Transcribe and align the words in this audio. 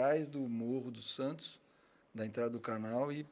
atrás 0.00 0.28
do 0.28 0.40
Morro 0.40 0.90
dos 0.90 1.12
Santos, 1.12 1.60
da 2.14 2.24
entrada 2.24 2.48
do 2.48 2.58
canal, 2.58 3.12
e, 3.12 3.26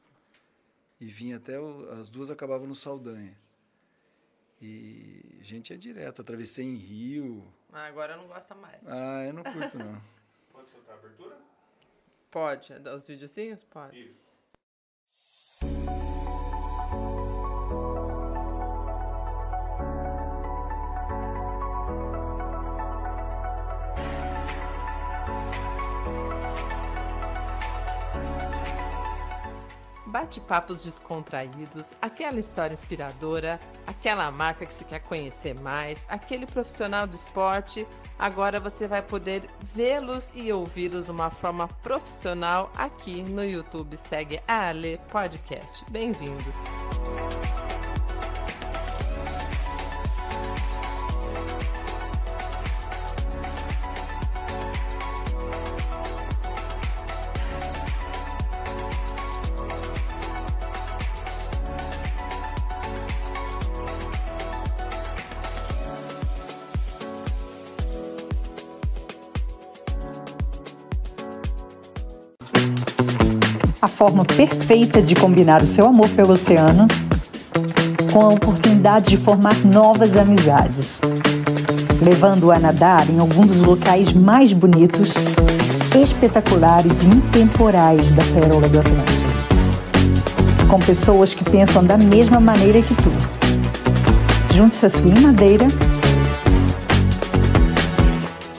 e 1.01 1.07
vinha 1.07 1.37
até. 1.37 1.59
O, 1.59 1.89
as 1.93 2.09
duas 2.09 2.29
acabavam 2.29 2.67
no 2.67 2.75
Saldanha. 2.75 3.35
E 4.61 5.37
a 5.39 5.43
gente 5.43 5.71
ia 5.71 5.77
direto, 5.77 6.21
atravessei 6.21 6.65
em 6.65 6.75
Rio. 6.75 7.51
Ah, 7.73 7.87
agora 7.87 8.15
não 8.15 8.27
gosta 8.27 8.53
mais. 8.53 8.79
Ah, 8.85 9.25
eu 9.25 9.33
não 9.33 9.43
curto, 9.43 9.77
não. 9.79 9.99
Pode 10.53 10.69
soltar 10.69 10.95
a 10.95 10.99
abertura? 10.99 11.37
Pode, 12.29 12.73
os 12.95 13.07
videozinhos? 13.07 13.63
Pode. 13.63 13.99
Isso. 13.99 14.28
Bate-papos 30.19 30.83
descontraídos, 30.83 31.93
aquela 32.01 32.41
história 32.41 32.73
inspiradora, 32.73 33.57
aquela 33.87 34.29
marca 34.29 34.65
que 34.65 34.73
você 34.73 34.83
quer 34.83 34.99
conhecer 34.99 35.55
mais, 35.55 36.05
aquele 36.09 36.45
profissional 36.45 37.07
do 37.07 37.15
esporte. 37.15 37.87
Agora 38.19 38.59
você 38.59 38.85
vai 38.85 39.01
poder 39.01 39.49
vê-los 39.73 40.29
e 40.35 40.51
ouvi-los 40.51 41.05
de 41.05 41.11
uma 41.11 41.29
forma 41.29 41.69
profissional 41.69 42.69
aqui 42.75 43.23
no 43.23 43.45
YouTube. 43.45 43.95
Segue 43.95 44.41
a 44.45 44.67
Ale 44.67 44.99
Podcast. 45.09 45.89
Bem-vindos. 45.89 46.88
Forma 73.99 74.23
perfeita 74.23 75.01
de 75.01 75.13
combinar 75.13 75.61
o 75.61 75.65
seu 75.65 75.85
amor 75.85 76.07
pelo 76.11 76.31
oceano 76.31 76.87
com 78.13 78.21
a 78.21 78.29
oportunidade 78.29 79.09
de 79.09 79.17
formar 79.17 79.53
novas 79.65 80.15
amizades, 80.15 81.01
levando-o 82.01 82.49
a 82.49 82.57
nadar 82.57 83.09
em 83.09 83.19
algum 83.19 83.45
dos 83.45 83.61
locais 83.61 84.13
mais 84.13 84.53
bonitos, 84.53 85.11
espetaculares 86.01 87.03
e 87.03 87.07
intemporais 87.07 88.13
da 88.13 88.23
Pérola 88.23 88.69
do 88.69 88.79
Atlântico. 88.79 89.27
Com 90.69 90.79
pessoas 90.79 91.33
que 91.33 91.43
pensam 91.43 91.83
da 91.83 91.97
mesma 91.97 92.39
maneira 92.39 92.81
que 92.81 92.95
tu. 92.95 93.11
Junte-se 94.55 94.85
a 94.85 94.89
sua 94.89 95.13
Madeira 95.19 95.67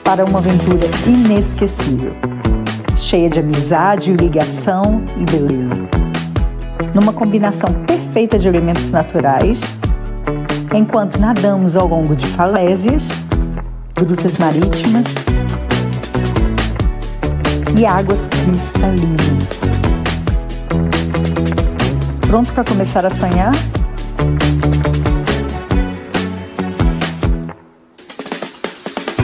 para 0.03 0.23
uma 0.23 0.37
aventura 0.37 0.85
inesquecível 1.07 2.30
cheia 3.11 3.29
de 3.29 3.41
amizade, 3.41 4.13
ligação 4.13 5.03
e 5.17 5.25
beleza. 5.29 5.81
Numa 6.95 7.11
combinação 7.11 7.73
perfeita 7.85 8.39
de 8.39 8.47
elementos 8.47 8.89
naturais, 8.89 9.59
enquanto 10.73 11.19
nadamos 11.19 11.75
ao 11.75 11.89
longo 11.89 12.15
de 12.15 12.25
falésias, 12.25 13.09
grutas 13.97 14.37
marítimas 14.37 15.03
e 17.77 17.85
águas 17.85 18.29
cristalinas. 18.29 19.49
Pronto 22.25 22.53
para 22.53 22.63
começar 22.63 23.05
a 23.05 23.09
sonhar? 23.09 23.51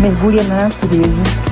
Mergulha 0.01 0.43
na 0.43 0.63
natureza 0.63 1.46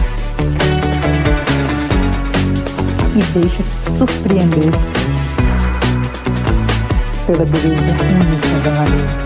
e 3.16 3.24
deixa-te 3.40 3.72
surpreender 3.72 4.72
pela 7.26 7.46
beleza 7.46 7.92
única 7.92 8.60
da 8.64 8.72
mareia. 8.72 9.25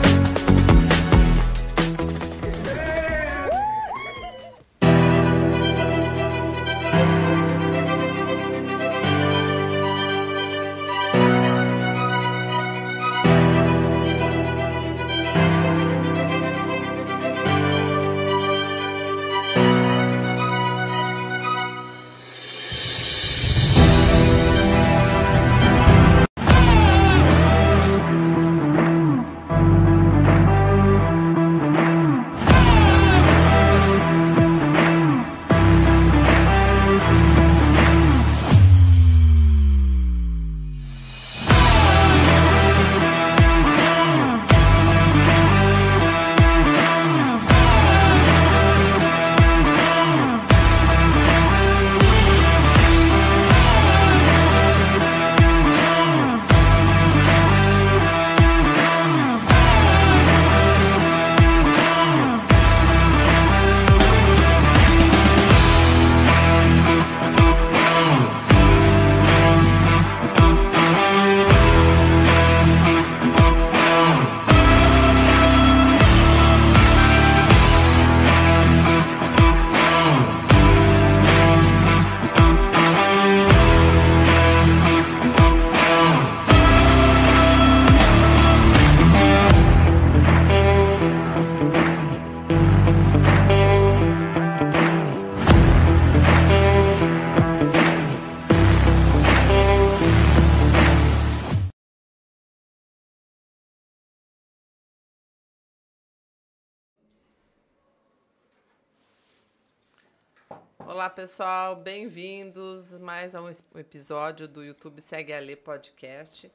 Olá, 111.00 111.10
pessoal, 111.10 111.78
bem-vindos 111.78 112.92
mais 113.00 113.34
a 113.34 113.42
um 113.42 113.50
episódio 113.80 114.50
do 114.50 114.62
YouTube 114.62 115.02
Segue 115.02 115.32
a 115.32 115.40
Lê 115.40 115.56
Podcast, 115.56 116.52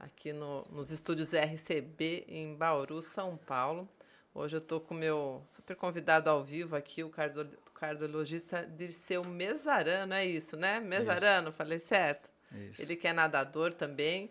aqui 0.00 0.32
no, 0.32 0.66
nos 0.68 0.90
estúdios 0.90 1.32
RCB 1.32 2.24
em 2.26 2.56
Bauru, 2.56 3.00
São 3.00 3.36
Paulo. 3.36 3.88
Hoje 4.34 4.56
eu 4.56 4.58
estou 4.58 4.80
com 4.80 4.96
o 4.96 4.98
meu 4.98 5.44
super 5.46 5.76
convidado 5.76 6.28
ao 6.28 6.42
vivo 6.42 6.74
aqui, 6.74 7.04
o 7.04 7.08
cardio, 7.08 7.48
cardiologista 7.72 8.66
Dirceu 8.66 9.22
Mesarano, 9.22 10.12
é 10.12 10.26
isso, 10.26 10.56
né? 10.56 10.80
Mesarano, 10.80 11.50
isso. 11.50 11.56
falei 11.56 11.78
certo? 11.78 12.28
Isso. 12.50 12.82
Ele 12.82 12.96
que 12.96 13.06
é 13.06 13.12
nadador 13.12 13.72
também. 13.72 14.28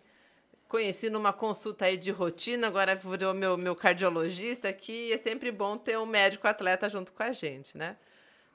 Conheci 0.68 1.08
numa 1.08 1.32
consulta 1.32 1.86
aí 1.86 1.96
de 1.96 2.10
rotina, 2.10 2.66
agora 2.66 2.94
virou 2.94 3.32
meu, 3.32 3.56
meu 3.56 3.74
cardiologista 3.74 4.68
aqui. 4.68 5.10
É 5.10 5.16
sempre 5.16 5.50
bom 5.50 5.78
ter 5.78 5.98
um 5.98 6.04
médico 6.04 6.46
atleta 6.46 6.86
junto 6.86 7.14
com 7.14 7.22
a 7.22 7.32
gente, 7.32 7.78
né? 7.78 7.96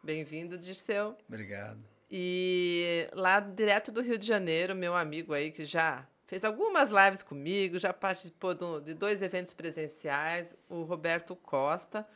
Bem-vindo, 0.03 0.57
Dirceu. 0.57 1.17
Obrigado. 1.27 1.79
E 2.09 3.07
lá 3.13 3.39
direto 3.39 3.91
do 3.91 4.01
Rio 4.01 4.17
de 4.17 4.25
Janeiro, 4.25 4.75
meu 4.75 4.95
amigo 4.95 5.33
aí 5.33 5.51
que 5.51 5.63
já 5.63 6.07
fez 6.25 6.43
algumas 6.43 6.89
lives 6.91 7.23
comigo, 7.23 7.77
já 7.77 7.93
participou 7.93 8.53
de 8.81 8.93
dois 8.93 9.21
eventos 9.21 9.53
presenciais, 9.53 10.55
o 10.67 10.83
Roberto 10.83 11.35
Costa, 11.35 12.07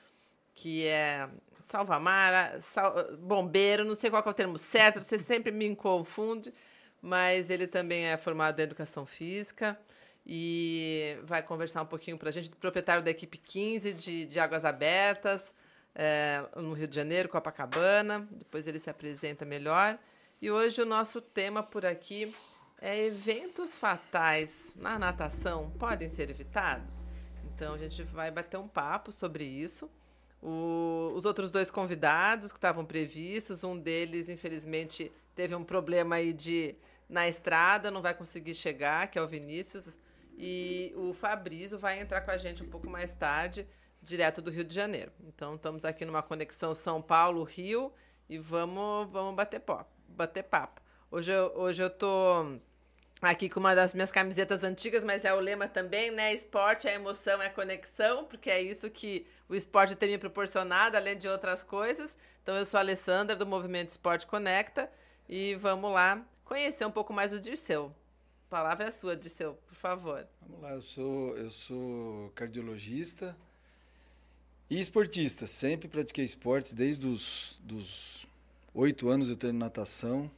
que 0.54 0.86
é 0.86 1.28
salva-mar, 1.62 2.60
sal, 2.62 3.16
bombeiro, 3.18 3.84
não 3.84 3.96
sei 3.96 4.10
qual 4.10 4.24
é 4.26 4.30
o 4.30 4.34
termo 4.34 4.58
certo, 4.58 5.04
você 5.04 5.18
sempre 5.18 5.52
me 5.52 5.76
confunde, 5.76 6.54
mas 7.02 7.50
ele 7.50 7.68
também 7.68 8.06
é 8.06 8.18
formado 8.18 8.60
em 8.60 8.64
educação 8.64 9.06
física 9.06 9.80
e 10.26 11.18
vai 11.24 11.42
conversar 11.42 11.82
um 11.82 11.88
pouquinho 11.88 12.18
para 12.18 12.30
a 12.30 12.32
gente, 12.32 12.50
proprietário 12.52 13.04
da 13.04 13.12
equipe 13.12 13.38
15 13.38 13.94
de, 13.94 14.26
de 14.26 14.40
Águas 14.40 14.64
Abertas, 14.64 15.54
é, 15.96 16.44
no 16.56 16.74
Rio 16.74 16.88
de 16.88 16.96
Janeiro, 16.96 17.30
Copacabana. 17.30 18.28
Depois 18.32 18.68
ele 18.68 18.80
se 18.80 18.90
apresenta 18.90 19.46
melhor. 19.46 19.98
E 20.42 20.52
hoje 20.52 20.82
o 20.82 20.86
nosso 20.86 21.22
tema 21.22 21.64
por 21.64 21.86
aqui 21.86 22.36
é 22.82 23.06
eventos 23.06 23.78
fatais 23.78 24.74
na 24.76 25.00
natação 25.00 25.72
podem 25.80 26.10
ser 26.10 26.30
evitados? 26.30 27.04
Então 27.56 27.74
a 27.74 27.78
gente 27.78 28.04
vai 28.04 28.30
bater 28.30 28.58
um 28.58 28.68
papo 28.68 29.12
sobre 29.12 29.46
isso. 29.46 29.90
O, 30.42 31.14
os 31.16 31.24
outros 31.24 31.50
dois 31.50 31.72
convidados 31.72 32.52
que 32.52 32.58
estavam 32.58 32.84
previstos, 32.84 33.64
um 33.64 33.80
deles, 33.80 34.28
infelizmente, 34.28 35.10
teve 35.34 35.56
um 35.56 35.64
problema 35.64 36.16
aí 36.16 36.34
de 36.34 36.76
na 37.08 37.28
estrada, 37.28 37.92
não 37.92 38.02
vai 38.02 38.14
conseguir 38.14 38.54
chegar, 38.54 39.08
que 39.08 39.18
é 39.18 39.22
o 39.22 39.28
Vinícius. 39.28 39.98
E 40.38 40.92
o 40.98 41.14
Fabrício 41.14 41.78
vai 41.78 42.02
entrar 42.02 42.22
com 42.22 42.32
a 42.32 42.38
gente 42.38 42.64
um 42.64 42.70
pouco 42.70 42.90
mais 42.90 43.16
tarde, 43.16 43.68
direto 44.04 44.42
do 44.42 44.52
Rio 44.52 44.64
de 44.64 44.74
Janeiro. 44.74 45.12
Então, 45.22 45.56
estamos 45.56 45.86
aqui 45.86 46.06
numa 46.06 46.22
conexão 46.22 46.76
São 46.76 47.02
Paulo-Rio 47.02 47.92
e 48.30 48.38
vamos, 48.38 49.10
vamos 49.12 49.36
bater, 49.36 49.60
pop, 49.60 49.90
bater 50.08 50.44
papo. 50.44 50.82
Hoje 51.10 51.32
eu, 51.32 51.54
hoje 51.56 51.82
eu 51.82 51.90
tô 51.90 52.60
aqui 53.22 53.50
com 53.50 53.60
uma 53.60 53.74
das 53.74 53.94
minhas 53.94 54.12
camisetas 54.12 54.64
antigas, 54.64 55.04
mas 55.04 55.24
é 55.24 55.34
o 55.34 55.40
lema 55.40 55.68
também, 55.68 56.12
né? 56.12 56.34
Esporte 56.34 56.88
é 56.88 56.96
emoção, 56.96 57.42
é 57.42 57.50
conexão, 57.50 58.26
porque 58.26 58.50
é 58.50 58.62
isso 58.62 58.90
que 58.90 59.26
o 59.48 59.56
esporte 59.56 59.96
tem 59.96 60.10
me 60.10 60.18
proporcionado, 60.18 60.98
além 60.98 61.18
de 61.18 61.28
outras 61.28 61.64
coisas. 61.64 62.18
Então, 62.42 62.56
eu 62.56 62.66
sou 62.66 62.78
a 62.78 62.82
Alessandra, 62.82 63.36
do 63.36 63.46
Movimento 63.46 63.90
Esporte 63.90 64.28
Conecta, 64.28 64.92
e 65.30 65.56
vamos 65.56 65.92
lá 65.92 66.22
conhecer 66.44 66.86
um 66.86 66.92
pouco 66.92 67.14
mais 67.14 67.32
o 67.32 67.40
Dirceu 67.40 67.96
palavra 68.54 68.86
é 68.86 68.92
sua, 68.92 69.16
Dirceu, 69.16 69.56
por 69.66 69.74
favor. 69.74 70.28
Vamos 70.40 70.62
lá, 70.62 70.74
eu 70.74 70.82
sou, 70.84 71.36
eu 71.36 71.50
sou 71.50 72.30
cardiologista 72.36 73.36
e 74.70 74.80
esportista. 74.80 75.48
Sempre 75.48 75.88
pratiquei 75.88 76.26
esporte, 76.26 76.74
desde 76.76 77.06
os 77.08 77.58
dos 77.62 78.28
oito 78.74 79.10
anos 79.10 79.30
eu 79.30 79.36
treino 79.36 79.60
natação. 79.60 80.30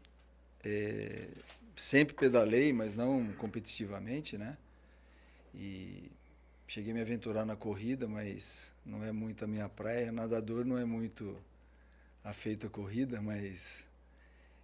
É, 0.63 1.27
sempre 1.75 2.15
pedalei, 2.15 2.73
mas 2.73 2.95
não 2.95 3.31
competitivamente, 3.33 4.37
né? 4.37 4.57
E 5.53 6.09
cheguei 6.67 6.91
a 6.91 6.95
me 6.95 7.01
aventurar 7.01 7.45
na 7.45 7.55
corrida, 7.55 8.07
mas 8.07 8.71
não 8.85 9.03
é 9.03 9.11
muito 9.11 9.45
a 9.45 9.47
minha 9.47 9.69
praia. 9.69 10.11
Nadador 10.11 10.65
não 10.65 10.77
é 10.77 10.85
muito 10.85 11.37
afeito 12.23 12.67
à 12.67 12.69
corrida, 12.69 13.21
mas 13.21 13.87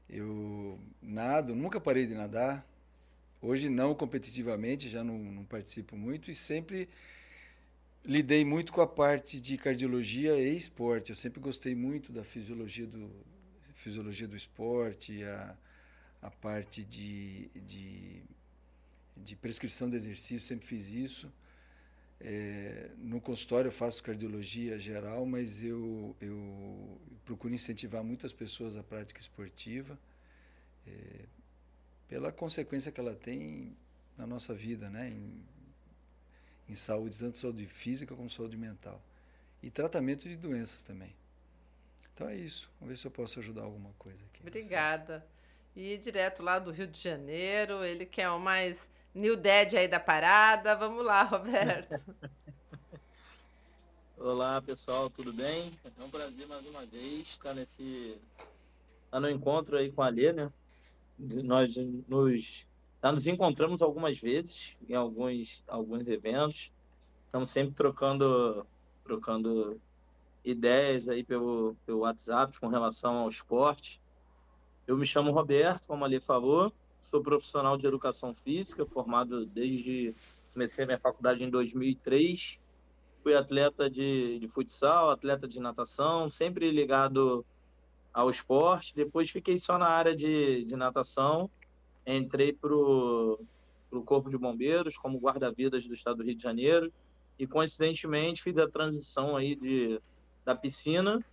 eu 0.09 0.77
nado, 1.01 1.55
nunca 1.55 1.79
parei 1.79 2.05
de 2.05 2.13
nadar. 2.13 2.65
Hoje 3.41 3.69
não 3.69 3.95
competitivamente, 3.95 4.89
já 4.89 5.03
não, 5.03 5.17
não, 5.17 5.43
participo 5.43 5.95
muito 5.95 6.29
e 6.29 6.35
sempre 6.35 6.89
lidei 8.03 8.43
muito 8.43 8.73
com 8.73 8.81
a 8.81 8.87
parte 8.87 9.39
de 9.39 9.57
cardiologia 9.57 10.37
e 10.37 10.55
esporte. 10.55 11.11
Eu 11.11 11.15
sempre 11.15 11.39
gostei 11.39 11.75
muito 11.75 12.11
da 12.11 12.23
fisiologia 12.23 12.87
do, 12.87 13.09
fisiologia 13.73 14.27
do 14.27 14.35
esporte, 14.35 15.23
a, 15.23 15.55
a 16.21 16.29
parte 16.29 16.83
de, 16.83 17.49
de, 17.55 18.21
de 19.17 19.35
prescrição 19.35 19.89
de 19.89 19.95
exercício, 19.95 20.41
sempre 20.41 20.65
fiz 20.65 20.87
isso. 20.87 21.31
É, 22.19 22.91
no 22.99 23.19
consultório 23.19 23.69
eu 23.69 23.71
faço 23.71 24.03
cardiologia 24.03 24.77
geral, 24.77 25.25
mas 25.25 25.63
eu, 25.63 26.15
eu 26.21 27.01
procuro 27.25 27.53
incentivar 27.53 28.03
muitas 28.03 28.31
pessoas 28.31 28.77
à 28.77 28.83
prática 28.83 29.19
esportiva. 29.19 29.97
É, 30.85 31.25
pela 32.07 32.31
consequência 32.31 32.91
que 32.91 32.99
ela 32.99 33.15
tem 33.15 33.75
na 34.17 34.27
nossa 34.27 34.53
vida, 34.53 34.89
né? 34.89 35.09
Em, 35.09 35.43
em 36.71 36.75
saúde, 36.75 37.17
tanto 37.17 37.37
saúde 37.37 37.67
física 37.67 38.15
como 38.15 38.29
saúde 38.29 38.55
mental. 38.55 39.01
E 39.61 39.69
tratamento 39.69 40.29
de 40.29 40.37
doenças 40.37 40.81
também. 40.81 41.13
Então 42.13 42.29
é 42.29 42.35
isso. 42.35 42.69
Vamos 42.79 42.93
ver 42.93 42.97
se 42.97 43.05
eu 43.05 43.11
posso 43.11 43.39
ajudar 43.39 43.63
alguma 43.63 43.91
coisa 43.99 44.19
aqui. 44.25 44.41
Obrigada. 44.41 45.25
E 45.75 45.97
direto 45.97 46.41
lá 46.41 46.59
do 46.59 46.71
Rio 46.71 46.87
de 46.87 46.99
Janeiro, 46.99 47.83
ele 47.83 48.05
que 48.05 48.21
é 48.21 48.29
o 48.29 48.39
mais 48.39 48.89
new 49.13 49.35
dead 49.35 49.75
aí 49.75 49.87
da 49.87 49.99
parada. 49.99 50.75
Vamos 50.75 51.03
lá, 51.03 51.23
Roberto. 51.23 51.99
Olá, 54.17 54.61
pessoal, 54.61 55.09
tudo 55.09 55.33
bem? 55.33 55.71
É 55.83 56.03
um 56.03 56.09
prazer 56.09 56.47
mais 56.47 56.65
uma 56.67 56.85
vez 56.85 57.27
estar 57.27 57.53
nesse 57.53 58.17
estar 59.05 59.19
no 59.19 59.29
encontro 59.29 59.77
aí 59.77 59.91
com 59.91 60.03
a 60.03 60.09
Lê, 60.09 60.31
né? 60.31 60.51
nós 61.43 61.75
nos, 62.07 62.65
já 63.03 63.11
nos 63.11 63.25
encontramos 63.25 63.81
algumas 63.81 64.19
vezes 64.19 64.77
em 64.87 64.93
alguns, 64.93 65.63
alguns 65.67 66.07
eventos. 66.07 66.71
Estamos 67.25 67.49
sempre 67.49 67.73
trocando, 67.73 68.65
trocando 69.03 69.81
ideias 70.45 71.09
aí 71.09 71.23
pelo, 71.23 71.75
pelo 71.85 71.99
WhatsApp 71.99 72.59
com 72.59 72.67
relação 72.67 73.17
ao 73.17 73.29
esporte. 73.29 73.99
Eu 74.85 74.97
me 74.97 75.05
chamo 75.05 75.31
Roberto, 75.31 75.87
como 75.87 76.05
ali 76.05 76.19
falou, 76.19 76.71
sou 77.03 77.21
profissional 77.21 77.77
de 77.77 77.87
educação 77.87 78.33
física, 78.33 78.85
formado 78.85 79.45
desde 79.45 80.13
comecei 80.53 80.85
minha 80.85 80.99
faculdade 80.99 81.43
em 81.43 81.49
2003. 81.49 82.59
Fui 83.23 83.35
atleta 83.35 83.89
de, 83.89 84.39
de 84.39 84.47
futsal, 84.47 85.09
atleta 85.09 85.47
de 85.47 85.59
natação, 85.59 86.29
sempre 86.29 86.69
ligado 86.71 87.45
ao 88.13 88.29
esporte. 88.29 88.95
Depois 88.95 89.29
fiquei 89.29 89.57
só 89.57 89.77
na 89.77 89.87
área 89.87 90.15
de, 90.15 90.65
de 90.65 90.75
natação. 90.75 91.49
Entrei 92.17 92.53
para 92.53 92.73
o 92.73 93.37
Corpo 94.05 94.29
de 94.29 94.37
Bombeiros 94.37 94.97
como 94.97 95.19
guarda-vidas 95.19 95.87
do 95.87 95.93
Estado 95.93 96.17
do 96.17 96.23
Rio 96.23 96.35
de 96.35 96.43
Janeiro. 96.43 96.91
E, 97.37 97.47
coincidentemente, 97.47 98.43
fiz 98.43 98.57
a 98.57 98.69
transição 98.69 99.35
aí 99.35 99.55
de, 99.55 99.99
da 100.45 100.55
piscina 100.55 101.23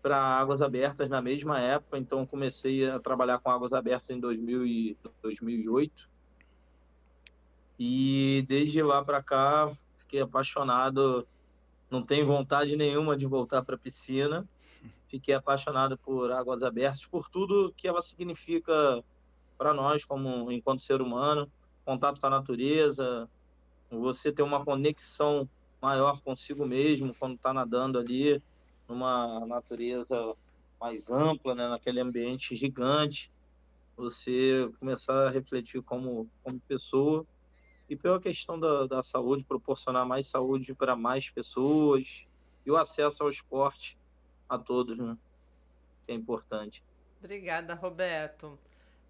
para 0.00 0.16
águas 0.16 0.62
abertas 0.62 1.08
na 1.08 1.20
mesma 1.20 1.58
época. 1.60 1.98
Então, 1.98 2.26
comecei 2.26 2.88
a 2.88 2.98
trabalhar 2.98 3.38
com 3.38 3.50
águas 3.50 3.72
abertas 3.72 4.10
em 4.10 4.20
2000 4.20 4.66
e 4.66 4.96
2008. 5.22 6.08
E 7.78 8.44
desde 8.48 8.82
lá 8.82 9.04
para 9.04 9.22
cá, 9.22 9.76
fiquei 9.96 10.20
apaixonado. 10.20 11.26
Não 11.90 12.02
tenho 12.02 12.26
vontade 12.26 12.76
nenhuma 12.76 13.16
de 13.16 13.26
voltar 13.26 13.62
para 13.62 13.76
a 13.76 13.78
piscina 13.78 14.46
fiquei 15.08 15.34
apaixonado 15.34 15.96
por 15.98 16.30
Águas 16.30 16.62
Abertas, 16.62 17.04
por 17.06 17.28
tudo 17.28 17.72
que 17.76 17.88
ela 17.88 18.02
significa 18.02 19.02
para 19.58 19.74
nós 19.74 20.04
como 20.04 20.50
enquanto 20.52 20.80
ser 20.80 21.02
humano, 21.02 21.50
contato 21.84 22.20
com 22.20 22.26
a 22.28 22.30
natureza, 22.30 23.28
você 23.90 24.32
ter 24.32 24.42
uma 24.42 24.64
conexão 24.64 25.48
maior 25.82 26.20
consigo 26.20 26.64
mesmo 26.64 27.14
quando 27.14 27.34
está 27.34 27.52
nadando 27.52 27.98
ali 27.98 28.42
numa 28.88 29.44
natureza 29.46 30.34
mais 30.80 31.10
ampla, 31.10 31.54
né, 31.54 31.68
naquele 31.68 32.00
ambiente 32.00 32.54
gigante, 32.54 33.30
você 33.96 34.70
começar 34.78 35.26
a 35.26 35.30
refletir 35.30 35.82
como, 35.82 36.30
como 36.42 36.60
pessoa 36.60 37.26
e 37.88 37.96
pela 37.96 38.20
questão 38.20 38.58
da, 38.58 38.86
da 38.86 39.02
saúde, 39.02 39.44
proporcionar 39.44 40.06
mais 40.06 40.28
saúde 40.28 40.74
para 40.74 40.94
mais 40.94 41.28
pessoas 41.30 42.26
e 42.64 42.70
o 42.70 42.76
acesso 42.76 43.22
ao 43.22 43.30
esporte 43.30 43.98
a 44.48 44.58
todos, 44.58 44.96
né? 44.96 45.16
Que 46.06 46.12
é 46.12 46.14
importante. 46.14 46.82
Obrigada, 47.18 47.74
Roberto. 47.74 48.58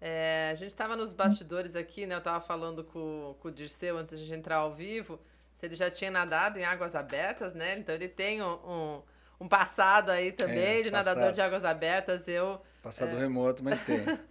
É, 0.01 0.49
a 0.51 0.55
gente 0.55 0.69
estava 0.69 0.95
nos 0.95 1.11
bastidores 1.11 1.75
aqui, 1.75 2.05
né? 2.05 2.15
Eu 2.15 2.19
estava 2.19 2.39
falando 2.39 2.83
com, 2.83 3.35
com 3.39 3.47
o 3.49 3.51
Dirceu 3.51 3.97
antes 3.97 4.19
de 4.19 4.33
entrar 4.33 4.57
ao 4.57 4.73
vivo, 4.73 5.19
se 5.53 5.65
ele 5.65 5.75
já 5.75 5.91
tinha 5.91 6.09
nadado 6.09 6.57
em 6.57 6.63
águas 6.63 6.95
abertas, 6.95 7.53
né? 7.53 7.77
Então 7.77 7.93
ele 7.93 8.07
tem 8.07 8.41
um, 8.41 8.53
um, 8.53 9.01
um 9.41 9.47
passado 9.47 10.09
aí 10.09 10.31
também 10.31 10.79
é, 10.79 10.81
de 10.81 10.91
passado, 10.91 11.15
nadador 11.15 11.33
de 11.33 11.41
águas 11.41 11.65
abertas. 11.65 12.27
Eu 12.27 12.61
passado 12.81 13.15
é, 13.15 13.19
remoto, 13.19 13.63
mas 13.63 13.81
tem. 13.81 13.99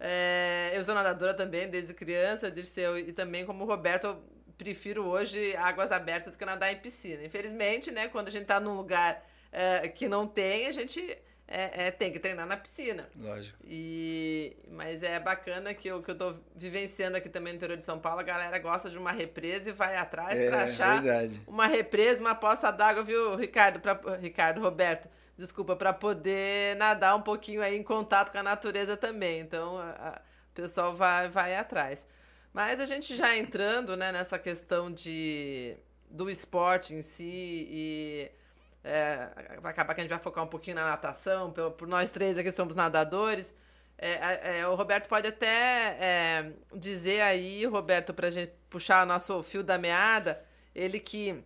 É, 0.00 0.70
eu 0.74 0.84
sou 0.84 0.94
nadadora 0.94 1.34
também 1.34 1.68
desde 1.68 1.92
criança, 1.92 2.48
Dirceu, 2.48 2.96
e 2.96 3.12
também 3.12 3.44
como 3.44 3.64
o 3.64 3.66
Roberto, 3.66 4.06
eu 4.06 4.22
prefiro 4.56 5.04
hoje 5.04 5.56
águas 5.56 5.90
abertas 5.90 6.34
do 6.34 6.38
que 6.38 6.44
nadar 6.44 6.72
em 6.72 6.78
piscina. 6.78 7.24
Infelizmente, 7.24 7.90
né? 7.90 8.06
Quando 8.06 8.28
a 8.28 8.30
gente 8.30 8.42
está 8.42 8.60
num 8.60 8.76
lugar 8.76 9.24
é, 9.50 9.88
que 9.88 10.08
não 10.08 10.24
tem, 10.24 10.68
a 10.68 10.72
gente 10.72 11.18
é, 11.50 11.86
é, 11.86 11.90
tem 11.90 12.12
que 12.12 12.18
treinar 12.18 12.46
na 12.46 12.58
piscina. 12.58 13.08
Lógico. 13.16 13.56
E, 13.64 14.54
mas 14.70 15.02
é 15.02 15.18
bacana 15.18 15.72
que 15.72 15.88
eu, 15.88 16.02
que 16.02 16.10
eu 16.10 16.18
tô 16.18 16.34
vivenciando 16.54 17.16
aqui 17.16 17.30
também 17.30 17.54
no 17.54 17.56
interior 17.56 17.78
de 17.78 17.84
São 17.86 17.98
Paulo, 17.98 18.20
a 18.20 18.22
galera 18.22 18.58
gosta 18.58 18.90
de 18.90 18.98
uma 18.98 19.10
represa 19.10 19.70
e 19.70 19.72
vai 19.72 19.96
atrás 19.96 20.38
é, 20.38 20.50
para 20.50 20.64
achar 20.64 21.02
verdade. 21.02 21.40
uma 21.46 21.66
represa, 21.66 22.20
uma 22.20 22.34
poça 22.34 22.70
d'água, 22.70 23.02
viu, 23.02 23.34
Ricardo, 23.34 23.80
pra, 23.80 23.98
Ricardo, 24.20 24.60
Roberto, 24.60 25.08
desculpa, 25.38 25.74
para 25.74 25.94
poder 25.94 26.76
nadar 26.76 27.16
um 27.16 27.22
pouquinho 27.22 27.62
aí 27.62 27.76
em 27.76 27.82
contato 27.82 28.30
com 28.30 28.38
a 28.38 28.42
natureza 28.42 28.94
também. 28.94 29.40
Então, 29.40 29.78
a, 29.78 29.90
a, 29.90 30.20
o 30.50 30.54
pessoal 30.54 30.94
vai, 30.94 31.30
vai 31.30 31.56
atrás. 31.56 32.06
Mas 32.52 32.78
a 32.78 32.84
gente 32.84 33.16
já 33.16 33.34
entrando 33.34 33.96
né, 33.96 34.12
nessa 34.12 34.38
questão 34.38 34.92
de, 34.92 35.78
do 36.10 36.28
esporte 36.28 36.94
em 36.94 37.00
si 37.00 37.66
e 37.70 38.30
é, 38.84 39.58
vai 39.60 39.72
acabar 39.72 39.94
que 39.94 40.00
a 40.00 40.04
gente 40.04 40.10
vai 40.10 40.18
focar 40.18 40.44
um 40.44 40.48
pouquinho 40.48 40.76
na 40.76 40.88
natação, 40.88 41.50
pelo, 41.50 41.70
por 41.70 41.88
nós 41.88 42.10
três 42.10 42.38
aqui 42.38 42.50
somos 42.50 42.76
nadadores. 42.76 43.54
É, 43.96 44.60
é, 44.60 44.68
o 44.68 44.76
Roberto 44.76 45.08
pode 45.08 45.26
até 45.26 45.96
é, 46.00 46.52
dizer 46.74 47.20
aí, 47.20 47.64
Roberto, 47.66 48.14
para 48.14 48.28
a 48.28 48.30
gente 48.30 48.52
puxar 48.70 49.04
nosso 49.04 49.42
fio 49.42 49.64
da 49.64 49.76
meada, 49.76 50.40
ele 50.72 51.00
que, 51.00 51.42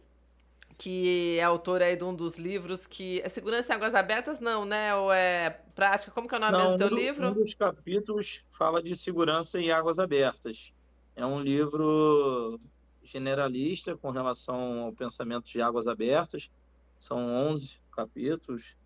que 0.77 1.39
é 1.39 1.43
autor 1.43 1.81
aí 1.81 1.97
de 1.97 2.05
um 2.05 2.15
dos 2.15 2.37
livros 2.37 2.87
que... 2.87 3.23
É 3.23 3.29
Segurança 3.31 3.73
em 3.73 3.77
Águas 3.77 3.95
Abertas, 3.95 4.39
não, 4.39 4.67
né? 4.67 4.95
Ou 4.95 5.11
é 5.11 5.59
Prática? 5.75 6.13
Como 6.13 6.29
que 6.29 6.35
é 6.35 6.39
o 6.39 6.41
nome 6.41 6.59
não, 6.59 6.73
do 6.73 6.79
teu 6.79 6.89
um 6.89 6.95
livro? 6.95 7.29
Um 7.29 7.33
dos 7.33 7.55
capítulos 7.55 8.45
fala 8.51 8.83
de 8.83 8.95
segurança 8.95 9.59
em 9.59 9.71
águas 9.71 9.99
abertas. 9.99 10.73
É 11.17 11.25
um 11.25 11.41
livro 11.41 12.61
generalista 13.03 13.97
com 13.97 14.11
relação 14.11 14.85
ao 14.85 14.93
pensamento 14.93 15.47
de 15.47 15.63
águas 15.63 15.87
abertas. 15.87 16.51
São 17.03 17.19
11 17.19 17.81
capítulos. 17.91 18.77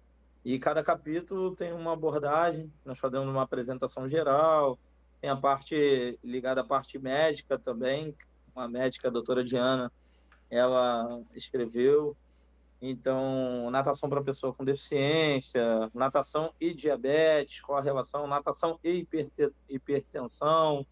E 0.42 0.58
cada 0.58 0.82
capítulo 0.82 1.54
tem 1.54 1.70
uma 1.75 1.92
abordagem. 1.92 2.73
Nós 2.82 2.99
fazemos 2.99 3.28
uma 3.28 3.42
apresentação 3.42 4.08
geral. 4.08 4.78
Tem 5.20 5.28
a 5.28 5.37
parte 5.37 6.18
ligada 6.25 6.62
à 6.62 6.64
parte 6.64 6.99
médica 6.99 7.58
também. 7.58 8.16
Uma 8.54 8.66
médica, 8.66 9.08
a 9.08 9.11
doutora 9.11 9.44
Diana, 9.44 9.92
ela 10.49 11.20
escreveu. 11.35 12.16
Então, 12.80 13.70
natação 13.70 14.08
para 14.08 14.25
pessoa 14.25 14.54
com 14.54 14.64
deficiência, 14.64 15.90
natação 15.92 16.54
e 16.58 16.73
diabetes, 16.73 17.61
qual 17.61 17.78
a 17.78 17.82
relação, 17.82 18.26
natação 18.26 18.80
e 18.82 19.06
hipertensão, 19.68 20.87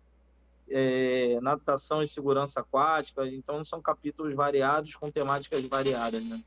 é, 0.69 1.39
natação 1.41 2.03
e 2.03 2.07
segurança 2.07 2.61
aquática. 2.61 3.27
Então, 3.27 3.65
são 3.65 3.81
capítulos 3.81 4.35
variados 4.35 4.95
com 4.95 5.11
temáticas 5.11 5.67
variadas. 5.67 6.23
Né? 6.23 6.43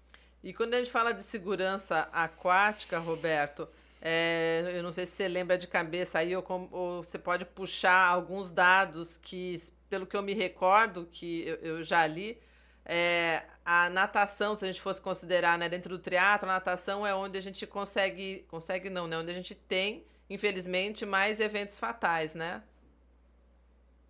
E 0.48 0.54
quando 0.54 0.76
a 0.76 0.78
gente 0.78 0.90
fala 0.90 1.14
de 1.14 1.24
segurança 1.24 2.08
aquática, 2.14 3.00
Roberto, 3.00 3.68
é, 4.02 4.72
eu 4.74 4.82
não 4.82 4.94
sei 4.94 5.06
se 5.06 5.12
você 5.12 5.28
lembra 5.28 5.58
de 5.58 5.68
cabeça 5.68 6.20
aí, 6.20 6.34
ou, 6.38 6.70
ou, 6.72 7.04
você 7.04 7.20
pode 7.20 7.44
puxar 7.44 8.08
alguns 8.08 8.50
dados 8.50 9.18
que, 9.18 9.62
pelo 9.90 10.08
que 10.08 10.16
eu 10.16 10.22
me 10.24 10.34
recordo, 10.34 11.06
que 11.12 11.46
eu, 11.46 11.56
eu 11.56 11.84
já 11.84 12.08
li, 12.08 12.40
é, 12.86 13.44
a 13.66 13.90
natação, 13.90 14.56
se 14.56 14.64
a 14.64 14.68
gente 14.72 14.80
fosse 14.80 15.02
considerar 15.02 15.58
né, 15.58 15.68
dentro 15.68 15.90
do 15.90 16.00
triatlo, 16.00 16.50
a 16.50 16.54
natação 16.54 17.06
é 17.06 17.14
onde 17.14 17.38
a 17.38 17.42
gente 17.42 17.68
consegue, 17.68 18.46
consegue 18.48 18.90
não, 18.90 19.06
né? 19.06 19.18
Onde 19.18 19.32
a 19.32 19.36
gente 19.36 19.54
tem, 19.54 20.06
infelizmente, 20.30 21.06
mais 21.06 21.42
eventos 21.42 21.78
fatais, 21.78 22.34
né? 22.34 22.64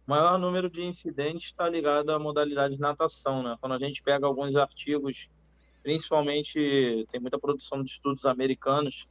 O 0.06 0.12
maior 0.12 0.38
número 0.38 0.70
de 0.70 0.84
incidentes 0.84 1.48
está 1.48 1.68
ligado 1.68 2.12
à 2.12 2.20
modalidade 2.20 2.76
de 2.76 2.80
natação, 2.80 3.42
né? 3.42 3.58
Quando 3.60 3.74
a 3.74 3.80
gente 3.80 4.04
pega 4.04 4.28
alguns 4.28 4.56
artigos, 4.56 5.32
principalmente 5.88 7.08
tem 7.10 7.18
muita 7.18 7.40
produção 7.40 7.82
de 7.82 7.90
estudos 7.90 8.26
americanos 8.26 9.08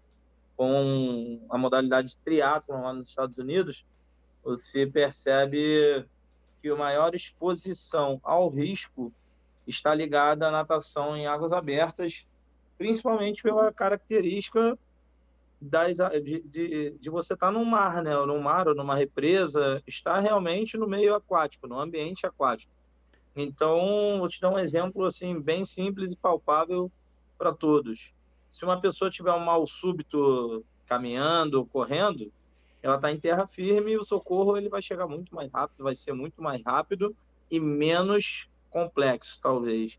com 0.59 1.41
a 1.49 1.57
modalidade 1.57 2.11
de 2.11 2.19
triatlo 2.19 2.83
lá 2.83 2.93
nos 2.93 3.09
Estados 3.09 3.39
Unidos, 3.39 3.83
você 4.45 4.87
percebe 4.87 6.05
que 6.61 6.69
a 6.69 6.77
maior 6.77 7.15
exposição 7.15 8.21
ao 8.23 8.51
risco 8.51 9.11
está 9.67 9.95
ligada 9.95 10.49
à 10.49 10.51
natação 10.51 11.17
em 11.17 11.27
águas 11.27 11.55
abertas, 11.55 12.27
principalmente 12.77 13.43
pela 13.43 13.73
característica 13.73 14.79
das, 15.59 15.97
de, 16.23 16.43
de, 16.43 16.91
de 16.91 17.09
você 17.09 17.33
estar 17.33 17.51
no 17.51 17.65
mar, 17.65 18.03
né? 18.03 18.15
Ou 18.19 18.27
no 18.27 18.39
mar 18.39 18.69
ou 18.69 18.75
numa 18.75 18.95
represa, 18.95 19.83
estar 19.87 20.21
realmente 20.21 20.77
no 20.77 20.87
meio 20.87 21.15
aquático, 21.15 21.67
no 21.67 21.81
ambiente 21.81 22.27
aquático. 22.27 22.71
Então, 23.37 24.19
vou 24.19 24.29
te 24.29 24.41
dar 24.41 24.51
um 24.51 24.59
exemplo 24.59 25.05
assim 25.05 25.39
bem 25.39 25.63
simples 25.63 26.13
e 26.13 26.17
palpável 26.17 26.91
para 27.37 27.53
todos. 27.53 28.15
Se 28.49 28.65
uma 28.65 28.81
pessoa 28.81 29.11
tiver 29.11 29.33
um 29.33 29.45
mal 29.45 29.67
súbito 29.67 30.65
caminhando, 30.87 31.67
correndo, 31.67 32.33
ela 32.83 32.97
está 32.97 33.13
em 33.13 33.21
terra 33.21 33.47
firme 33.47 33.93
e 33.93 33.99
o 33.99 34.05
socorro 34.05 34.57
ele 34.57 34.71
vai 34.71 34.81
chegar 34.81 35.07
muito 35.07 35.35
mais 35.35 35.53
rápido, 35.53 35.85
vai 35.85 35.95
ser 35.95 36.15
muito 36.15 36.41
mais 36.41 36.63
rápido 36.65 37.15
e 37.51 37.61
menos 37.61 38.49
complexo, 38.71 39.39
talvez. 39.41 39.99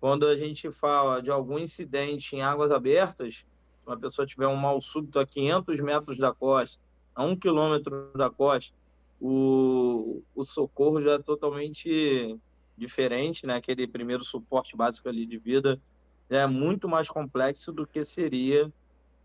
Quando 0.00 0.26
a 0.26 0.34
gente 0.34 0.72
fala 0.72 1.22
de 1.22 1.30
algum 1.30 1.58
incidente 1.58 2.34
em 2.34 2.42
águas 2.42 2.72
abertas, 2.72 3.34
se 3.34 3.86
uma 3.86 3.96
pessoa 3.96 4.26
tiver 4.26 4.48
um 4.48 4.56
mal 4.56 4.80
súbito 4.80 5.20
a 5.20 5.26
500 5.26 5.78
metros 5.80 6.18
da 6.18 6.32
costa, 6.34 6.82
a 7.14 7.22
um 7.22 7.36
quilômetro 7.36 8.10
da 8.14 8.28
costa, 8.28 8.74
o, 9.20 10.22
o 10.34 10.44
socorro 10.44 11.00
já 11.00 11.12
é 11.12 11.18
totalmente 11.18 12.36
diferente, 12.76 13.46
né? 13.46 13.56
Aquele 13.56 13.86
primeiro 13.86 14.24
suporte 14.24 14.76
básico 14.76 15.08
ali 15.08 15.26
de 15.26 15.38
vida 15.38 15.80
é 16.28 16.46
muito 16.46 16.88
mais 16.88 17.08
complexo 17.08 17.72
do 17.72 17.86
que 17.86 18.04
seria 18.04 18.70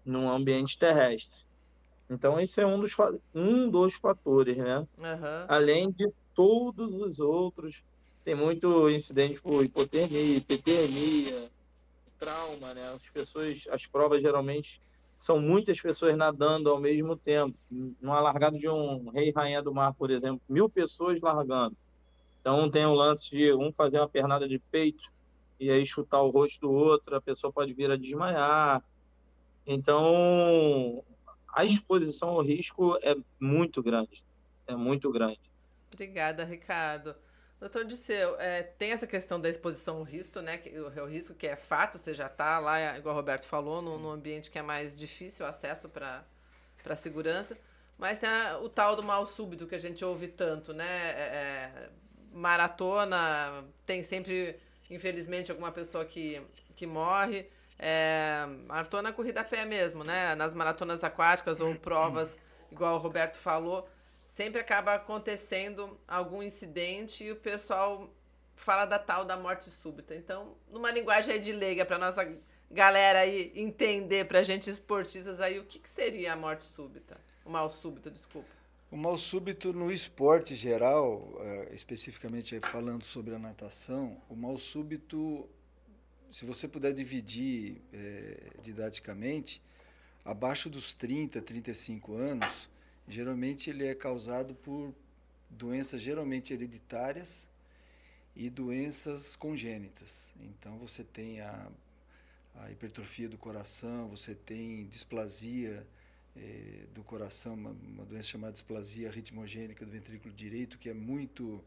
num 0.06 0.30
ambiente 0.30 0.78
terrestre. 0.78 1.42
Então, 2.10 2.40
esse 2.40 2.62
é 2.62 2.66
um 2.66 2.80
dos, 2.80 2.96
um 3.34 3.70
dos 3.70 3.94
fatores, 3.96 4.58
né? 4.58 4.80
Uhum. 4.80 5.46
Além 5.48 5.92
de 5.92 6.10
todos 6.36 6.94
os 6.94 7.20
outros 7.20 7.84
tem 8.24 8.36
muito 8.36 8.90
incidente 8.90 9.42
por 9.42 9.64
hipotermia, 9.64 10.38
hipotermia, 10.38 11.50
trauma, 12.20 12.74
né? 12.74 12.94
As 12.94 13.10
pessoas, 13.10 13.64
as 13.72 13.86
provas 13.86 14.22
geralmente 14.22 14.80
são 15.18 15.40
muitas 15.40 15.80
pessoas 15.80 16.16
nadando 16.18 16.70
ao 16.70 16.80
mesmo 16.80 17.16
tempo. 17.16 17.58
Numa 17.70 18.20
largada 18.20 18.58
de 18.58 18.68
um 18.68 19.10
rei 19.10 19.32
rainha 19.32 19.62
do 19.62 19.74
mar, 19.74 19.94
por 19.94 20.12
exemplo, 20.12 20.42
mil 20.48 20.70
pessoas 20.70 21.20
largando. 21.22 21.76
Então 22.42 22.70
tem 22.70 22.86
o 22.86 22.94
lance 22.94 23.30
de 23.30 23.54
um 23.54 23.72
fazer 23.72 24.00
uma 24.00 24.10
pernada 24.10 24.48
de 24.48 24.60
peito 24.60 25.12
e 25.60 25.70
aí 25.70 25.86
chutar 25.86 26.22
o 26.22 26.32
rosto 26.32 26.60
do 26.62 26.72
outro, 26.72 27.16
a 27.16 27.22
pessoa 27.22 27.54
pode 27.54 27.72
vir 27.74 27.90
a 27.90 27.96
desmaiar. 27.96 28.84
Então 29.66 31.04
a 31.54 31.64
exposição 31.64 32.30
ao 32.30 32.42
risco 32.42 32.98
é 33.02 33.16
muito 33.40 33.82
grande, 33.82 34.24
é 34.68 34.76
muito 34.76 35.12
grande. 35.12 35.40
Obrigada, 35.94 36.44
Ricardo. 36.44 37.16
Doutor 37.60 37.86
Disseu, 37.86 38.40
é, 38.40 38.64
tem 38.64 38.92
essa 38.92 39.06
questão 39.06 39.40
da 39.40 39.48
exposição 39.48 39.98
ao 39.98 40.04
risco, 40.04 40.40
né? 40.40 40.58
Que, 40.58 40.70
o, 40.80 40.88
o 40.88 41.06
risco 41.06 41.36
que 41.36 41.46
é 41.46 41.56
fato, 41.56 42.00
você 42.00 42.12
já 42.12 42.26
está 42.26 42.58
lá, 42.58 42.98
igual 42.98 43.14
o 43.14 43.18
Roberto 43.18 43.46
falou, 43.46 43.84
num, 43.84 44.10
ambiente 44.10 44.50
que 44.50 44.58
é 44.58 44.64
mais 44.64 44.96
difícil 44.96 45.46
o 45.46 45.48
acesso 45.48 45.88
para 45.88 46.26
a 46.84 46.96
segurança. 46.96 47.56
Mas 48.00 48.18
tem 48.18 48.28
a, 48.28 48.58
o 48.58 48.68
tal 48.68 48.96
do 48.96 49.04
mal 49.04 49.28
súbito 49.28 49.68
que 49.68 49.76
a 49.76 49.80
gente 49.80 50.04
ouve 50.04 50.28
tanto, 50.28 50.74
né? 50.74 51.12
É, 51.12 51.22
é, 51.22 51.90
maratona, 52.32 53.64
tem 53.86 54.04
sempre, 54.04 54.60
infelizmente, 54.90 55.52
alguma 55.52 55.72
pessoa 55.72 56.06
que, 56.06 56.42
que 56.76 56.88
morre. 56.88 57.48
É, 57.78 58.46
maratona 58.68 59.12
corrida 59.12 59.42
a 59.42 59.44
pé 59.44 59.66
mesmo, 59.66 60.04
né? 60.04 60.36
Nas 60.36 60.54
maratonas 60.54 61.04
aquáticas 61.04 61.60
ou 61.60 61.76
provas, 61.76 62.38
igual 62.72 62.96
o 62.96 63.00
Roberto 63.00 63.38
falou 63.38 63.88
sempre 64.32 64.62
acaba 64.62 64.94
acontecendo 64.94 66.00
algum 66.08 66.42
incidente 66.42 67.24
e 67.24 67.32
o 67.32 67.36
pessoal 67.36 68.10
fala 68.56 68.86
da 68.86 68.98
tal 68.98 69.26
da 69.26 69.36
morte 69.36 69.70
súbita. 69.70 70.16
Então, 70.16 70.56
numa 70.70 70.90
linguagem 70.92 71.42
de 71.42 71.52
leiga, 71.52 71.86
para 71.86 71.98
nossa 71.98 72.38
galera 72.70 73.20
aí 73.20 73.52
entender, 73.56 74.26
para 74.26 74.42
gente 74.42 74.70
esportistas 74.70 75.42
aí, 75.42 75.60
o 75.60 75.66
que, 75.66 75.80
que 75.80 75.90
seria 75.90 76.34
a 76.34 76.36
morte 76.36 76.64
súbita? 76.64 77.20
O 77.44 77.50
mal 77.50 77.70
súbito, 77.72 78.10
desculpa. 78.10 78.50
O 78.92 78.98
mal 78.98 79.18
súbito 79.18 79.72
no 79.72 79.92
esporte 79.92 80.54
geral, 80.54 81.32
eh, 81.40 81.72
especificamente 81.74 82.60
falando 82.60 83.04
sobre 83.04 83.34
a 83.34 83.40
natação, 83.40 84.22
o 84.30 84.36
mal 84.36 84.58
súbito, 84.58 85.48
se 86.30 86.46
você 86.46 86.68
puder 86.68 86.94
dividir 86.94 87.82
é, 87.94 88.52
didaticamente, 88.62 89.62
abaixo 90.26 90.70
dos 90.70 90.94
30, 90.94 91.42
35 91.42 92.16
anos, 92.16 92.70
Geralmente 93.12 93.70
ele 93.70 93.86
é 93.86 93.94
causado 93.94 94.56
por 94.56 94.94
doenças 95.50 96.02
geralmente 96.02 96.54
hereditárias 96.54 97.46
e 98.34 98.50
doenças 98.50 99.36
congênitas. 99.36 100.32
Então 100.40 100.78
você 100.78 101.04
tem 101.04 101.42
a, 101.42 101.68
a 102.56 102.72
hipertrofia 102.72 103.28
do 103.28 103.38
coração, 103.38 104.08
você 104.08 104.34
tem 104.34 104.86
displasia 104.88 105.86
eh, 106.36 106.86
do 106.94 107.04
coração, 107.04 107.54
uma, 107.54 107.72
uma, 107.72 108.06
doença 108.06 108.30
chamada 108.30 108.54
displasia 108.54 109.10
ritmogênica 109.10 109.86
do 109.86 109.92
ventrículo 109.92 110.34
direito, 110.34 110.78
que 110.78 110.90
é 110.90 110.94
muito 110.94 111.64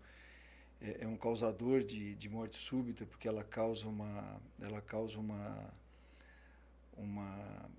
é, 0.80 1.04
é, 1.04 1.06
um 1.06 1.16
causador 1.16 1.82
de, 1.82 2.14
de 2.14 2.28
morte 2.28 2.56
súbita, 2.56 3.06
porque 3.06 3.28
ela 3.28 3.44
causa 3.44 3.86
uma 3.86 4.40
ela 4.60 4.80
causa 4.80 5.18
uma 5.18 5.72
uma 6.96 7.70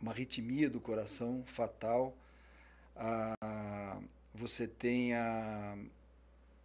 uma 0.00 0.12
arritmia 0.12 0.68
do 0.68 0.80
coração 0.80 1.42
fatal. 1.46 2.14
A, 2.94 3.98
você 4.34 4.68
tem 4.68 5.14
a, 5.14 5.78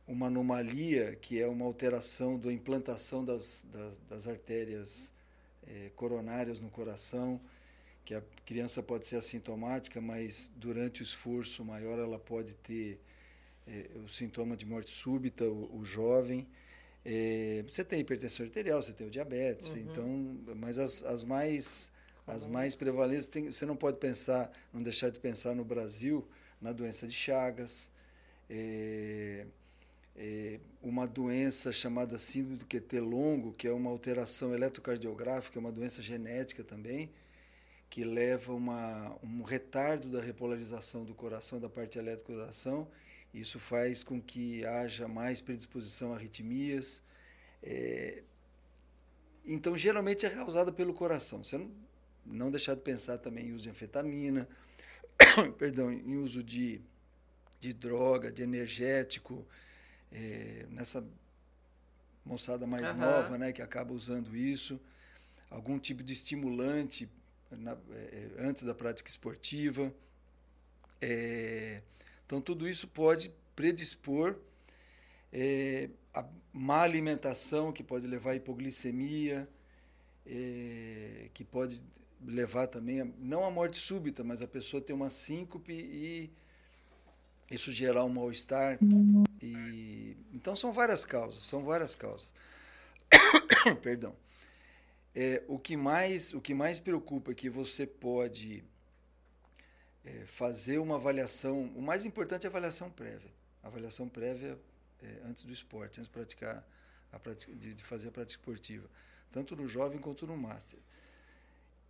uma 0.07 0.27
anomalia 0.27 1.15
que 1.15 1.39
é 1.39 1.47
uma 1.47 1.65
alteração 1.65 2.37
da 2.37 2.51
implantação 2.51 3.23
das, 3.23 3.63
das, 3.71 3.99
das 4.09 4.27
artérias 4.27 5.13
é, 5.67 5.91
coronárias 5.95 6.59
no 6.59 6.69
coração, 6.69 7.39
que 8.05 8.13
a 8.13 8.23
criança 8.45 8.81
pode 8.81 9.07
ser 9.07 9.17
assintomática, 9.17 10.01
mas 10.01 10.51
durante 10.55 11.01
o 11.01 11.03
esforço 11.03 11.63
maior 11.63 11.99
ela 11.99 12.17
pode 12.17 12.53
ter 12.55 12.99
é, 13.67 13.89
o 14.03 14.07
sintoma 14.07 14.57
de 14.57 14.65
morte 14.65 14.91
súbita, 14.91 15.45
o, 15.45 15.79
o 15.79 15.85
jovem. 15.85 16.47
É, 17.05 17.63
você 17.67 17.83
tem 17.83 17.99
hipertensão 17.99 18.45
arterial, 18.45 18.81
você 18.81 18.91
tem 18.91 19.07
o 19.07 19.09
diabetes, 19.09 19.71
uhum. 19.71 19.77
então, 19.77 20.55
mas 20.55 20.77
as, 20.77 21.03
as 21.03 21.23
mais 21.23 21.91
as 22.29 22.45
mais 22.45 22.75
prevalentes, 22.75 23.25
tem, 23.25 23.51
você 23.51 23.65
não 23.65 23.75
pode 23.75 23.97
pensar, 23.97 24.51
não 24.71 24.83
deixar 24.83 25.09
de 25.09 25.19
pensar 25.19 25.55
no 25.55 25.65
Brasil 25.65 26.27
na 26.61 26.71
doença 26.71 27.07
de 27.07 27.13
Chagas, 27.13 27.89
é, 28.49 29.45
é, 30.15 30.59
uma 30.81 31.07
doença 31.07 31.71
chamada 31.71 32.17
síndrome 32.17 32.57
do 32.57 32.65
QT 32.65 32.99
longo, 32.99 33.53
que 33.53 33.67
é 33.67 33.71
uma 33.71 33.89
alteração 33.89 34.53
eletrocardiográfica, 34.53 35.57
é 35.57 35.61
uma 35.61 35.71
doença 35.71 36.01
genética 36.01 36.63
também, 36.63 37.09
que 37.89 38.03
leva 38.03 38.53
uma, 38.53 39.15
um 39.23 39.41
retardo 39.41 40.09
da 40.09 40.21
repolarização 40.21 41.03
do 41.03 41.15
coração, 41.15 41.59
da 41.59 41.67
parte 41.67 41.97
elétrica 41.97 42.31
do 42.31 42.39
coração. 42.39 42.87
Isso 43.33 43.59
faz 43.59 44.03
com 44.03 44.21
que 44.21 44.63
haja 44.65 45.07
mais 45.07 45.41
predisposição 45.41 46.13
a 46.13 46.15
arritmias. 46.15 47.01
É, 47.63 48.21
então, 49.45 49.75
geralmente 49.75 50.25
é 50.25 50.29
causada 50.29 50.71
pelo 50.71 50.93
coração. 50.93 51.43
Você 51.43 51.57
não, 51.57 51.71
não 52.25 52.51
deixar 52.51 52.75
de 52.75 52.81
pensar 52.81 53.17
também 53.17 53.47
em 53.47 53.53
uso 53.53 53.63
de 53.63 53.69
anfetamina, 53.71 54.47
perdão, 55.57 55.91
em 55.91 56.17
uso 56.17 56.43
de, 56.43 56.81
de 57.59 57.73
droga, 57.73 58.31
de 58.31 58.43
energético, 58.43 59.45
é, 60.11 60.67
nessa 60.69 61.03
moçada 62.23 62.67
mais 62.67 62.87
uhum. 62.91 62.97
nova, 62.97 63.37
né, 63.37 63.51
que 63.51 63.61
acaba 63.61 63.93
usando 63.93 64.35
isso, 64.35 64.79
algum 65.49 65.79
tipo 65.79 66.03
de 66.03 66.13
estimulante 66.13 67.09
na, 67.51 67.77
é, 67.91 68.29
antes 68.39 68.63
da 68.63 68.73
prática 68.73 69.09
esportiva. 69.09 69.93
É, 71.01 71.81
então, 72.25 72.41
tudo 72.41 72.67
isso 72.67 72.87
pode 72.87 73.31
predispor 73.55 74.35
é, 75.31 75.89
a 76.13 76.25
má 76.51 76.81
alimentação, 76.81 77.71
que 77.71 77.83
pode 77.83 78.07
levar 78.07 78.31
à 78.31 78.35
hipoglicemia, 78.35 79.47
é, 80.25 81.29
que 81.33 81.43
pode 81.43 81.81
levar 82.25 82.67
também, 82.67 83.01
a, 83.01 83.07
não 83.17 83.45
a 83.45 83.51
morte 83.51 83.77
súbita, 83.77 84.23
mas 84.23 84.41
a 84.41 84.47
pessoa 84.47 84.81
ter 84.81 84.93
uma 84.93 85.09
síncope 85.09 85.73
e 85.73 86.29
isso 87.49 87.71
gerar 87.71 88.03
um 88.03 88.09
mal-estar. 88.09 88.77
Então, 90.33 90.55
são 90.55 90.71
várias 90.71 91.05
causas, 91.05 91.43
são 91.43 91.63
várias 91.63 91.95
causas. 91.95 92.31
Perdão. 93.81 94.15
É, 95.15 95.43
o, 95.47 95.57
que 95.57 95.75
mais, 95.75 96.33
o 96.33 96.41
que 96.41 96.53
mais 96.53 96.79
preocupa 96.79 97.31
é 97.31 97.35
que 97.35 97.49
você 97.49 97.85
pode 97.85 98.63
é, 100.05 100.25
fazer 100.25 100.77
uma 100.77 100.95
avaliação. 100.95 101.63
O 101.75 101.81
mais 101.81 102.05
importante 102.05 102.45
é 102.45 102.47
a 102.47 102.49
avaliação 102.49 102.89
prévia. 102.89 103.31
A 103.63 103.67
avaliação 103.67 104.07
prévia 104.07 104.57
é, 105.01 105.21
antes 105.25 105.45
do 105.45 105.51
esporte, 105.51 105.99
antes 105.99 106.09
de 106.09 106.13
praticar 106.13 106.65
a 107.11 107.19
prática, 107.19 107.53
de, 107.53 107.73
de, 107.73 107.83
fazer 107.83 108.09
a 108.09 108.11
prática 108.11 108.39
esportiva, 108.39 108.87
tanto 109.31 109.55
no 109.55 109.67
jovem 109.67 109.99
quanto 109.99 110.27
no 110.27 110.37
master. 110.37 110.79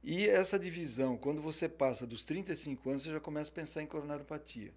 E 0.02 0.28
essa 0.28 0.58
divisão, 0.58 1.18
quando 1.18 1.42
você 1.42 1.68
passa 1.68 2.08
dos 2.08 2.24
35 2.24 2.90
anos, 2.90 3.04
você 3.04 3.12
já 3.12 3.20
começa 3.20 3.52
a 3.52 3.54
pensar 3.54 3.82
em 3.82 3.88
coronariopatia, 3.88 4.72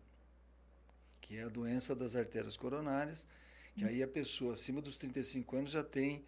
que 1.21 1.37
é 1.37 1.45
a 1.45 1.49
doença 1.49 1.95
das 1.95 2.17
artérias 2.17 2.57
coronárias, 2.57 3.27
que 3.77 3.85
aí 3.85 4.03
a 4.03 4.09
pessoa 4.09 4.55
acima 4.55 4.83
dos 4.83 4.97
35 4.97 5.57
anos 5.57 5.71
já 5.71 5.83
tem 5.83 6.25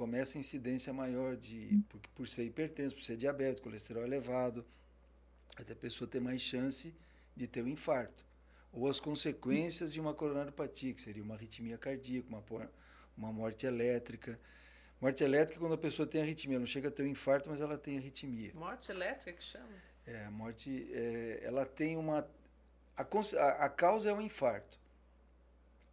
começa 0.00 0.38
a 0.38 0.40
incidência 0.40 0.94
maior 0.94 1.36
de 1.36 1.84
por, 1.90 2.00
por 2.14 2.26
ser 2.26 2.44
hipertenso, 2.44 2.94
por 2.94 3.04
ser 3.04 3.18
diabético, 3.18 3.64
colesterol 3.64 4.02
elevado, 4.02 4.64
até 5.54 5.74
a 5.74 5.76
pessoa 5.76 6.08
ter 6.08 6.20
mais 6.20 6.40
chance 6.40 6.94
de 7.36 7.46
ter 7.46 7.62
um 7.62 7.68
infarto. 7.68 8.24
Ou 8.72 8.88
as 8.88 8.98
consequências 8.98 9.92
de 9.92 10.00
uma 10.00 10.14
coronariopatia, 10.14 10.94
que 10.94 11.02
seria 11.02 11.22
uma 11.22 11.34
arritmia 11.34 11.76
cardíaca, 11.76 12.26
uma, 12.30 12.42
uma 13.14 13.30
morte 13.30 13.66
elétrica. 13.66 14.40
Morte 15.02 15.22
elétrica 15.22 15.58
é 15.58 15.60
quando 15.60 15.74
a 15.74 15.78
pessoa 15.78 16.08
tem 16.08 16.22
arritmia, 16.22 16.58
não 16.58 16.64
chega 16.64 16.88
a 16.88 16.90
ter 16.90 17.02
um 17.02 17.06
infarto, 17.06 17.50
mas 17.50 17.60
ela 17.60 17.76
tem 17.76 17.98
arritmia. 17.98 18.52
Morte 18.54 18.90
elétrica 18.90 19.34
que 19.34 19.42
chama? 19.42 19.68
É, 20.06 20.24
a 20.24 20.30
morte, 20.30 20.90
é, 20.94 21.40
ela 21.42 21.66
tem 21.66 21.98
uma... 21.98 22.26
A, 22.96 23.02
a, 23.02 23.66
a 23.66 23.68
causa 23.68 24.08
é 24.08 24.14
um 24.14 24.22
infarto, 24.22 24.78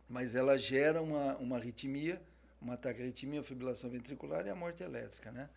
mas 0.07 0.33
ela 0.33 0.57
gera 0.57 1.01
uma, 1.01 1.35
uma 1.35 1.57
arritmia 1.57 2.21
um 2.61 2.71
ataque 2.71 3.01
à 3.01 3.03
arritmia, 3.03 3.41
a 3.41 3.43
fibrilação 3.43 3.89
ventricular 3.89 4.45
e 4.45 4.49
a 4.49 4.55
morte 4.55 4.83
elétrica, 4.83 5.31
né? 5.31 5.49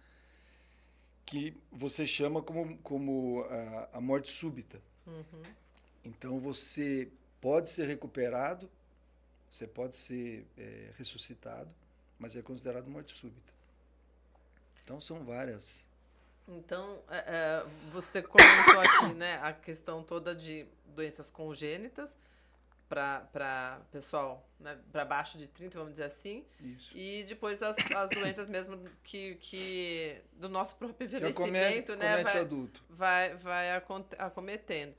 Que 1.25 1.57
você 1.71 2.07
chama 2.07 2.43
como, 2.43 2.77
como 2.79 3.45
a, 3.45 3.99
a 3.99 4.01
morte 4.01 4.31
súbita. 4.31 4.81
Uhum. 5.07 5.43
Então 6.05 6.39
você 6.39 7.09
pode 7.41 7.71
ser 7.71 7.87
recuperado, 7.87 8.71
você 9.51 9.67
pode 9.67 9.97
ser 9.97 10.47
é, 10.57 10.91
ressuscitado, 10.97 11.71
mas 12.19 12.37
é 12.37 12.43
considerado 12.43 12.89
morte 12.89 13.17
súbita. 13.17 13.53
Então 14.83 15.01
são 15.01 15.25
várias. 15.25 15.87
Então, 16.49 17.01
é, 17.09 17.19
é, 17.19 17.67
você 17.93 18.21
comentou 18.23 18.81
aqui 18.81 19.15
né, 19.15 19.39
a 19.43 19.53
questão 19.53 20.03
toda 20.03 20.35
de 20.35 20.67
doenças 20.95 21.31
congênitas, 21.31 22.17
para 22.91 23.81
pessoal 23.93 24.45
né, 24.59 24.77
para 24.91 25.05
baixo 25.05 25.39
de 25.39 25.47
30, 25.47 25.79
vamos 25.79 25.93
dizer 25.93 26.05
assim. 26.05 26.45
Isso. 26.61 26.91
E 26.93 27.25
depois 27.25 27.63
as, 27.63 27.77
as 27.95 28.11
doenças 28.11 28.49
mesmo 28.49 28.79
que, 29.05 29.37
que 29.37 30.21
do 30.33 30.49
nosso 30.49 30.75
próprio 30.75 31.07
envelhecimento, 31.07 31.95
né, 31.95 32.23
vai, 32.23 32.39
adulto. 32.39 32.85
vai, 32.91 33.37
vai 33.37 33.71
acometendo. 34.19 34.95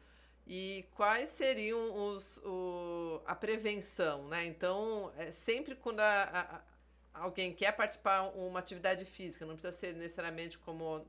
E 0.48 0.86
quais 0.96 1.30
seriam 1.30 1.94
os, 1.94 2.38
o, 2.38 3.22
a 3.26 3.36
prevenção, 3.36 4.28
né? 4.28 4.46
Então, 4.46 5.12
é 5.18 5.32
sempre 5.32 5.76
quando 5.76 6.00
a, 6.00 6.24
a, 7.14 7.22
alguém 7.22 7.54
quer 7.54 7.74
participar 7.74 8.32
de 8.32 8.38
uma 8.40 8.60
atividade 8.60 9.06
física, 9.06 9.46
não 9.46 9.54
precisa 9.54 9.72
ser 9.72 9.94
necessariamente 9.94 10.58
como 10.58 11.06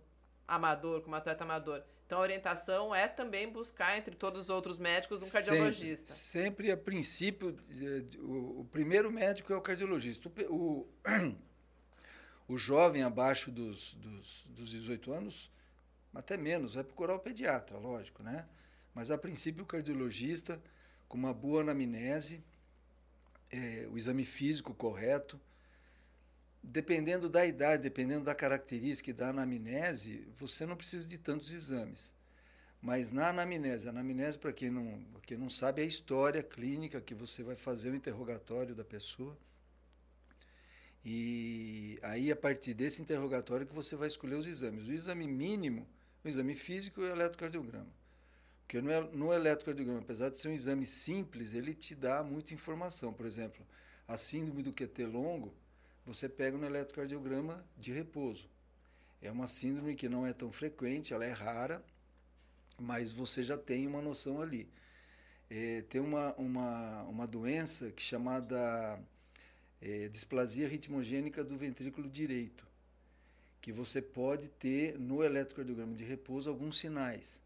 amador, 0.47 1.01
como 1.01 1.17
atleta 1.17 1.45
amador, 1.45 1.83
então, 2.13 2.21
a 2.21 2.25
orientação 2.25 2.95
é 2.95 3.09
também 3.09 3.51
buscar, 3.51 3.97
entre 3.97 4.15
todos 4.15 4.43
os 4.43 4.51
outros 4.51 4.79
médicos, 4.79 5.23
um 5.23 5.31
cardiologista. 5.31 6.13
Sempre, 6.13 6.71
a 6.71 6.77
princípio, 6.77 7.57
o, 8.19 8.61
o, 8.61 8.65
primeiro 8.67 9.11
médico 9.11 9.51
é 9.51 9.57
o 9.57 9.63
cardiologista. 9.63 10.29
O, 10.51 10.55
o, 10.55 10.89
o 12.53 12.59
jovem 12.59 13.03
abaixo 13.03 13.51
dos, 13.51 13.95
dos, 13.95 14.45
dos 14.47 14.69
18 14.69 15.11
anos, 15.11 15.51
até 16.15 16.37
menos, 16.37 16.75
vai 16.75 16.85
procurar 16.85 17.15
o 17.15 17.19
pediatra, 17.19 17.79
lógico, 17.79 18.23
né? 18.23 18.47
Mas, 18.95 19.11
a 19.11 19.17
princípio, 19.17 19.65
o 19.65 19.67
cardiologista, 19.67 20.63
com 21.09 21.17
uma 21.17 21.33
boa 21.33 21.63
anamnese, 21.63 22.45
é, 23.51 23.89
o 23.91 23.97
exame 23.97 24.27
físico 24.27 24.75
correto, 24.75 25.41
dependendo 26.63 27.29
da 27.29 27.45
idade, 27.45 27.83
dependendo 27.83 28.25
da 28.25 28.35
característica 28.35 29.13
da 29.13 29.31
anamnese, 29.31 30.29
você 30.39 30.65
não 30.65 30.77
precisa 30.77 31.07
de 31.07 31.19
tantos 31.19 31.51
exames. 31.51 32.15
Mas 32.81 33.11
na 33.11 33.29
anamnese, 33.29 33.89
anamnese, 33.89 34.39
para 34.39 34.53
quem 34.53 34.71
não, 34.71 35.01
quem 35.23 35.37
não 35.37 35.51
sabe, 35.51 35.83
é 35.83 35.85
a 35.85 35.89
história 35.89 36.43
clínica 36.43 37.01
que 37.01 37.15
você 37.15 37.43
vai 37.43 37.57
fazer 37.57 37.91
o 37.91 37.95
interrogatório 37.95 38.75
da 38.75 38.85
pessoa. 38.85 39.37
E 41.05 41.99
aí, 42.03 42.31
a 42.31 42.37
partir 42.37 42.75
desse 42.75 43.03
interrogatório, 43.03 43.67
que 43.67 43.75
você 43.75 43.97
vai 43.97 44.07
escolher 44.07 44.37
os 44.37 44.47
exames. 44.47 44.87
O 44.87 44.93
exame 44.93 45.27
mínimo, 45.27 45.87
o 46.25 46.29
exame 46.29 46.55
físico 46.55 47.01
e 47.01 47.05
o 47.05 47.11
eletrocardiograma. 47.11 47.91
Porque 48.63 48.81
no, 48.81 49.13
no 49.13 49.33
eletrocardiograma, 49.33 50.01
apesar 50.01 50.31
de 50.31 50.39
ser 50.39 50.49
um 50.49 50.53
exame 50.53 50.87
simples, 50.87 51.55
ele 51.55 51.75
te 51.75 51.95
dá 51.95 52.23
muita 52.23 52.55
informação. 52.55 53.13
Por 53.13 53.27
exemplo, 53.27 53.67
a 54.07 54.17
síndrome 54.17 54.63
do 54.63 54.73
QT 54.73 55.05
longo, 55.07 55.53
você 56.05 56.29
pega 56.29 56.57
no 56.57 56.67
eletrocardiograma 56.67 57.65
de 57.79 57.93
repouso. 57.93 58.49
É 59.21 59.31
uma 59.31 59.47
síndrome 59.47 59.95
que 59.95 60.09
não 60.09 60.27
é 60.27 60.33
tão 60.33 60.51
frequente, 60.51 61.15
ela 61.15 61.25
é 61.25 61.33
rara, 61.33 61.85
mas 62.79 63.13
você 63.13 63.45
já 63.45 63.57
tem 63.57 63.87
uma 63.87 64.03
noção 64.03 64.41
ali. 64.41 64.69
É, 65.49 65.83
tem 65.83 66.01
uma, 66.01 66.35
uma, 66.35 67.03
uma 67.03 67.27
doença 67.27 67.91
que 67.93 68.03
chamada 68.03 68.99
é, 69.81 70.09
displasia 70.09 70.67
ritmogênica 70.67 71.45
do 71.45 71.57
ventrículo 71.57 72.09
direito, 72.09 72.67
que 73.61 73.71
você 73.71 74.03
pode 74.03 74.49
ter 74.49 74.99
no 74.99 75.23
eletrocardiograma 75.23 75.95
de 75.95 76.05
repouso 76.05 76.49
alguns 76.49 76.79
sinais. 76.79 77.41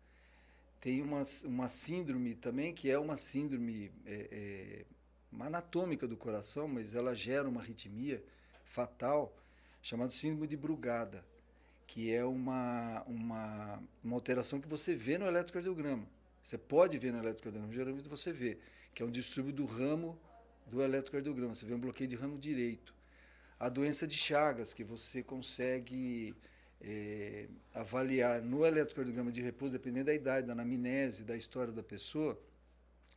Tem 0.80 1.02
uma, 1.02 1.22
uma 1.44 1.68
síndrome 1.68 2.34
também, 2.34 2.72
que 2.72 2.90
é 2.90 2.98
uma 2.98 3.16
síndrome 3.16 3.90
é, 4.06 4.28
é 4.30 5.44
anatômica 5.44 6.06
do 6.06 6.16
coração, 6.16 6.68
mas 6.68 6.94
ela 6.94 7.14
gera 7.14 7.48
uma 7.48 7.60
arritmia, 7.60 8.22
fatal 8.66 9.34
chamado 9.82 10.12
síndrome 10.12 10.46
de 10.46 10.56
Brugada, 10.56 11.24
que 11.86 12.12
é 12.12 12.24
uma, 12.24 13.02
uma, 13.06 13.82
uma 14.02 14.14
alteração 14.14 14.60
que 14.60 14.68
você 14.68 14.94
vê 14.94 15.16
no 15.16 15.26
eletrocardiograma. 15.26 16.06
Você 16.42 16.58
pode 16.58 16.98
ver 16.98 17.12
no 17.12 17.18
eletrocardiograma, 17.18 17.72
geralmente 17.72 18.08
você 18.08 18.32
vê, 18.32 18.58
que 18.94 19.02
é 19.02 19.06
um 19.06 19.10
distúrbio 19.10 19.52
do 19.52 19.64
ramo 19.64 20.18
do 20.66 20.82
eletrocardiograma. 20.82 21.54
Você 21.54 21.64
vê 21.64 21.74
um 21.74 21.78
bloqueio 21.78 22.08
de 22.08 22.16
ramo 22.16 22.38
direito. 22.38 22.94
A 23.58 23.68
doença 23.68 24.06
de 24.06 24.16
Chagas, 24.16 24.72
que 24.72 24.84
você 24.84 25.22
consegue 25.22 26.34
é, 26.80 27.48
avaliar 27.74 28.42
no 28.42 28.66
eletrocardiograma 28.66 29.30
de 29.32 29.40
repouso, 29.40 29.72
dependendo 29.72 30.06
da 30.06 30.14
idade, 30.14 30.46
da 30.46 30.52
anamnese, 30.52 31.24
da 31.24 31.36
história 31.36 31.72
da 31.72 31.82
pessoa, 31.82 32.38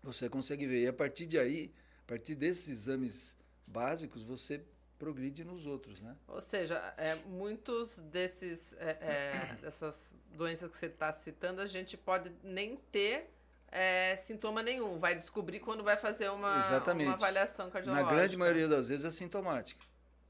você 0.03 0.29
consegue 0.29 0.65
ver. 0.65 0.83
E 0.83 0.87
a 0.87 0.93
partir 0.93 1.25
de 1.25 1.37
aí, 1.37 1.71
a 2.05 2.07
partir 2.07 2.35
desses 2.35 2.67
exames 2.69 3.37
básicos, 3.67 4.23
você 4.23 4.61
progride 4.99 5.45
nos 5.45 5.65
outros, 5.65 6.01
né? 6.01 6.15
Ou 6.27 6.41
seja, 6.41 6.75
é, 6.97 7.15
muitos 7.25 7.95
desses 7.97 8.73
é, 8.73 8.97
é, 9.01 9.55
dessas 9.63 10.13
doenças 10.33 10.69
que 10.69 10.77
você 10.77 10.87
está 10.87 11.11
citando, 11.13 11.61
a 11.61 11.65
gente 11.65 11.97
pode 11.97 12.31
nem 12.43 12.75
ter 12.91 13.33
é, 13.71 14.17
sintoma 14.17 14.61
nenhum. 14.61 14.99
Vai 14.99 15.15
descobrir 15.15 15.61
quando 15.61 15.83
vai 15.83 15.95
fazer 15.95 16.29
uma, 16.29 16.61
uma 16.93 17.13
avaliação 17.13 17.71
cardiológica. 17.71 18.11
Na 18.11 18.15
grande 18.15 18.37
maioria 18.37 18.67
das 18.67 18.89
vezes 18.89 19.05
é 19.05 19.11
sintomática. 19.11 19.83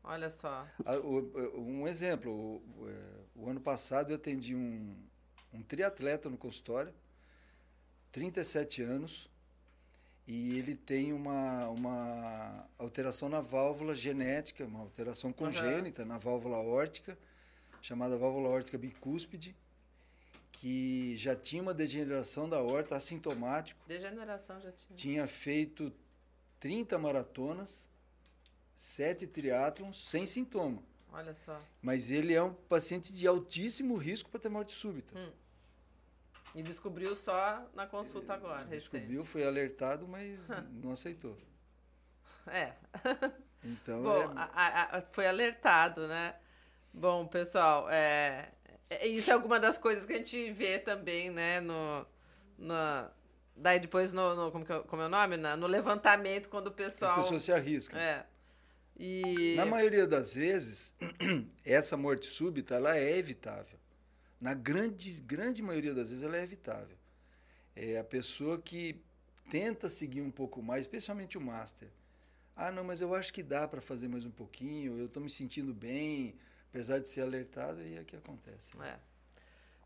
Olha 0.04 0.30
só. 0.30 0.66
Um 1.56 1.88
exemplo, 1.88 2.32
o, 2.32 2.64
o 3.36 3.50
ano 3.50 3.60
passado 3.60 4.12
eu 4.12 4.16
atendi 4.16 4.56
um, 4.56 4.96
um 5.52 5.62
triatleta 5.62 6.30
no 6.30 6.38
consultório, 6.38 6.94
37 8.12 8.82
anos, 8.82 9.30
e 10.32 10.60
ele 10.60 10.76
tem 10.76 11.12
uma, 11.12 11.68
uma 11.70 12.70
alteração 12.78 13.28
na 13.28 13.42
válvula 13.42 13.96
genética, 13.96 14.64
uma 14.64 14.82
alteração 14.82 15.34
congênita 15.34 16.04
uhum. 16.04 16.08
na 16.08 16.20
válvula 16.20 16.60
órtica, 16.60 17.18
chamada 17.82 18.16
válvula 18.16 18.48
órtica 18.48 18.78
bicúspide, 18.78 19.56
que 20.52 21.18
já 21.18 21.36
tinha 21.36 21.64
uma 21.64 21.74
degeneração 21.74 22.48
da 22.48 22.58
aorta, 22.58 22.96
assintomático. 22.96 23.82
Degeneração 23.88 24.62
já 24.62 24.72
tinha. 24.72 24.96
Tinha 24.96 25.28
feito 25.28 25.92
30 26.60 27.00
maratonas, 27.00 27.90
7 28.76 29.26
triatlons, 29.26 30.08
sem 30.08 30.28
sintoma. 30.28 30.84
Olha 31.12 31.34
só. 31.34 31.60
Mas 31.82 32.12
ele 32.12 32.36
é 32.36 32.44
um 32.44 32.54
paciente 32.54 33.12
de 33.12 33.26
altíssimo 33.26 33.98
risco 33.98 34.30
para 34.30 34.42
ter 34.42 34.50
morte 34.50 34.74
súbita. 34.74 35.18
Hum. 35.18 35.32
E 36.56 36.64
descobriu 36.64 37.16
só 37.16 37.70
na 37.76 37.86
consulta 37.86 38.34
agora, 38.34 38.66
Descobriu, 38.66 39.20
recente. 39.20 39.30
foi 39.30 39.46
alertado, 39.46 40.08
mas 40.08 40.48
não 40.84 40.92
aceitou. 40.92 41.38
É. 42.48 42.74
Então, 43.62 44.02
Bom, 44.02 44.22
é... 44.22 44.34
a, 44.38 44.98
a, 44.98 45.02
foi 45.12 45.28
alertado, 45.28 46.08
né? 46.08 46.34
Bom, 46.94 47.28
pessoal, 47.28 47.90
é, 47.90 48.54
é, 48.90 49.06
isso 49.06 49.30
é 49.30 49.34
alguma 49.34 49.60
das 49.60 49.78
coisas 49.78 50.06
que 50.06 50.14
a 50.14 50.18
gente 50.18 50.52
vê 50.52 50.80
também, 50.80 51.30
né, 51.30 51.60
no, 51.60 52.06
no 52.58 52.74
daí 53.56 53.80
depois 53.80 54.14
no, 54.14 54.36
no 54.36 54.52
como, 54.52 54.64
é 54.64 54.80
como 54.84 55.02
é 55.02 55.06
o 55.06 55.10
nome? 55.10 55.38
Na, 55.38 55.56
no 55.56 55.68
levantamento, 55.68 56.50
quando 56.50 56.68
o 56.68 56.72
pessoal... 56.72 57.20
As 57.20 57.26
pessoas 57.26 57.44
se 57.44 57.52
arriscam. 57.52 58.00
É. 58.00 58.26
E... 58.98 59.56
Na 59.56 59.66
maioria 59.66 60.08
das 60.08 60.34
vezes, 60.34 60.96
essa 61.64 61.96
morte 61.96 62.28
súbita, 62.28 62.76
ela 62.76 62.98
é 62.98 63.18
evitável. 63.18 63.79
Na 64.40 64.54
grande, 64.54 65.12
grande 65.22 65.62
maioria 65.62 65.94
das 65.94 66.10
vezes, 66.10 66.24
ela 66.24 66.38
é 66.38 66.44
evitável. 66.44 66.98
É 67.76 67.98
a 67.98 68.04
pessoa 68.04 68.60
que 68.60 69.02
tenta 69.50 69.90
seguir 69.90 70.22
um 70.22 70.32
pouco 70.32 70.62
mais, 70.62 70.86
especialmente 70.86 71.38
o 71.38 71.42
master. 71.42 71.90
Ah, 72.56 72.72
não, 72.72 72.84
mas 72.84 73.02
eu 73.02 73.16
acho 73.16 73.34
que 73.34 73.42
dá 73.42 73.68
para 73.68 73.82
fazer 73.82 74.08
mais 74.08 74.26
um 74.26 74.32
pouquinho, 74.32 74.98
eu 74.98 75.06
estou 75.06 75.24
me 75.24 75.30
sentindo 75.30 75.74
bem, 75.74 76.36
apesar 76.70 77.00
de 77.00 77.10
ser 77.10 77.22
alertado, 77.22 77.82
e 77.82 77.98
é 77.98 78.04
que 78.04 78.16
acontece. 78.16 78.78
Né? 78.78 78.96
É. 78.96 79.10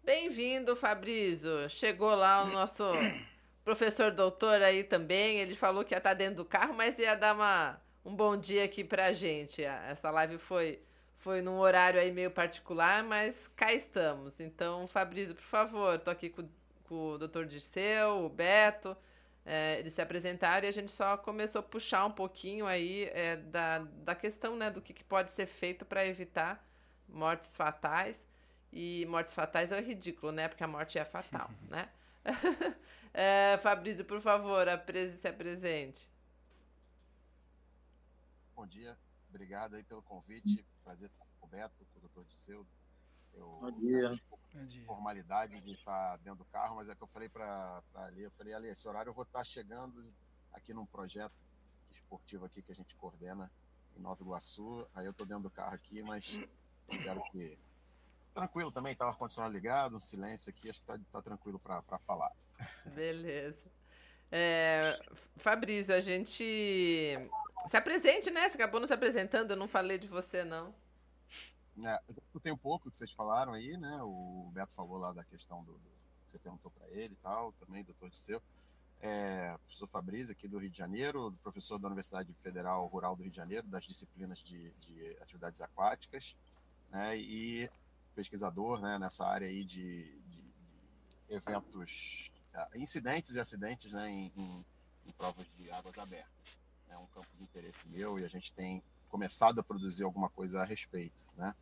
Bem-vindo, 0.04 0.76
Fabrício. 0.76 1.70
Chegou 1.70 2.14
lá 2.14 2.44
o 2.44 2.48
nosso 2.48 2.84
professor 3.64 4.12
doutor 4.12 4.62
aí 4.62 4.84
também. 4.84 5.40
Ele 5.40 5.56
falou 5.56 5.86
que 5.86 5.94
ia 5.94 5.98
estar 5.98 6.10
tá 6.10 6.14
dentro 6.14 6.38
do 6.38 6.46
carro, 6.46 6.74
mas 6.74 7.00
ia 7.00 7.16
dar 7.16 7.34
uma, 7.34 7.82
um 8.04 8.14
bom 8.14 8.36
dia 8.36 8.66
aqui 8.66 8.84
pra 8.84 9.14
gente. 9.14 9.64
Essa 9.64 10.12
live 10.12 10.38
foi, 10.38 10.82
foi 11.24 11.42
num 11.42 11.58
horário 11.58 12.00
aí 12.02 12.12
meio 12.12 12.30
particular, 12.30 13.02
mas 13.02 13.48
cá 13.56 13.72
estamos. 13.72 14.42
Então, 14.42 14.86
Fabrício, 14.88 15.34
por 15.34 15.44
favor, 15.44 15.98
tô 15.98 16.12
aqui 16.12 16.30
com, 16.30 16.48
com 16.84 17.12
o 17.12 17.18
doutor 17.18 17.46
Dirceu, 17.46 18.26
o 18.26 18.30
Beto. 18.30 18.96
É, 19.46 19.80
eles 19.80 19.94
se 19.94 20.02
apresentaram 20.02 20.66
e 20.66 20.70
a 20.70 20.72
gente 20.74 20.92
só 20.92 21.16
começou 21.16 21.60
a 21.60 21.64
puxar 21.64 22.06
um 22.06 22.12
pouquinho 22.12 22.66
aí 22.66 23.06
é, 23.14 23.38
da, 23.38 23.80
da 23.80 24.16
questão 24.16 24.58
né, 24.58 24.70
do 24.70 24.82
que, 24.82 24.94
que 24.94 25.04
pode 25.04 25.32
ser 25.32 25.46
feito 25.46 25.86
para 25.86 26.06
evitar 26.06 26.66
mortes 27.08 27.56
fatais. 27.56 28.28
E 28.72 29.06
mortes 29.06 29.34
fatais 29.34 29.72
é 29.72 29.80
ridículo, 29.80 30.32
né? 30.32 30.50
Porque 30.50 30.64
a 30.64 30.68
morte 30.68 31.00
é 31.00 31.06
fatal, 31.06 31.50
né? 31.70 31.88
é, 33.14 33.58
Fabrício, 33.64 34.04
por 34.04 34.20
favor, 34.20 34.68
se 35.22 35.28
apresente. 35.28 36.12
Bom 38.54 38.68
dia, 38.68 38.98
obrigado 39.30 39.76
aí 39.76 39.84
pelo 39.84 40.02
convite. 40.02 40.66
Prazer 40.84 41.10
estar 41.10 41.26
com 41.40 41.48
o 41.48 41.50
Beto, 41.50 41.86
com 41.86 41.98
o 41.98 42.02
doutor 42.02 42.26
Disseu. 42.26 42.66
Eu 43.34 43.58
Bom 43.62 43.72
dia. 43.72 44.12
Formalidade 44.86 45.60
de 45.60 45.74
estar 45.74 46.18
dentro 46.18 46.40
do 46.40 46.46
carro, 46.46 46.76
mas 46.76 46.90
é 46.90 46.96
que 46.96 47.02
eu 47.02 47.08
falei 47.08 47.30
para 47.30 47.82
Ali, 47.96 48.24
eu 48.24 48.32
falei, 48.32 48.54
Ali, 48.54 48.68
esse 48.68 48.88
horário 48.88 49.10
eu 49.10 49.14
vou 49.14 49.24
estar 49.24 49.44
chegando 49.44 50.14
aqui 50.52 50.74
num 50.74 50.86
projeto 50.86 51.34
esportivo 51.90 52.46
aqui 52.46 52.62
que 52.62 52.72
a 52.72 52.76
gente 52.76 52.96
coordena 52.96 53.52
em 53.96 54.00
Nova 54.00 54.22
Iguaçu. 54.22 54.88
Aí 54.94 55.06
eu 55.06 55.12
estou 55.12 55.26
dentro 55.26 55.44
do 55.44 55.50
carro 55.50 55.74
aqui, 55.74 56.04
mas 56.04 56.44
Espero 56.90 57.24
que. 57.32 57.58
Tranquilo 58.34 58.72
também, 58.72 58.96
tá 58.96 59.06
o 59.06 59.10
ar-condicionado 59.10 59.54
ligado, 59.54 59.96
um 59.96 60.00
silêncio 60.00 60.50
aqui, 60.50 60.70
acho 60.70 60.80
que 60.80 60.88
tá, 60.88 61.00
tá 61.12 61.22
tranquilo 61.22 61.60
para 61.60 62.00
falar. 62.00 62.32
Beleza. 62.96 63.72
É, 64.32 65.00
Fabrício, 65.38 65.94
a 65.94 66.00
gente. 66.00 67.16
Se 67.70 67.78
apresente, 67.78 68.30
né? 68.32 68.48
Você 68.50 68.56
acabou 68.56 68.80
não 68.80 68.88
se 68.88 68.94
apresentando, 68.94 69.52
eu 69.52 69.58
não 69.58 69.68
falei 69.68 69.98
de 69.98 70.08
você, 70.08 70.44
não. 70.44 70.74
É, 71.84 72.00
eu 72.34 72.40
tenho 72.40 72.58
pouco 72.58 72.90
que 72.90 72.98
vocês 72.98 73.12
falaram 73.12 73.54
aí, 73.54 73.78
né? 73.78 74.00
O 74.04 74.52
Beto 74.54 74.74
falou 74.74 74.98
lá 74.98 75.12
da 75.12 75.24
questão 75.24 75.64
do, 75.64 75.80
você 76.34 76.40
perguntou 76.40 76.72
para 76.72 76.90
ele 76.90 77.14
e 77.14 77.18
tal, 77.18 77.52
também, 77.54 77.84
doutor 77.84 78.10
Disseu. 78.10 78.42
É, 79.00 79.56
professor 79.58 79.88
Fabrício, 79.88 80.32
aqui 80.32 80.48
do 80.48 80.58
Rio 80.58 80.70
de 80.70 80.78
Janeiro, 80.78 81.32
professor 81.44 81.78
da 81.78 81.88
Universidade 81.88 82.34
Federal 82.40 82.88
Rural 82.88 83.16
do 83.16 83.22
Rio 83.22 83.30
de 83.30 83.38
Janeiro, 83.38 83.68
das 83.68 83.86
disciplinas 83.86 84.40
de, 84.40 84.72
de 84.80 85.18
atividades 85.22 85.62
aquáticas 85.62 86.36
né, 86.90 87.18
e 87.18 87.70
pesquisador 88.16 88.82
né, 88.82 88.98
nessa 88.98 89.28
área 89.28 89.48
aí 89.48 89.64
de, 89.64 90.20
de, 90.22 90.42
de 90.42 91.18
eventos, 91.30 92.32
uh, 92.56 92.78
incidentes 92.78 93.36
e 93.36 93.40
acidentes 93.40 93.92
né, 93.92 94.10
em, 94.10 94.32
em, 94.36 94.66
em, 95.06 95.12
provas 95.12 95.46
de 95.56 95.70
águas 95.70 95.98
abertas. 95.98 96.60
É 96.94 96.98
um 96.98 97.06
campo 97.08 97.28
de 97.38 97.44
interesse 97.44 97.90
meu 97.90 98.20
e 98.20 98.26
a 98.26 98.28
gente 98.28 98.54
tem 98.54 98.82
começado 99.10 99.60
a 99.60 99.64
produzir 99.64 100.04
alguma 100.04 100.30
coisa 100.30 100.62
a 100.62 100.66
respeito. 100.66 101.32
Né? 101.36 101.54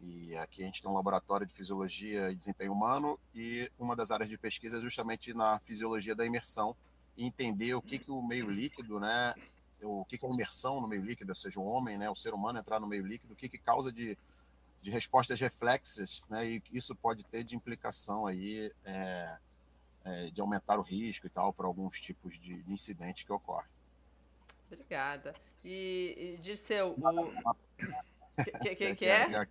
E 0.00 0.36
aqui 0.36 0.62
a 0.62 0.66
gente 0.66 0.80
tem 0.80 0.90
um 0.90 0.94
laboratório 0.94 1.46
de 1.46 1.52
fisiologia 1.52 2.30
e 2.30 2.34
desempenho 2.34 2.72
humano 2.72 3.18
e 3.34 3.70
uma 3.78 3.94
das 3.94 4.10
áreas 4.10 4.28
de 4.28 4.38
pesquisa 4.38 4.78
é 4.78 4.80
justamente 4.80 5.34
na 5.34 5.58
fisiologia 5.60 6.14
da 6.14 6.24
imersão 6.24 6.76
e 7.16 7.24
entender 7.24 7.74
o 7.74 7.82
que, 7.82 7.98
que 7.98 8.10
o 8.10 8.22
meio 8.22 8.48
líquido, 8.48 9.00
né, 9.00 9.34
o 9.82 10.04
que, 10.04 10.16
que 10.16 10.24
é 10.24 10.28
imersão 10.28 10.80
no 10.80 10.86
meio 10.86 11.02
líquido, 11.02 11.32
ou 11.32 11.36
seja, 11.36 11.58
o 11.58 11.64
homem, 11.64 11.98
né, 11.98 12.08
o 12.08 12.14
ser 12.14 12.32
humano 12.32 12.60
entrar 12.60 12.78
no 12.78 12.86
meio 12.86 13.04
líquido, 13.04 13.32
o 13.32 13.36
que, 13.36 13.48
que 13.48 13.58
causa 13.58 13.92
de 13.92 14.16
de 14.80 14.90
respostas 14.90 15.40
reflexas, 15.40 16.22
né, 16.28 16.46
e 16.46 16.62
isso 16.72 16.94
pode 16.94 17.24
ter 17.24 17.44
de 17.44 17.56
implicação 17.56 18.26
aí 18.26 18.72
é, 18.84 19.38
é, 20.04 20.30
de 20.30 20.40
aumentar 20.40 20.78
o 20.78 20.82
risco 20.82 21.26
e 21.26 21.30
tal 21.30 21.52
para 21.52 21.66
alguns 21.66 22.00
tipos 22.00 22.38
de, 22.38 22.62
de 22.62 22.72
incidentes 22.72 23.24
que 23.24 23.32
ocorrem. 23.32 23.68
Obrigada. 24.70 25.34
E, 25.64 26.36
e 26.36 26.38
Dirceu, 26.40 26.94
o... 26.96 27.32
que, 28.62 28.76
que, 28.76 28.94
que 28.94 29.04
é? 29.06 29.32
é? 29.32 29.48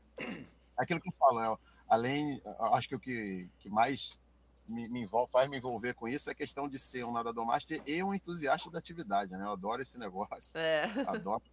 Aquilo 0.77 1.01
que 1.01 1.10
eu 1.10 1.13
falo, 1.17 1.41
é, 1.41 1.58
além, 1.89 2.41
acho 2.73 2.88
que 2.88 2.95
o 2.95 2.99
que, 2.99 3.49
que 3.60 3.69
mais 3.69 4.21
me, 4.67 4.88
me 4.88 5.01
envolve, 5.01 5.32
faz 5.32 5.49
me 5.49 5.58
envolver 5.58 5.93
com 5.93 6.08
isso 6.08 6.30
é 6.30 6.34
a 6.34 6.36
questão 6.36 6.67
de 6.67 6.77
ser 6.77 7.03
um 7.03 7.12
nadador 7.12 7.45
master 7.45 7.82
e 7.86 8.03
um 8.03 8.13
entusiasta 8.13 8.69
da 8.69 8.80
atividade, 8.80 9.36
né? 9.36 9.43
Eu 9.43 9.51
adoro 9.51 9.82
esse 9.82 9.99
negócio. 9.99 10.58
É. 10.60 10.84
Adoro 11.08 11.43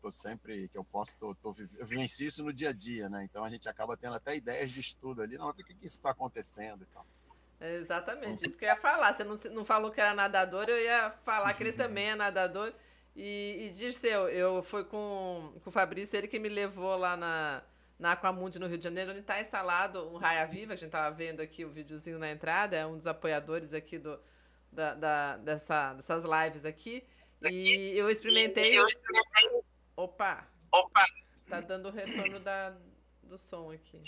tô 0.00 0.10
sempre 0.10 0.68
que 0.68 0.76
eu 0.76 0.84
posso, 0.84 1.16
tô, 1.16 1.34
tô, 1.34 1.54
eu 1.78 1.86
vivencio 1.86 2.26
isso 2.26 2.44
no 2.44 2.52
dia 2.52 2.70
a 2.70 2.72
dia, 2.72 3.08
né? 3.08 3.24
Então 3.24 3.44
a 3.44 3.50
gente 3.50 3.68
acaba 3.68 3.96
tendo 3.96 4.14
até 4.14 4.36
ideias 4.36 4.70
de 4.70 4.80
estudo 4.80 5.22
ali, 5.22 5.36
não, 5.36 5.46
por 5.46 5.64
que, 5.64 5.74
que 5.74 5.86
isso 5.86 5.96
está 5.96 6.10
acontecendo 6.10 6.82
e 6.82 6.86
tal. 6.86 7.06
exatamente, 7.60 8.46
isso 8.46 8.58
que 8.58 8.64
eu 8.64 8.68
ia 8.68 8.76
falar. 8.76 9.12
Você 9.12 9.24
não, 9.24 9.36
não 9.52 9.64
falou 9.64 9.90
que 9.90 10.00
era 10.00 10.14
nadador, 10.14 10.66
eu 10.68 10.78
ia 10.78 11.10
falar 11.24 11.54
que 11.54 11.62
ele 11.62 11.72
também 11.74 12.10
é 12.10 12.14
nadador. 12.14 12.72
E, 13.14 13.66
e 13.66 13.70
Dirceu, 13.70 14.28
eu 14.28 14.62
fui 14.62 14.84
com, 14.84 15.54
com 15.62 15.70
o 15.70 15.72
Fabrício, 15.72 16.16
ele 16.16 16.28
que 16.28 16.38
me 16.38 16.48
levou 16.48 16.96
lá 16.96 17.16
na, 17.16 17.62
na 17.98 18.12
Aquamundi, 18.12 18.58
no 18.58 18.66
Rio 18.66 18.78
de 18.78 18.84
Janeiro, 18.84 19.10
onde 19.10 19.20
está 19.20 19.40
instalado 19.40 20.08
um 20.08 20.16
Raia 20.16 20.46
Viva. 20.46 20.74
A 20.74 20.76
gente 20.76 20.86
estava 20.86 21.14
vendo 21.14 21.40
aqui 21.40 21.64
o 21.64 21.70
videozinho 21.70 22.18
na 22.18 22.30
entrada, 22.30 22.76
é 22.76 22.86
um 22.86 22.96
dos 22.96 23.06
apoiadores 23.06 23.74
aqui 23.74 23.98
do, 23.98 24.18
da, 24.70 24.94
da, 24.94 25.36
dessa, 25.38 25.94
dessas 25.94 26.24
lives 26.24 26.64
aqui. 26.64 27.04
E 27.42 27.92
eu 27.96 28.10
experimentei. 28.10 28.76
Opa! 29.96 30.46
Opa! 30.72 31.04
Tá 31.48 31.60
dando 31.60 31.88
o 31.88 31.92
retorno 31.92 32.40
da, 32.40 32.74
do 33.22 33.38
som 33.38 33.70
aqui. 33.72 34.02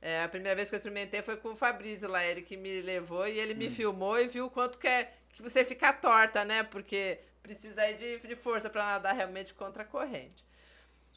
É, 0.00 0.22
a 0.22 0.28
primeira 0.28 0.56
vez 0.56 0.68
que 0.68 0.74
eu 0.74 0.78
experimentei 0.78 1.22
foi 1.22 1.36
com 1.36 1.50
o 1.50 1.56
Fabrício 1.56 2.08
lá, 2.08 2.24
ele 2.24 2.42
que 2.42 2.56
me 2.56 2.82
levou 2.82 3.26
e 3.26 3.38
ele 3.38 3.54
me 3.54 3.68
hum. 3.68 3.70
filmou 3.70 4.18
e 4.18 4.26
viu 4.26 4.46
o 4.46 4.50
quanto 4.50 4.78
que 4.78 4.88
é 4.88 5.12
que 5.30 5.42
você 5.42 5.64
fica 5.64 5.92
torta, 5.92 6.44
né? 6.44 6.64
Porque 6.64 7.20
precisa 7.42 7.82
aí 7.82 7.94
de, 7.94 8.18
de 8.20 8.36
força 8.36 8.70
para 8.70 8.84
nadar 8.84 9.14
realmente 9.14 9.52
contra 9.54 9.82
a 9.82 9.86
corrente. 9.86 10.44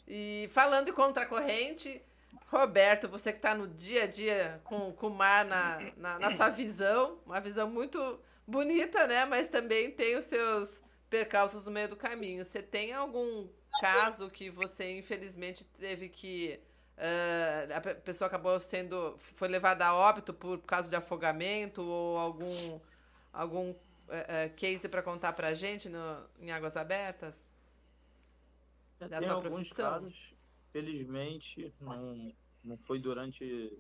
E 0.08 0.50
falando 0.52 0.90
em 0.90 0.94
contra 0.94 1.24
a 1.24 1.26
corrente, 1.26 2.02
Roberto, 2.48 3.08
você 3.08 3.32
que 3.32 3.40
está 3.40 3.56
no 3.56 3.68
dia 3.68 4.04
a 4.04 4.08
dia 4.08 4.54
com, 4.64 4.92
com 4.94 5.08
o 5.08 5.16
mar 5.16 5.46
na, 5.46 5.78
na, 5.98 6.20
na, 6.20 6.32
sua 6.32 6.50
visão, 6.50 7.20
uma 7.26 7.40
visão 7.40 7.70
muito 7.70 8.20
bonita, 8.46 9.08
né? 9.08 9.26
Mas 9.26 9.48
também 9.48 9.92
tem 9.92 10.16
os 10.16 10.26
seus 10.26 10.70
percalços 11.10 11.64
no 11.66 11.72
meio 11.72 11.90
do 11.90 11.96
caminho. 11.96 12.44
Você 12.44 12.62
tem 12.62 12.94
algum 12.94 13.48
caso 13.80 14.30
que 14.30 14.50
você 14.50 14.98
infelizmente 14.98 15.64
teve 15.64 16.10
que 16.10 16.60
uh, 16.98 17.74
a 17.74 17.82
pessoa 17.96 18.28
acabou 18.28 18.60
sendo 18.60 19.18
foi 19.20 19.48
levada 19.48 19.86
a 19.86 19.96
óbito 19.96 20.34
por 20.34 20.60
causa 20.62 20.90
de 20.90 20.96
afogamento 20.96 21.82
ou 21.82 22.18
algum 22.18 22.80
algum 23.34 23.76
uh, 24.08 24.48
uh, 24.52 24.56
case 24.56 24.88
para 24.88 25.02
contar 25.02 25.34
para 25.34 25.50
a 25.50 25.54
gente 25.54 25.90
no, 25.90 26.00
em 26.40 26.52
águas 26.52 26.76
abertas? 26.78 27.44
Já 29.00 29.08
da 29.08 29.20
tem 29.20 29.28
tua 29.28 29.36
alguns 29.36 29.70
profissão? 29.70 29.92
casos, 29.92 30.34
felizmente 30.72 31.74
não 31.82 32.32
não 32.64 32.78
foi 32.78 33.00
durante 33.00 33.72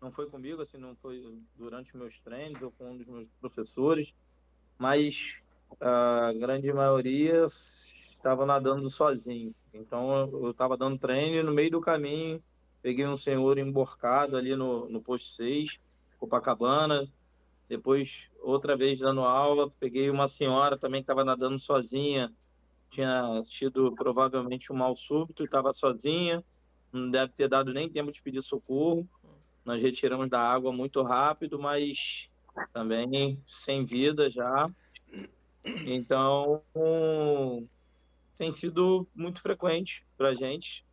não 0.00 0.10
foi 0.10 0.28
comigo 0.28 0.62
assim 0.62 0.78
não 0.78 0.96
foi 0.96 1.38
durante 1.54 1.96
meus 1.96 2.18
treinos 2.18 2.60
ou 2.60 2.72
com 2.72 2.90
um 2.90 2.96
dos 2.96 3.06
meus 3.06 3.28
professores 3.40 4.14
mas 4.78 5.40
a 5.78 6.32
grande 6.32 6.72
maioria 6.72 7.44
estava 7.44 8.44
nadando 8.44 8.88
sozinho. 8.90 9.54
Então 9.72 10.28
eu 10.32 10.50
estava 10.50 10.76
dando 10.76 10.98
treino 10.98 11.36
e 11.36 11.42
no 11.42 11.52
meio 11.52 11.70
do 11.70 11.80
caminho 11.80 12.42
peguei 12.82 13.06
um 13.06 13.16
senhor 13.16 13.58
emborcado 13.58 14.36
ali 14.36 14.56
no, 14.56 14.88
no 14.88 15.02
posto 15.02 15.28
6, 15.36 15.78
Copacabana. 16.18 17.06
Depois, 17.70 18.28
outra 18.40 18.76
vez 18.76 18.98
dando 18.98 19.20
aula, 19.20 19.70
peguei 19.78 20.10
uma 20.10 20.26
senhora 20.26 20.76
também 20.76 21.02
que 21.02 21.04
estava 21.04 21.24
nadando 21.24 21.56
sozinha. 21.56 22.32
Tinha 22.90 23.44
tido 23.48 23.94
provavelmente 23.94 24.72
um 24.72 24.76
mal 24.76 24.96
súbito 24.96 25.44
estava 25.44 25.72
sozinha. 25.72 26.44
Não 26.92 27.08
deve 27.08 27.32
ter 27.32 27.46
dado 27.46 27.72
nem 27.72 27.88
tempo 27.88 28.10
de 28.10 28.20
pedir 28.20 28.42
socorro. 28.42 29.08
Nós 29.64 29.80
retiramos 29.80 30.28
da 30.28 30.40
água 30.40 30.72
muito 30.72 31.00
rápido, 31.04 31.60
mas 31.60 32.28
também 32.72 33.40
sem 33.46 33.84
vida 33.84 34.28
já. 34.28 34.68
Então, 35.86 36.64
tem 38.36 38.50
sido 38.50 39.06
muito 39.14 39.40
frequente 39.40 40.04
para 40.18 40.34
gente 40.34 40.84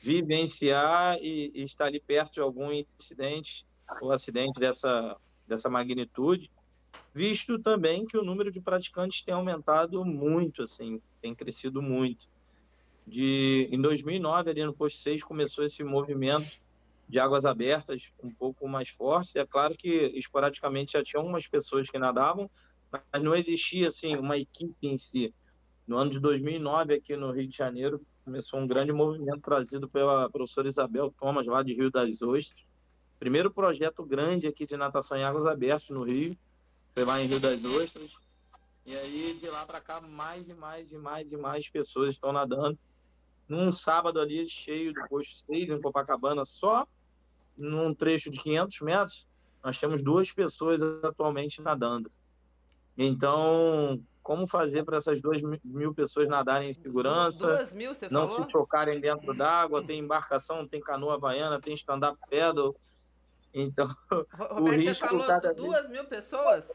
vivenciar 0.00 1.16
e, 1.22 1.52
e, 1.54 1.62
estar 1.62 1.84
ali 1.84 2.00
perto 2.00 2.34
de 2.34 2.40
algum 2.40 2.72
incidente 2.72 3.64
ou 4.00 4.10
acidente 4.10 4.58
dessa, 4.58 5.16
dessa 5.46 5.68
magnitude, 5.68 6.50
visto 7.14 7.58
também 7.58 8.04
que 8.04 8.16
o 8.16 8.24
número 8.24 8.50
de 8.50 8.60
praticantes 8.60 9.22
tem 9.22 9.34
aumentado 9.34 10.04
muito, 10.04 10.62
assim, 10.62 11.00
tem 11.20 11.34
crescido 11.34 11.80
muito. 11.80 12.26
De, 13.06 13.68
em 13.70 13.80
2009, 13.80 14.50
ali 14.50 14.64
no 14.64 14.74
posto 14.74 14.98
6, 14.98 15.22
começou 15.22 15.64
esse 15.64 15.84
movimento 15.84 16.58
de 17.08 17.18
águas 17.18 17.44
abertas 17.44 18.10
um 18.22 18.30
pouco 18.30 18.66
mais 18.66 18.88
forte. 18.88 19.38
É 19.38 19.46
claro 19.46 19.76
que 19.76 19.88
esporadicamente 20.14 20.92
já 20.92 21.02
tinha 21.02 21.20
algumas 21.20 21.46
pessoas 21.46 21.88
que 21.88 21.98
nadavam, 21.98 22.50
mas 22.90 23.22
não 23.22 23.34
existia 23.34 23.88
assim 23.88 24.16
uma 24.16 24.38
equipe 24.38 24.74
em 24.82 24.96
si. 24.96 25.34
No 25.86 25.98
ano 25.98 26.10
de 26.10 26.18
2009, 26.18 26.94
aqui 26.94 27.14
no 27.14 27.30
Rio 27.30 27.46
de 27.46 27.56
Janeiro, 27.56 28.00
começou 28.24 28.58
um 28.58 28.66
grande 28.66 28.90
movimento 28.90 29.40
trazido 29.40 29.86
pela 29.88 30.30
professora 30.30 30.66
Isabel 30.66 31.14
Thomas, 31.20 31.46
lá 31.46 31.62
de 31.62 31.74
Rio 31.74 31.90
das 31.90 32.22
Ostras. 32.22 32.64
Primeiro 33.24 33.50
projeto 33.50 34.04
grande 34.04 34.46
aqui 34.46 34.66
de 34.66 34.76
natação 34.76 35.16
em 35.16 35.24
águas 35.24 35.46
abertas 35.46 35.88
no 35.88 36.02
Rio, 36.02 36.36
foi 36.94 37.06
lá 37.06 37.18
em 37.22 37.24
Rio 37.24 37.40
das 37.40 37.64
Ostras. 37.64 38.12
E 38.84 38.94
aí, 38.94 39.38
de 39.40 39.48
lá 39.48 39.64
para 39.64 39.80
cá, 39.80 39.98
mais 40.02 40.46
e 40.50 40.52
mais 40.52 40.92
e 40.92 40.98
mais 40.98 41.32
e 41.32 41.36
mais 41.38 41.66
pessoas 41.66 42.10
estão 42.10 42.32
nadando. 42.32 42.78
Num 43.48 43.72
sábado 43.72 44.20
ali, 44.20 44.46
cheio 44.46 44.92
do 44.92 45.00
posto 45.08 45.46
6, 45.46 45.70
em 45.70 45.80
Copacabana, 45.80 46.44
só 46.44 46.86
num 47.56 47.94
trecho 47.94 48.28
de 48.28 48.38
500 48.38 48.80
metros, 48.82 49.26
nós 49.64 49.80
temos 49.80 50.02
duas 50.02 50.30
pessoas 50.30 50.82
atualmente 51.02 51.62
nadando. 51.62 52.10
Então, 52.94 54.02
como 54.22 54.46
fazer 54.46 54.84
para 54.84 54.98
essas 54.98 55.22
duas 55.22 55.40
mil 55.64 55.94
pessoas 55.94 56.28
nadarem 56.28 56.68
em 56.68 56.74
segurança? 56.74 57.46
Duas 57.46 57.72
mil, 57.72 57.94
você 57.94 58.06
não 58.10 58.28
falou? 58.28 58.44
se 58.44 58.52
chocarem 58.52 59.00
dentro 59.00 59.32
d'água. 59.32 59.82
Tem 59.82 59.98
embarcação, 59.98 60.68
tem 60.68 60.78
canoa 60.78 61.14
havaiana, 61.14 61.58
tem 61.58 61.72
stand-up 61.72 62.18
paddle. 62.30 62.76
Então, 63.54 63.86
Roberto, 64.32 64.82
você 64.82 64.94
falou 64.94 65.26
cada 65.26 65.54
duas 65.54 65.88
mil 65.88 66.04
pessoas? 66.06 66.70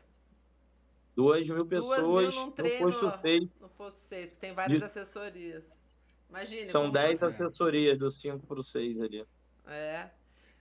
Duas 1.16 1.48
mil 1.48 1.66
pessoas 1.66 2.02
duas 2.02 2.34
mil 2.34 2.52
treino, 2.52 2.86
no 2.86 2.92
posto 2.92 3.22
6. 3.22 3.50
No 3.60 3.70
posto 3.70 3.98
6, 3.98 4.38
tem 4.38 4.54
várias 4.54 4.80
de... 4.80 4.86
assessorias. 4.86 5.98
Imagine. 6.30 6.68
São 6.68 6.90
10 6.90 7.24
assessorias 7.24 7.98
dos 7.98 8.16
5 8.16 8.46
para 8.46 8.60
o 8.60 8.64
6 8.64 9.02
ali. 9.02 9.26
É. 9.68 10.10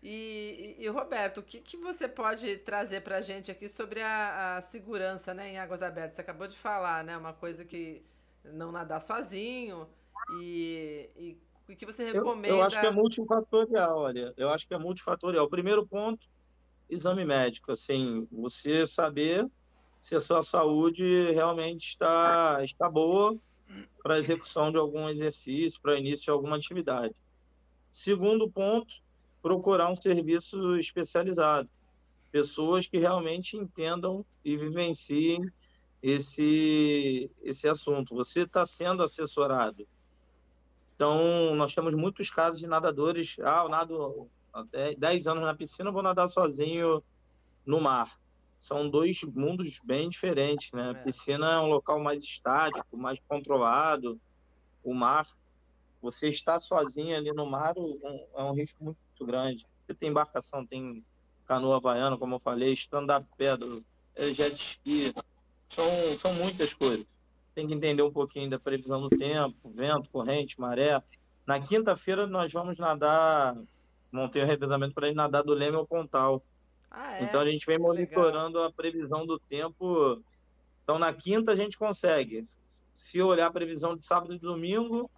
E, 0.02 0.76
e, 0.78 0.84
e, 0.84 0.88
Roberto, 0.88 1.38
o 1.38 1.42
que, 1.42 1.60
que 1.60 1.76
você 1.76 2.08
pode 2.08 2.58
trazer 2.58 3.02
para 3.02 3.16
a 3.16 3.20
gente 3.20 3.50
aqui 3.50 3.68
sobre 3.68 4.00
a, 4.00 4.56
a, 4.56 4.62
segurança 4.62 5.34
né, 5.34 5.50
em 5.52 5.58
águas 5.58 5.82
abertas? 5.82 6.16
Você 6.16 6.20
acabou 6.20 6.46
de 6.46 6.56
falar, 6.56 7.04
né? 7.04 7.16
Uma 7.16 7.32
coisa 7.32 7.64
que 7.64 8.02
não 8.44 8.72
nadar 8.72 9.00
sozinho 9.00 9.88
e, 10.40 11.10
e 11.16 11.38
que 11.76 11.86
você 11.86 12.10
recomenda. 12.12 12.48
Eu, 12.48 12.56
eu, 12.56 12.62
acho 12.62 12.80
que 12.80 12.86
é 12.86 12.90
multifatorial, 12.90 13.98
olha. 13.98 14.34
Eu 14.36 14.50
acho 14.50 14.66
que 14.66 14.74
é 14.74 14.78
multifatorial. 14.78 15.44
O 15.46 15.50
primeiro 15.50 15.86
ponto, 15.86 16.26
exame 16.88 17.24
médico. 17.24 17.72
Assim, 17.72 18.26
você 18.30 18.86
saber 18.86 19.46
se 20.00 20.14
a 20.14 20.20
sua 20.20 20.42
saúde 20.42 21.32
realmente 21.32 21.90
está, 21.90 22.62
está 22.62 22.88
boa 22.88 23.36
para 24.02 24.14
a 24.14 24.18
execução 24.18 24.70
de 24.70 24.78
algum 24.78 25.08
exercício, 25.08 25.80
para 25.80 25.98
início 25.98 26.24
de 26.24 26.30
alguma 26.30 26.56
atividade. 26.56 27.14
Segundo 27.90 28.50
ponto, 28.50 28.94
procurar 29.42 29.90
um 29.90 29.96
serviço 29.96 30.76
especializado. 30.76 31.68
Pessoas 32.30 32.86
que 32.86 32.98
realmente 32.98 33.56
entendam 33.56 34.24
e 34.44 34.56
vivenciem 34.56 35.50
esse, 36.02 37.30
esse 37.42 37.68
assunto. 37.68 38.14
Você 38.14 38.42
está 38.42 38.64
sendo 38.64 39.02
assessorado. 39.02 39.86
Então, 40.98 41.54
nós 41.54 41.72
temos 41.72 41.94
muitos 41.94 42.28
casos 42.28 42.58
de 42.58 42.66
nadadores. 42.66 43.36
Ah, 43.44 43.62
eu 43.62 43.68
nado 43.68 44.28
até 44.52 44.96
10 44.96 45.28
anos 45.28 45.44
na 45.44 45.54
piscina, 45.54 45.92
vou 45.92 46.02
nadar 46.02 46.26
sozinho 46.26 47.00
no 47.64 47.80
mar. 47.80 48.18
São 48.58 48.90
dois 48.90 49.22
mundos 49.22 49.78
bem 49.84 50.08
diferentes, 50.08 50.72
né? 50.72 50.88
A 50.88 50.98
é. 50.98 51.02
piscina 51.04 51.52
é 51.52 51.60
um 51.60 51.68
local 51.68 52.00
mais 52.00 52.24
estático, 52.24 52.96
mais 52.96 53.20
controlado. 53.28 54.20
O 54.82 54.92
mar, 54.92 55.24
você 56.02 56.30
está 56.30 56.58
sozinho 56.58 57.16
ali 57.16 57.32
no 57.32 57.46
mar 57.46 57.74
é 58.34 58.42
um 58.42 58.52
risco 58.52 58.82
muito 58.82 58.98
grande. 59.24 59.64
Porque 59.78 59.94
tem 59.94 60.08
embarcação, 60.08 60.66
tem 60.66 61.04
canoa 61.46 61.76
havaiana, 61.76 62.18
como 62.18 62.34
eu 62.34 62.40
falei, 62.40 62.72
stand-up 62.72 63.24
pedra, 63.36 63.68
é, 64.16 64.32
jet 64.32 64.56
ski, 64.56 65.14
são, 65.68 65.84
são 66.18 66.34
muitas 66.34 66.74
coisas. 66.74 67.06
Tem 67.58 67.66
que 67.66 67.74
entender 67.74 68.02
um 68.02 68.12
pouquinho 68.12 68.48
da 68.48 68.56
previsão 68.56 69.00
do 69.00 69.08
tempo, 69.08 69.68
vento, 69.68 70.08
corrente, 70.10 70.60
maré. 70.60 71.02
Na 71.44 71.58
quinta-feira 71.58 72.24
nós 72.24 72.52
vamos 72.52 72.78
nadar, 72.78 73.60
montei 74.12 74.42
o 74.42 74.44
um 74.44 74.48
revezamento 74.48 74.94
para 74.94 75.08
ir 75.08 75.14
nadar 75.16 75.42
do 75.42 75.54
Leme 75.54 75.76
ao 75.76 75.84
Pontal. 75.84 76.40
Ah, 76.88 77.16
é? 77.16 77.24
Então 77.24 77.40
a 77.40 77.50
gente 77.50 77.66
vem 77.66 77.76
monitorando 77.76 78.58
Legal. 78.58 78.66
a 78.66 78.72
previsão 78.72 79.26
do 79.26 79.40
tempo. 79.40 80.22
Então 80.84 81.00
na 81.00 81.12
quinta 81.12 81.50
a 81.50 81.56
gente 81.56 81.76
consegue. 81.76 82.42
Se 82.94 83.20
olhar 83.20 83.48
a 83.48 83.52
previsão 83.52 83.96
de 83.96 84.04
sábado 84.04 84.34
e 84.34 84.38
domingo, 84.38 85.10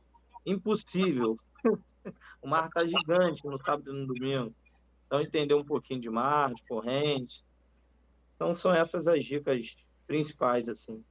impossível. 0.47 1.37
o 2.41 2.49
mar 2.49 2.69
está 2.69 2.87
gigante 2.87 3.45
no 3.45 3.63
sábado 3.63 3.91
e 3.91 3.93
no 3.93 4.07
domingo. 4.07 4.55
Então, 5.07 5.21
entender 5.21 5.53
um 5.53 5.65
pouquinho 5.65 6.01
de 6.01 6.09
mar, 6.09 6.55
de 6.55 6.63
corrente. 6.63 7.45
Então, 8.35 8.55
são 8.55 8.73
essas 8.73 9.07
as 9.07 9.27
dicas 9.27 9.77
principais, 10.07 10.71
assim. 10.71 11.05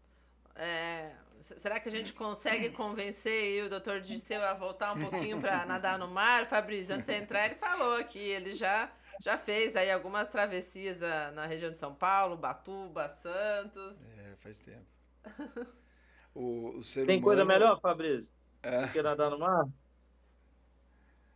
É, 0.62 1.16
será 1.42 1.80
que 1.80 1.88
a 1.88 1.92
gente 1.92 2.12
consegue 2.12 2.70
convencer 2.72 3.64
o 3.64 3.70
doutor 3.70 4.02
Disseu 4.02 4.44
a 4.44 4.54
voltar 4.54 4.94
um 4.94 5.00
pouquinho 5.00 5.40
para 5.40 5.66
nadar 5.66 5.98
no 5.98 6.08
mar? 6.08 6.46
Fabrício, 6.48 6.94
antes 6.94 7.08
de 7.08 7.14
você 7.14 7.20
entrar, 7.20 7.46
ele 7.46 7.56
falou 7.56 8.04
que 8.04 8.20
ele 8.20 8.54
já, 8.54 8.92
já 9.22 9.38
fez 9.38 9.78
aí 9.78 9.90
algumas 9.90 10.28
travessias 10.28 11.02
ah, 11.02 11.32
na 11.32 11.46
região 11.46 11.72
de 11.72 11.78
São 11.78 11.96
Paulo, 11.96 12.36
Batuba, 12.36 13.08
Santos. 13.08 13.98
É, 14.18 14.36
faz 14.36 14.58
tempo. 14.58 14.86
O, 16.36 16.78
o 16.78 16.84
ser 16.84 17.06
Tem 17.06 17.18
humano... 17.18 17.24
coisa 17.24 17.46
melhor, 17.46 17.80
Fabrício? 17.80 18.32
É. 18.62 18.88
Que 18.90 19.02
nadar 19.02 19.32
no 19.32 19.40
mar? 19.40 19.66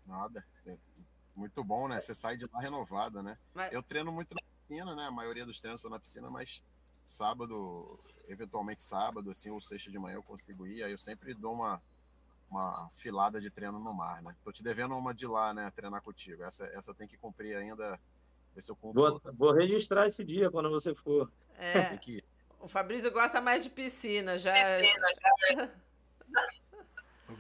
Nada. 0.05 0.45
É 0.67 0.77
muito 1.35 1.63
bom, 1.63 1.87
né? 1.87 1.99
Você 1.99 2.13
sai 2.13 2.37
de 2.37 2.45
lá 2.51 2.59
renovada, 2.59 3.23
né? 3.23 3.37
Mas... 3.53 3.71
Eu 3.71 3.81
treino 3.81 4.11
muito 4.11 4.35
na 4.35 4.41
piscina, 4.41 4.95
né? 4.95 5.07
A 5.07 5.11
maioria 5.11 5.45
dos 5.45 5.59
treinos 5.61 5.81
são 5.81 5.89
na 5.89 5.99
piscina, 5.99 6.29
mas 6.29 6.63
sábado, 7.03 7.99
eventualmente 8.27 8.81
sábado, 8.81 9.29
assim, 9.31 9.49
ou 9.49 9.59
sexta 9.59 9.91
de 9.91 9.99
manhã 9.99 10.15
eu 10.15 10.23
consigo 10.23 10.65
ir. 10.65 10.83
Aí 10.83 10.91
eu 10.91 10.97
sempre 10.97 11.33
dou 11.33 11.53
uma, 11.53 11.81
uma 12.49 12.89
filada 12.93 13.39
de 13.41 13.49
treino 13.49 13.79
no 13.79 13.93
mar, 13.93 14.21
né? 14.21 14.35
Tô 14.43 14.51
te 14.51 14.63
devendo 14.63 14.95
uma 14.95 15.13
de 15.13 15.27
lá, 15.27 15.53
né? 15.53 15.71
Treinar 15.75 16.01
contigo. 16.01 16.43
Essa, 16.43 16.65
essa 16.67 16.93
tem 16.93 17.07
que 17.07 17.17
cumprir 17.17 17.55
ainda. 17.55 17.99
Ver 18.55 18.61
se 18.61 18.71
eu 18.71 18.75
cumpro. 18.75 19.19
Vou, 19.23 19.33
vou 19.33 19.51
registrar 19.51 20.07
esse 20.07 20.23
dia 20.23 20.51
quando 20.51 20.69
você 20.69 20.93
for. 20.93 21.31
É. 21.57 21.97
O 22.63 22.67
Fabrício 22.69 23.11
gosta 23.11 23.41
mais 23.41 23.61
de 23.61 23.69
piscina, 23.69 24.39
já. 24.39 24.53
Piscina, 24.53 25.07
já. 25.51 25.69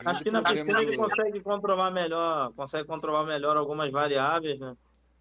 Acho 0.05 0.21
que 0.21 0.29
na 0.29 0.43
piscina 0.43 0.81
ele 0.81 0.97
consegue 0.97 1.39
controlar 1.39 1.91
melhor, 1.91 2.51
consegue 2.51 2.85
controlar 2.85 3.23
melhor 3.23 3.55
algumas 3.55 3.89
variáveis, 3.89 4.59
né? 4.59 4.75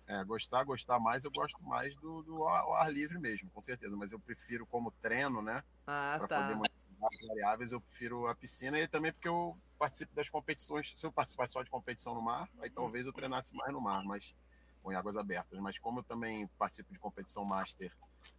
É, 0.07 0.25
gostar, 0.25 0.65
gostar 0.65 0.99
mais, 0.99 1.25
eu 1.25 1.31
gosto 1.31 1.63
mais 1.63 1.95
do, 1.97 2.23
do 2.23 2.47
ar, 2.47 2.65
ar, 2.83 2.93
livre 2.93 3.19
mesmo, 3.19 3.49
com 3.51 3.61
certeza. 3.61 3.97
Mas 3.97 4.13
eu 4.13 4.19
prefiro 4.19 4.67
como 4.67 4.91
treino, 4.91 5.41
né? 5.41 5.63
Ah, 5.87 6.17
pra 6.19 6.29
tá. 6.29 6.49
poder 6.49 6.71
as 7.03 7.27
variáveis, 7.27 7.73
eu 7.73 7.81
prefiro 7.81 8.29
a 8.29 8.35
piscina 8.35 8.79
e 8.79 8.87
também 8.87 9.13
porque 9.13 9.29
eu 9.29 9.57
participo 9.79 10.15
das 10.15 10.29
competições. 10.29 10.93
Se 10.97 11.05
eu 11.05 11.13
participasse 11.13 11.53
só 11.53 11.63
de 11.63 11.71
competição 11.71 12.15
no 12.15 12.23
mar, 12.23 12.49
aí 12.61 12.71
talvez 12.71 13.07
eu 13.07 13.13
treinasse 13.13 13.57
mais 13.57 13.73
no 13.73 13.81
mar, 13.81 14.05
mas 14.05 14.35
ou 14.83 14.93
em 14.93 14.97
águas 14.97 15.17
abertas. 15.17 15.59
Mas 15.59 15.79
como 15.79 16.01
eu 16.01 16.05
também 16.05 16.47
participo 16.59 16.93
de 16.93 16.99
competição 16.99 17.45
master 17.45 17.93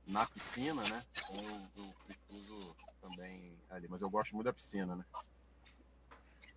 na 0.07 0.25
piscina, 0.25 0.81
né? 0.83 1.05
Então 1.11 1.69
eu, 1.75 1.95
eu 2.29 2.35
uso 2.37 2.75
também 3.01 3.57
ali. 3.69 3.87
Mas 3.87 4.01
eu 4.01 4.09
gosto 4.09 4.33
muito 4.33 4.45
da 4.45 4.53
piscina, 4.53 4.95
né? 4.95 5.05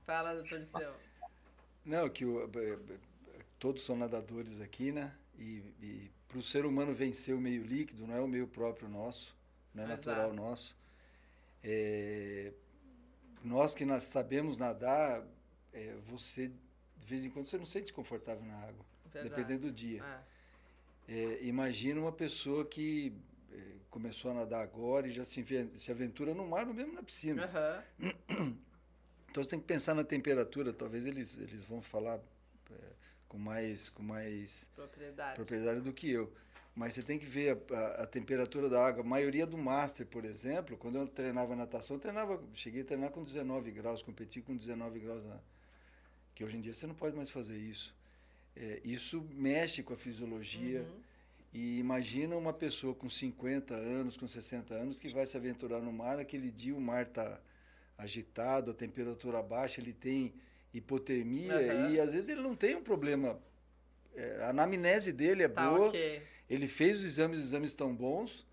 Fala, 0.05 0.35
doutor 0.35 0.59
Liceu. 0.59 0.95
Não, 1.85 2.09
que 2.09 2.25
o, 2.25 2.49
todos 3.59 3.83
são 3.83 3.97
nadadores 3.97 4.61
aqui, 4.61 4.93
né? 4.93 5.15
E, 5.39 5.63
e 5.81 6.11
para 6.29 6.39
o 6.39 6.43
ser 6.43 6.65
humano 6.65 6.95
vencer 6.95 7.35
o 7.35 7.41
meio 7.41 7.63
líquido, 7.63 8.07
não 8.07 8.15
é 8.15 8.21
o 8.21 8.29
meio 8.29 8.47
próprio 8.47 8.89
nosso, 8.89 9.37
não 9.75 9.85
é 9.85 9.87
Exato. 9.87 10.09
natural 10.09 10.33
nosso. 10.33 10.77
É, 11.63 12.53
nós 13.43 13.75
que 13.75 13.85
nós 13.85 14.05
sabemos 14.05 14.59
nadar, 14.59 15.25
é, 15.73 15.95
você, 16.07 16.49
de 16.97 17.07
vez 17.07 17.25
em 17.25 17.31
quando, 17.31 17.47
você 17.47 17.59
não 17.59 17.67
se 17.67 17.73
sente 17.73 17.93
confortável 17.93 18.45
na 18.45 18.57
água, 18.57 18.85
Verdade. 19.13 19.29
dependendo 19.29 19.69
do 19.69 19.73
dia. 19.73 20.03
É. 21.09 21.15
é 21.15 21.45
imagina 21.45 22.01
uma 22.01 22.13
pessoa 22.13 22.65
que 22.65 23.13
é, 23.53 23.63
começou 23.91 24.31
a 24.31 24.35
nadar 24.35 24.63
agora 24.63 25.07
e 25.07 25.11
já 25.11 25.25
se, 25.25 25.45
se 25.75 25.91
aventura 25.91 26.35
no 26.35 26.47
mar 26.47 26.67
ou 26.67 26.75
mesmo 26.75 26.93
na 26.93 27.03
piscina. 27.03 27.51
Uhum. 27.99 28.57
Então 29.31 29.45
você 29.45 29.51
tem 29.51 29.61
que 29.61 29.67
pensar 29.67 29.95
na 29.95 30.03
temperatura, 30.03 30.73
talvez 30.73 31.07
eles, 31.07 31.37
eles 31.37 31.63
vão 31.63 31.83
falar 31.83 32.19
com 33.37 33.39
mais, 33.39 33.91
com 33.91 34.03
mais 34.03 34.67
propriedade. 34.75 35.35
propriedade 35.37 35.81
do 35.83 35.93
que 35.93 36.11
eu. 36.11 36.33
Mas 36.75 36.95
você 36.95 37.03
tem 37.03 37.19
que 37.19 37.27
ver 37.27 37.59
a, 37.71 37.75
a, 37.75 38.03
a, 38.03 38.07
temperatura 38.07 38.69
da 38.69 38.85
água. 38.85 39.03
A 39.03 39.07
maioria 39.07 39.47
do 39.47 39.59
Master, 39.59 40.07
por 40.07 40.25
exemplo, 40.25 40.77
quando 40.77 40.97
eu 40.97 41.07
treinava 41.07 41.55
natação, 41.55 41.97
eu 41.97 42.01
treinava, 42.01 42.43
cheguei 42.55 42.81
a 42.81 42.85
treinar 42.85 43.11
com 43.11 43.23
19 43.23 43.71
graus, 43.73 44.03
competi 44.03 44.41
com 44.41 44.57
19 44.57 45.01
graus. 45.01 45.25
Na, 45.25 45.39
que 46.35 46.45
hoje 46.45 46.57
em 46.57 46.61
dia 46.63 46.73
você 46.73 46.87
não 46.87 46.95
pode 46.95 47.15
mais 47.15 47.29
fazer 47.29 47.59
isso. 47.59 47.95
É, 48.57 48.81
isso 48.83 49.23
mexe 49.35 49.83
com 49.83 49.93
a 49.93 49.97
fisiologia. 49.99 50.81
Uhum. 50.81 51.01
E 51.53 51.79
imagina 51.79 52.37
uma 52.37 52.55
pessoa 52.55 52.95
com 52.95 53.09
50 53.09 53.75
anos, 53.75 54.17
com 54.17 54.27
60 54.27 54.75
anos, 54.75 54.99
que 54.99 55.13
vai 55.13 55.27
se 55.27 55.37
aventurar 55.37 55.81
no 55.81 55.93
mar, 55.93 56.19
aquele 56.19 56.51
dia 56.51 56.75
o 56.75 56.81
mar 56.81 57.03
está 57.03 57.39
agitado, 57.99 58.71
a 58.71 58.75
temperatura 58.75 59.43
baixa, 59.43 59.81
ele 59.81 59.93
tem 59.93 60.35
hipotermia 60.79 61.57
uhum. 61.57 61.91
e 61.91 62.01
às 62.01 62.13
vezes 62.13 62.31
ele 62.31 62.43
não 62.43 62.55
tem 62.55 62.77
um 62.77 62.83
problema. 62.83 63.39
É, 64.15 64.45
a 64.45 64.51
anamnese 64.51 65.13
dele 65.13 65.43
é 65.43 65.49
tá, 65.49 65.71
boa, 65.71 65.89
okay. 65.89 66.23
ele 66.49 66.67
fez 66.69 66.99
os 66.99 67.05
exames, 67.05 67.39
os 67.39 67.47
exames 67.47 67.71
estão 67.71 67.95
bons, 67.95 68.47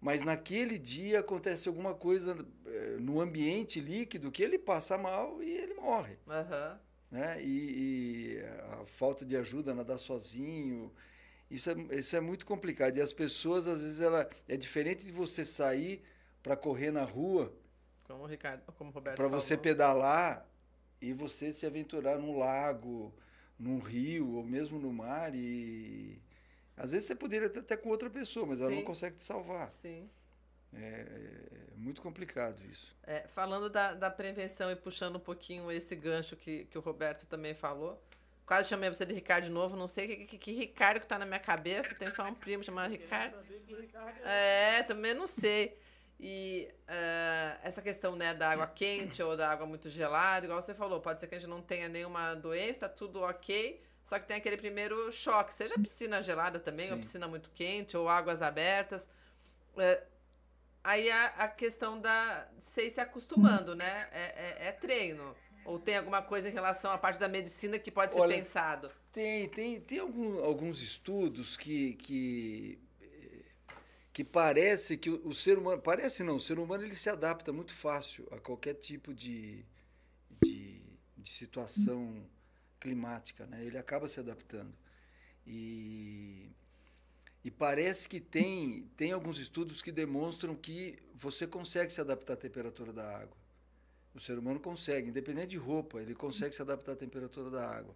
mas 0.00 0.22
naquele 0.22 0.78
dia 0.78 1.20
acontece 1.20 1.68
alguma 1.68 1.94
coisa 1.94 2.36
é, 2.66 2.96
no 2.98 3.20
ambiente 3.20 3.80
líquido 3.80 4.30
que 4.30 4.42
ele 4.42 4.58
passa 4.58 4.98
mal 4.98 5.42
e 5.42 5.50
ele 5.50 5.74
morre. 5.74 6.18
Uhum. 6.26 6.78
Né? 7.10 7.42
E, 7.42 8.36
e, 8.36 8.42
a 8.72 8.84
falta 8.86 9.24
de 9.24 9.36
ajuda 9.36 9.74
nadar 9.74 9.98
sozinho, 9.98 10.92
isso 11.50 11.70
é, 11.70 11.74
isso 11.96 12.14
é 12.14 12.20
muito 12.20 12.44
complicado. 12.44 12.98
E 12.98 13.00
as 13.00 13.12
pessoas, 13.12 13.66
às 13.66 13.82
vezes, 13.82 14.00
ela 14.00 14.28
é 14.46 14.56
diferente 14.56 15.04
de 15.04 15.12
você 15.12 15.44
sair 15.44 16.02
para 16.42 16.54
correr 16.54 16.90
na 16.90 17.04
rua 17.04 17.52
como 18.08 18.24
o 18.24 18.26
Ricardo, 18.26 18.62
como 18.78 18.90
o 18.90 18.92
Roberto 18.92 19.16
Para 19.18 19.28
você 19.28 19.54
pedalar 19.54 20.47
e 21.00 21.12
você 21.12 21.52
se 21.52 21.66
aventurar 21.66 22.18
num 22.18 22.38
lago, 22.38 23.12
num 23.58 23.78
rio 23.78 24.36
ou 24.36 24.42
mesmo 24.44 24.78
no 24.78 24.92
mar 24.92 25.34
e 25.34 26.20
às 26.76 26.92
vezes 26.92 27.06
você 27.06 27.14
poderia 27.14 27.48
até 27.48 27.76
com 27.76 27.88
outra 27.88 28.08
pessoa, 28.08 28.46
mas 28.46 28.60
ela 28.60 28.70
Sim. 28.70 28.76
não 28.76 28.84
consegue 28.84 29.16
te 29.16 29.22
salvar. 29.22 29.68
Sim. 29.68 30.08
É, 30.72 31.06
é 31.72 31.76
muito 31.76 32.00
complicado 32.00 32.62
isso. 32.70 32.94
É, 33.02 33.26
falando 33.28 33.68
da, 33.68 33.94
da 33.94 34.10
prevenção 34.10 34.70
e 34.70 34.76
puxando 34.76 35.16
um 35.16 35.20
pouquinho 35.20 35.70
esse 35.72 35.96
gancho 35.96 36.36
que, 36.36 36.66
que 36.66 36.78
o 36.78 36.80
Roberto 36.80 37.26
também 37.26 37.54
falou, 37.54 38.00
quase 38.46 38.68
chamei 38.68 38.88
você 38.88 39.04
de 39.04 39.14
Ricardo 39.14 39.44
de 39.44 39.50
novo, 39.50 39.76
não 39.76 39.88
sei 39.88 40.06
que, 40.06 40.26
que, 40.26 40.38
que 40.38 40.52
Ricardo 40.52 41.00
que 41.00 41.06
tá 41.06 41.18
na 41.18 41.26
minha 41.26 41.40
cabeça, 41.40 41.94
tem 41.94 42.10
só 42.10 42.24
um 42.28 42.34
primo 42.34 42.62
chamado 42.62 42.90
Ricardo. 42.90 43.36
Ricardo 43.66 44.18
é, 44.24 44.82
também 44.84 45.14
não 45.14 45.26
sei. 45.26 45.76
E 46.20 46.68
uh, 46.88 47.60
essa 47.62 47.80
questão 47.80 48.16
né, 48.16 48.34
da 48.34 48.50
água 48.50 48.66
quente 48.66 49.22
ou 49.22 49.36
da 49.36 49.48
água 49.48 49.66
muito 49.66 49.88
gelada, 49.88 50.46
igual 50.46 50.60
você 50.60 50.74
falou, 50.74 51.00
pode 51.00 51.20
ser 51.20 51.28
que 51.28 51.36
a 51.36 51.38
gente 51.38 51.48
não 51.48 51.62
tenha 51.62 51.88
nenhuma 51.88 52.34
doença, 52.34 52.80
tá 52.80 52.88
tudo 52.88 53.20
ok, 53.20 53.80
só 54.02 54.18
que 54.18 54.26
tem 54.26 54.36
aquele 54.36 54.56
primeiro 54.56 55.12
choque, 55.12 55.54
seja 55.54 55.74
piscina 55.74 56.20
gelada 56.20 56.58
também, 56.58 56.86
Sim. 56.86 56.92
ou 56.94 56.98
piscina 56.98 57.28
muito 57.28 57.50
quente, 57.50 57.96
ou 57.96 58.08
águas 58.08 58.42
abertas. 58.42 59.04
Uh, 59.74 60.02
aí 60.82 61.08
a, 61.08 61.26
a, 61.26 61.48
questão 61.48 62.00
da 62.00 62.48
sei 62.58 62.90
se 62.90 63.00
acostumando, 63.00 63.76
né? 63.76 64.08
É, 64.10 64.22
é, 64.22 64.68
é, 64.68 64.72
treino. 64.72 65.36
Ou 65.64 65.78
tem 65.78 65.98
alguma 65.98 66.22
coisa 66.22 66.48
em 66.48 66.52
relação 66.52 66.90
à 66.90 66.96
parte 66.96 67.20
da 67.20 67.28
medicina 67.28 67.78
que 67.78 67.90
pode 67.90 68.14
ser 68.14 68.20
Olha, 68.20 68.34
pensado? 68.34 68.90
Tem, 69.12 69.48
tem, 69.50 69.80
tem 69.80 69.98
algum, 69.98 70.42
alguns 70.42 70.80
estudos 70.80 71.56
que, 71.58 71.92
que 71.94 72.78
que 74.18 74.24
parece 74.24 74.96
que 74.96 75.10
o, 75.10 75.28
o, 75.28 75.32
ser 75.32 75.56
humano 75.56 75.80
parece 75.80 76.24
não 76.24 76.34
o 76.34 76.40
ser 76.40 76.58
humano 76.58 76.82
ele 76.82 76.96
se 76.96 77.08
adapta 77.08 77.52
muito 77.52 77.72
fácil 77.72 78.26
a 78.32 78.38
qualquer 78.40 78.74
tipo 78.74 79.14
de, 79.14 79.64
de, 80.42 80.82
de 81.16 81.28
situação 81.28 82.28
climática 82.80 83.46
né? 83.46 83.64
Ele 83.64 83.78
acaba 83.78 84.08
se 84.08 84.18
adaptando. 84.18 84.74
E 85.46 86.50
e 87.44 87.48
parece 87.48 88.08
que 88.08 88.18
tem 88.18 88.90
tem 88.96 89.12
alguns 89.12 89.38
estudos 89.38 89.80
que 89.80 89.92
demonstram 89.92 90.56
que 90.56 90.98
você 91.14 91.46
consegue 91.46 91.92
se 91.92 92.00
adaptar 92.00 92.32
à 92.32 92.36
temperatura 92.36 92.92
da 92.92 93.18
água. 93.18 93.36
O 94.12 94.18
ser 94.18 94.36
humano 94.36 94.58
consegue 94.58 95.10
independente 95.10 95.50
de 95.50 95.58
roupa 95.58 96.02
ele 96.02 96.16
consegue 96.16 96.52
se 96.52 96.60
adaptar 96.60 96.94
à 96.94 96.96
temperatura 96.96 97.50
da 97.50 97.70
água. 97.70 97.94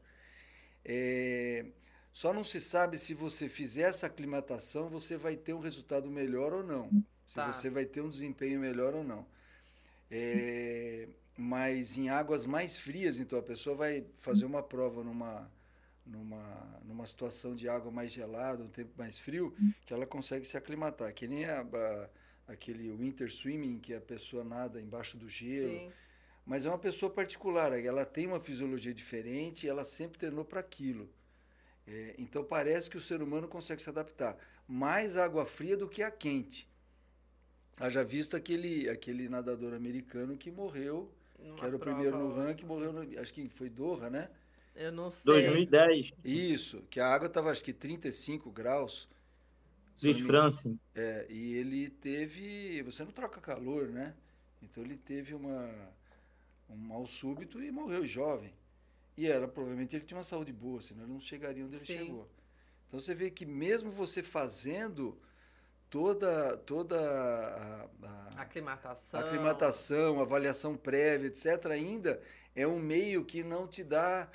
É, 0.84 1.66
só 2.12 2.32
não 2.32 2.44
se 2.44 2.60
sabe 2.60 2.98
se 2.98 3.14
você 3.14 3.48
fizer 3.48 3.82
essa 3.82 4.06
aclimatação, 4.06 4.88
você 4.88 5.16
vai 5.16 5.34
ter 5.34 5.54
um 5.54 5.60
resultado 5.60 6.10
melhor 6.10 6.52
ou 6.52 6.62
não. 6.62 6.90
Se 7.26 7.36
tá. 7.36 7.50
você 7.50 7.70
vai 7.70 7.86
ter 7.86 8.02
um 8.02 8.10
desempenho 8.10 8.60
melhor 8.60 8.94
ou 8.94 9.02
não. 9.02 9.26
É, 10.10 11.08
mas 11.38 11.96
em 11.96 12.10
águas 12.10 12.44
mais 12.44 12.76
frias, 12.76 13.16
então 13.16 13.38
a 13.38 13.42
pessoa 13.42 13.74
vai 13.74 14.04
fazer 14.20 14.44
uma 14.44 14.62
prova 14.62 15.02
numa, 15.02 15.50
numa, 16.04 16.80
numa 16.84 17.06
situação 17.06 17.54
de 17.54 17.66
água 17.66 17.90
mais 17.90 18.12
gelada, 18.12 18.62
um 18.62 18.68
tempo 18.68 18.92
mais 18.98 19.18
frio, 19.18 19.54
que 19.86 19.94
ela 19.94 20.06
consegue 20.06 20.44
se 20.44 20.58
aclimatar. 20.58 21.14
Que 21.14 21.26
nem 21.26 21.46
a, 21.46 21.62
a, 21.62 22.08
aquele 22.46 22.92
winter 22.92 23.32
swimming, 23.32 23.78
que 23.78 23.94
a 23.94 24.00
pessoa 24.02 24.44
nada 24.44 24.78
embaixo 24.82 25.16
do 25.16 25.30
gelo. 25.30 25.70
Sim. 25.70 25.92
Mas 26.44 26.66
é 26.66 26.68
uma 26.68 26.78
pessoa 26.78 27.10
particular, 27.10 27.72
ela 27.78 28.04
tem 28.04 28.26
uma 28.26 28.40
fisiologia 28.40 28.92
diferente 28.92 29.64
e 29.64 29.68
ela 29.70 29.84
sempre 29.84 30.18
treinou 30.18 30.44
para 30.44 30.60
aquilo. 30.60 31.08
É, 31.86 32.14
então 32.18 32.44
parece 32.44 32.88
que 32.88 32.96
o 32.96 33.00
ser 33.00 33.22
humano 33.22 33.48
consegue 33.48 33.82
se 33.82 33.88
adaptar. 33.88 34.36
Mais 34.68 35.16
água 35.16 35.44
fria 35.44 35.76
do 35.76 35.88
que 35.88 36.02
a 36.02 36.10
quente. 36.10 36.68
Haja 37.76 38.04
visto 38.04 38.36
aquele, 38.36 38.88
aquele 38.88 39.28
nadador 39.28 39.74
americano 39.74 40.36
que 40.36 40.50
morreu, 40.50 41.10
Numa 41.38 41.56
que 41.56 41.64
era 41.64 41.76
o 41.76 41.78
primeiro 41.78 42.18
no 42.18 42.32
ranking, 42.32 42.64
morreu, 42.64 42.92
no, 42.92 43.18
acho 43.18 43.32
que 43.32 43.48
foi 43.48 43.68
Doha, 43.68 44.08
né? 44.08 44.30
Eu 44.74 44.92
não 44.92 45.10
sei. 45.10 45.46
2010. 45.46 46.12
Isso, 46.24 46.82
que 46.88 47.00
a 47.00 47.08
água 47.08 47.26
estava 47.26 47.50
acho 47.50 47.64
que 47.64 47.72
35 47.72 48.50
graus. 48.50 49.08
Luiz 50.02 50.20
França. 50.20 50.74
É, 50.94 51.26
e 51.28 51.54
ele 51.54 51.90
teve. 51.90 52.82
Você 52.82 53.04
não 53.04 53.12
troca 53.12 53.40
calor, 53.40 53.88
né? 53.88 54.14
Então 54.62 54.82
ele 54.82 54.96
teve 54.96 55.34
uma, 55.34 55.70
um 56.68 56.76
mal 56.76 57.06
súbito 57.06 57.62
e 57.62 57.70
morreu 57.70 58.06
jovem. 58.06 58.52
E 59.16 59.26
era, 59.26 59.46
provavelmente, 59.46 59.94
ele 59.94 60.04
tinha 60.04 60.16
uma 60.16 60.24
saúde 60.24 60.52
boa, 60.52 60.80
senão 60.80 61.04
ele 61.04 61.12
não 61.12 61.20
chegaria 61.20 61.64
onde 61.64 61.76
ele 61.76 61.84
Sim. 61.84 61.98
chegou. 61.98 62.28
Então 62.88 63.00
você 63.00 63.14
vê 63.14 63.30
que 63.30 63.46
mesmo 63.46 63.90
você 63.90 64.22
fazendo 64.22 65.18
toda 65.88 66.56
toda 66.58 66.98
a, 66.98 67.88
a 68.02 68.42
aclimatação, 68.42 69.20
aclimatação, 69.20 70.20
avaliação 70.20 70.76
prévia, 70.76 71.28
etc, 71.28 71.66
ainda 71.70 72.20
é 72.54 72.66
um 72.66 72.78
meio 72.78 73.24
que 73.24 73.42
não 73.42 73.66
te 73.66 73.82
dá 73.82 74.30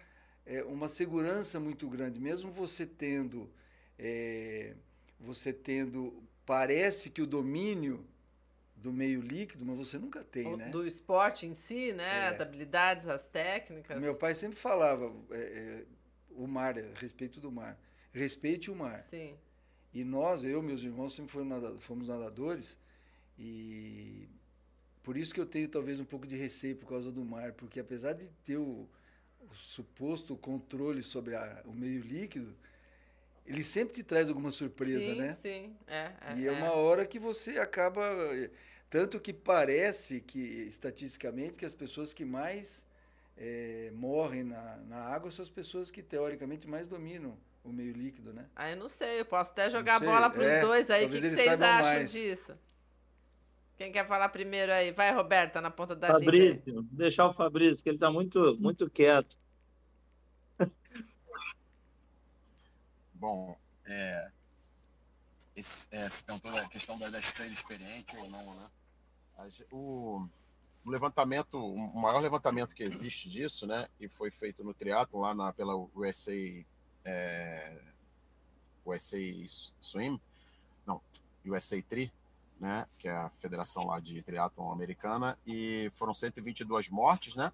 é, 0.45 0.63
uma 0.63 0.89
segurança 0.89 1.59
muito 1.59 1.87
grande, 1.87 2.19
mesmo 2.19 2.51
você 2.51 2.85
tendo 2.85 3.51
é, 3.97 4.75
você 5.19 5.51
tendo 5.51 6.23
parece 6.45 7.09
que 7.09 7.21
o 7.21 7.27
domínio 7.27 8.05
do 8.87 8.93
meio 8.93 9.19
líquido, 9.19 9.65
mas 9.65 9.77
você 9.77 9.97
nunca 9.97 10.23
tem, 10.23 10.55
né? 10.55 10.69
Do 10.69 10.87
esporte 10.87 11.45
em 11.45 11.53
si, 11.53 11.91
né? 11.91 12.19
É. 12.19 12.27
As 12.29 12.39
habilidades, 12.39 13.07
as 13.09 13.27
técnicas. 13.27 13.99
Meu 14.01 14.15
pai 14.15 14.33
sempre 14.33 14.57
falava 14.57 15.13
é, 15.31 15.37
é, 15.37 15.85
o 16.31 16.47
mar, 16.47 16.77
é, 16.77 16.89
respeito 16.95 17.41
do 17.41 17.51
mar. 17.51 17.77
Respeite 18.13 18.71
o 18.71 18.75
mar. 18.75 19.03
Sim. 19.03 19.37
E 19.93 20.05
nós, 20.05 20.45
eu 20.45 20.61
meus 20.61 20.83
irmãos, 20.83 21.13
sempre 21.13 21.31
fomos, 21.31 21.47
nadadores, 21.49 21.83
fomos 21.83 22.07
nadadores 22.07 22.77
e 23.37 24.29
por 25.03 25.17
isso 25.17 25.33
que 25.33 25.39
eu 25.39 25.45
tenho 25.45 25.67
talvez 25.67 25.99
um 25.99 26.05
pouco 26.05 26.25
de 26.25 26.37
receio 26.37 26.77
por 26.77 26.87
causa 26.87 27.11
do 27.11 27.25
mar, 27.25 27.51
porque 27.53 27.81
apesar 27.81 28.13
de 28.13 28.29
ter 28.45 28.57
o, 28.57 28.87
o 29.41 29.53
suposto 29.53 30.37
controle 30.37 31.03
sobre 31.03 31.35
a, 31.35 31.61
o 31.65 31.73
meio 31.73 32.01
líquido, 32.01 32.55
ele 33.45 33.63
sempre 33.63 33.95
te 33.95 34.03
traz 34.03 34.29
alguma 34.29 34.51
surpresa, 34.51 34.99
sim, 34.99 35.15
né? 35.15 35.33
Sim, 35.33 35.75
é. 35.87 36.11
é 36.21 36.37
e 36.37 36.47
é, 36.47 36.51
uma 36.51 36.71
hora 36.71 37.05
que 37.05 37.19
você 37.19 37.57
acaba. 37.57 38.03
Tanto 38.89 39.19
que 39.19 39.33
parece 39.33 40.21
que, 40.21 40.39
estatisticamente, 40.39 41.59
que 41.59 41.65
as 41.65 41.73
pessoas 41.73 42.13
que 42.13 42.23
mais 42.23 42.85
é, 43.35 43.91
morrem 43.93 44.43
na, 44.43 44.77
na 44.87 44.97
água 44.97 45.29
são 45.29 45.43
as 45.43 45.49
pessoas 45.49 45.91
que, 45.91 46.01
teoricamente, 46.01 46.67
mais 46.67 46.87
dominam 46.87 47.37
o 47.63 47.71
meio 47.71 47.91
líquido, 47.91 48.33
né? 48.33 48.45
Ah, 48.55 48.71
eu 48.71 48.77
não 48.77 48.87
sei, 48.87 49.19
eu 49.19 49.25
posso 49.25 49.51
até 49.51 49.69
jogar 49.69 49.99
bola 49.99 50.29
para 50.29 50.41
os 50.41 50.47
é, 50.47 50.61
dois 50.61 50.89
aí. 50.89 51.05
O 51.05 51.09
que, 51.09 51.19
que 51.19 51.29
vocês 51.29 51.61
acham 51.61 51.83
mais. 51.83 52.11
disso? 52.11 52.57
Quem 53.77 53.91
quer 53.91 54.07
falar 54.07 54.29
primeiro 54.29 54.71
aí? 54.71 54.91
Vai, 54.91 55.13
Roberta, 55.13 55.61
na 55.61 55.69
ponta 55.69 55.95
da 55.95 56.07
Fabrício, 56.07 56.63
língua. 56.65 56.85
deixar 56.91 57.27
o 57.27 57.33
Fabrício, 57.33 57.83
que 57.83 57.89
ele 57.89 57.97
está 57.97 58.09
muito, 58.09 58.57
muito 58.59 58.89
quieto. 58.89 59.37
Bom, 63.13 63.55
é, 63.85 64.31
esse, 65.57 65.87
é, 65.89 66.07
você 66.07 66.23
perguntou 66.23 66.55
a 66.55 66.69
questão 66.69 66.99
da, 66.99 67.09
da 67.09 67.19
estrela 67.19 67.51
experiente 67.51 68.15
ou 68.15 68.29
não, 68.29 68.55
né? 68.55 68.69
O, 69.71 70.27
o, 70.85 70.89
levantamento, 70.89 71.57
o 71.57 71.99
maior 71.99 72.19
levantamento 72.19 72.75
que 72.75 72.83
existe 72.83 73.27
disso, 73.27 73.65
né, 73.65 73.87
e 73.99 74.07
foi 74.07 74.31
feito 74.31 74.63
no 74.63 74.73
triatlo 74.73 75.19
lá 75.19 75.33
na, 75.33 75.53
pela 75.53 75.75
USA, 75.95 76.33
é, 77.05 77.81
USA 78.85 79.17
Swim, 79.79 80.19
não, 80.85 81.01
USA 81.45 81.81
Tri, 81.81 82.11
né, 82.59 82.87
que 82.97 83.07
é 83.07 83.15
a 83.15 83.29
federação 83.29 83.85
lá 83.85 83.99
de 83.99 84.21
triatlon 84.23 84.71
americana, 84.71 85.37
e 85.45 85.91
foram 85.93 86.13
122 86.13 86.89
mortes, 86.89 87.35
né, 87.35 87.51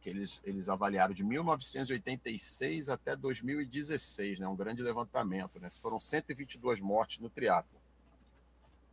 que 0.00 0.08
eles, 0.08 0.40
eles 0.44 0.68
avaliaram 0.68 1.12
de 1.12 1.22
1986 1.22 2.88
até 2.88 3.14
2016, 3.14 4.38
né? 4.38 4.48
um 4.48 4.56
grande 4.56 4.82
levantamento. 4.82 5.60
Né? 5.60 5.68
Foram 5.70 6.00
122 6.00 6.80
mortes 6.80 7.18
no 7.18 7.28
triatlo. 7.28 7.78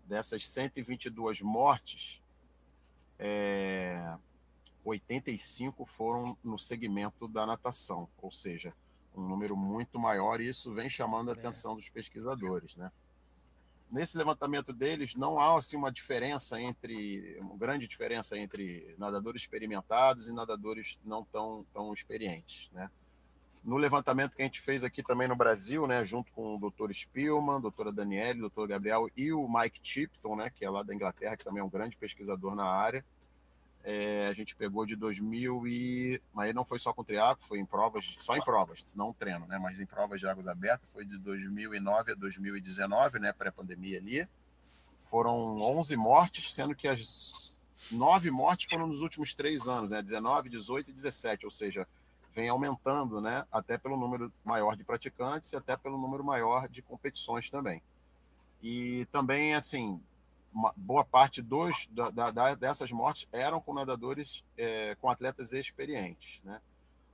Dessas 0.05 0.47
122 0.47 1.41
mortes, 1.41 2.22
é, 3.20 4.18
85 4.84 5.86
foram 5.86 6.38
no 6.43 6.58
segmento 6.58 7.28
da 7.28 7.45
natação, 7.45 8.08
ou 8.22 8.32
seja, 8.32 8.74
um 9.14 9.28
número 9.28 9.55
muito 9.58 9.99
maior, 9.99 10.39
e 10.39 10.47
isso 10.47 10.74
vem 10.74 10.89
chamando 10.89 11.30
a 11.30 11.34
é. 11.34 11.38
atenção 11.38 11.76
dos 11.76 11.89
pesquisadores. 11.89 12.78
Né? 12.78 12.91
Nesse 13.91 14.17
levantamento 14.17 14.73
deles 14.73 15.15
não 15.15 15.39
há 15.39 15.57
assim 15.57 15.77
uma 15.77 15.91
diferença 15.91 16.59
entre 16.61 17.38
uma 17.41 17.57
grande 17.57 17.88
diferença 17.88 18.38
entre 18.38 18.95
nadadores 18.97 19.41
experimentados 19.43 20.27
e 20.27 20.33
nadadores 20.33 20.99
não 21.03 21.23
tão 21.23 21.65
tão 21.73 21.93
experientes, 21.93 22.69
né? 22.71 22.89
No 23.63 23.75
levantamento 23.75 24.35
que 24.35 24.41
a 24.41 24.45
gente 24.45 24.61
fez 24.61 24.85
aqui 24.85 25.03
também 25.03 25.27
no 25.27 25.35
Brasil, 25.35 25.85
né, 25.85 26.05
junto 26.05 26.31
com 26.31 26.55
o 26.55 26.71
Dr. 26.71 26.93
Spielman, 26.93 27.59
doutora 27.59 27.91
Daniele, 27.91 28.39
doutor 28.39 28.65
Gabriel 28.65 29.09
e 29.15 29.33
o 29.33 29.45
Mike 29.45 29.81
Tipton, 29.81 30.38
né, 30.38 30.49
que 30.49 30.63
é 30.63 30.69
lá 30.69 30.83
da 30.83 30.95
Inglaterra, 30.95 31.35
que 31.35 31.43
também 31.43 31.59
é 31.59 31.63
um 31.65 31.69
grande 31.69 31.97
pesquisador 31.97 32.55
na 32.55 32.63
área, 32.63 33.03
é, 33.89 34.27
a 34.27 34.33
gente 34.33 34.53
pegou 34.53 34.85
de 34.85 34.97
2000 34.97 35.65
e... 35.65 36.21
Mas 36.33 36.53
não 36.53 36.65
foi 36.65 36.77
só 36.77 36.91
com 36.91 37.05
triatlo, 37.05 37.47
foi 37.47 37.57
em 37.57 37.65
provas, 37.65 38.17
só 38.19 38.35
em 38.35 38.41
provas, 38.41 38.93
não 38.95 39.13
treino, 39.13 39.47
né? 39.47 39.57
Mas 39.57 39.79
em 39.79 39.85
provas 39.85 40.19
de 40.19 40.27
águas 40.27 40.45
abertas, 40.45 40.91
foi 40.91 41.05
de 41.05 41.17
2009 41.17 42.11
a 42.11 42.15
2019, 42.15 43.19
né? 43.19 43.31
Pré-pandemia 43.31 43.97
ali. 43.97 44.27
Foram 44.99 45.61
11 45.61 45.95
mortes, 45.95 46.53
sendo 46.53 46.75
que 46.75 46.85
as 46.85 47.55
nove 47.89 48.29
mortes 48.29 48.67
foram 48.69 48.88
nos 48.88 48.99
últimos 49.01 49.33
três 49.33 49.69
anos, 49.69 49.91
né? 49.91 50.01
19, 50.01 50.49
18 50.49 50.89
e 50.89 50.93
17, 50.93 51.45
ou 51.45 51.51
seja, 51.51 51.88
vem 52.35 52.49
aumentando, 52.49 53.21
né? 53.21 53.45
Até 53.49 53.77
pelo 53.77 53.95
número 53.95 54.29
maior 54.43 54.75
de 54.75 54.83
praticantes 54.83 55.53
e 55.53 55.55
até 55.55 55.77
pelo 55.77 55.97
número 55.97 56.25
maior 56.25 56.67
de 56.67 56.81
competições 56.81 57.49
também. 57.49 57.81
E 58.61 59.07
também, 59.13 59.55
assim, 59.55 59.97
uma 60.53 60.73
boa 60.75 61.03
parte 61.03 61.41
dos, 61.41 61.87
da, 61.91 62.31
da, 62.31 62.55
dessas 62.55 62.91
mortes 62.91 63.27
eram 63.31 63.59
com 63.59 63.73
nadadores, 63.73 64.43
é, 64.57 64.95
com 64.95 65.09
atletas 65.09 65.53
experientes. 65.53 66.41
Né? 66.43 66.59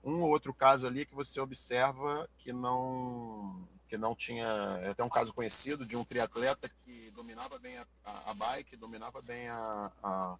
Um 0.04 0.22
ou 0.22 0.30
outro 0.30 0.54
caso 0.54 0.88
ali 0.88 1.06
que 1.06 1.16
você 1.16 1.40
observa 1.40 2.30
que 2.38 2.52
não, 2.52 3.68
que 3.88 3.98
não 3.98 4.16
tinha. 4.16 4.46
É 4.82 4.90
até 4.90 5.04
um 5.04 5.10
caso 5.10 5.34
conhecido 5.34 5.86
de 5.86 5.96
um 5.96 6.04
triatleta 6.04 6.70
que 6.82 7.12
dominava 7.12 7.58
bem 7.60 7.78
a, 7.78 7.86
a, 8.06 8.32
a 8.32 8.34
bike, 8.34 8.76
dominava 8.76 9.22
bem 9.22 9.48
a, 9.48 9.92
a, 10.04 10.38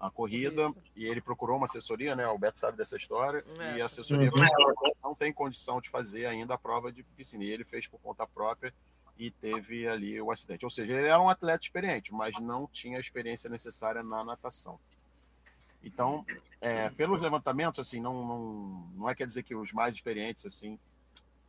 a 0.00 0.10
corrida, 0.10 0.72
e 0.94 1.04
ele 1.04 1.20
procurou 1.20 1.56
uma 1.56 1.66
assessoria, 1.66 2.16
né? 2.16 2.26
O 2.28 2.38
Beto 2.38 2.58
sabe 2.58 2.76
dessa 2.78 2.96
história, 2.96 3.44
é. 3.58 3.76
e 3.76 3.82
a 3.82 3.86
assessoria 3.86 4.30
falou, 4.30 4.74
não 5.02 5.14
tem 5.14 5.32
condição 5.32 5.80
de 5.80 5.90
fazer 5.90 6.26
ainda 6.26 6.54
a 6.54 6.58
prova 6.58 6.90
de 6.90 7.02
piscina. 7.02 7.44
E 7.44 7.50
ele 7.50 7.64
fez 7.64 7.86
por 7.86 8.00
conta 8.00 8.26
própria 8.26 8.72
e 9.18 9.30
teve 9.30 9.88
ali 9.88 10.20
o 10.20 10.30
acidente. 10.30 10.64
Ou 10.64 10.70
seja, 10.70 10.92
ele 10.94 11.08
era 11.08 11.20
um 11.20 11.28
atleta 11.28 11.64
experiente, 11.64 12.12
mas 12.12 12.38
não 12.38 12.66
tinha 12.66 12.98
a 12.98 13.00
experiência 13.00 13.48
necessária 13.48 14.02
na 14.02 14.24
natação. 14.24 14.78
Então, 15.82 16.24
é, 16.60 16.90
pelos 16.90 17.22
levantamentos, 17.22 17.80
assim, 17.80 18.00
não, 18.00 18.26
não, 18.26 18.90
não 18.94 19.10
é 19.10 19.14
quer 19.14 19.26
dizer 19.26 19.42
que 19.42 19.54
os 19.54 19.72
mais 19.72 19.94
experientes, 19.94 20.44
assim, 20.44 20.78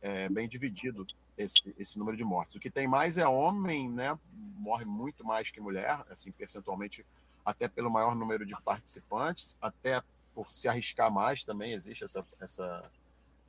é 0.00 0.28
bem 0.28 0.48
dividido 0.48 1.06
esse, 1.36 1.74
esse 1.78 1.98
número 1.98 2.16
de 2.16 2.24
mortes. 2.24 2.54
O 2.56 2.60
que 2.60 2.70
tem 2.70 2.86
mais 2.86 3.18
é 3.18 3.26
homem, 3.26 3.90
né? 3.90 4.18
Morre 4.32 4.84
muito 4.84 5.24
mais 5.24 5.50
que 5.50 5.60
mulher, 5.60 6.04
assim, 6.08 6.30
percentualmente, 6.32 7.04
até 7.44 7.68
pelo 7.68 7.90
maior 7.90 8.14
número 8.14 8.46
de 8.46 8.54
participantes, 8.62 9.56
até 9.60 10.02
por 10.34 10.52
se 10.52 10.68
arriscar 10.68 11.10
mais 11.10 11.44
também 11.44 11.72
existe 11.72 12.04
essa, 12.04 12.24
essa, 12.40 12.90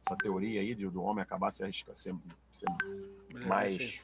essa 0.05 0.15
teoria 0.15 0.61
aí 0.61 0.73
de, 0.73 0.87
do 0.87 1.01
homem 1.03 1.21
acabar 1.21 1.51
se 1.51 1.63
arriscando, 1.63 1.97
ser, 1.97 2.15
ser 2.51 2.67
mais, 3.45 4.03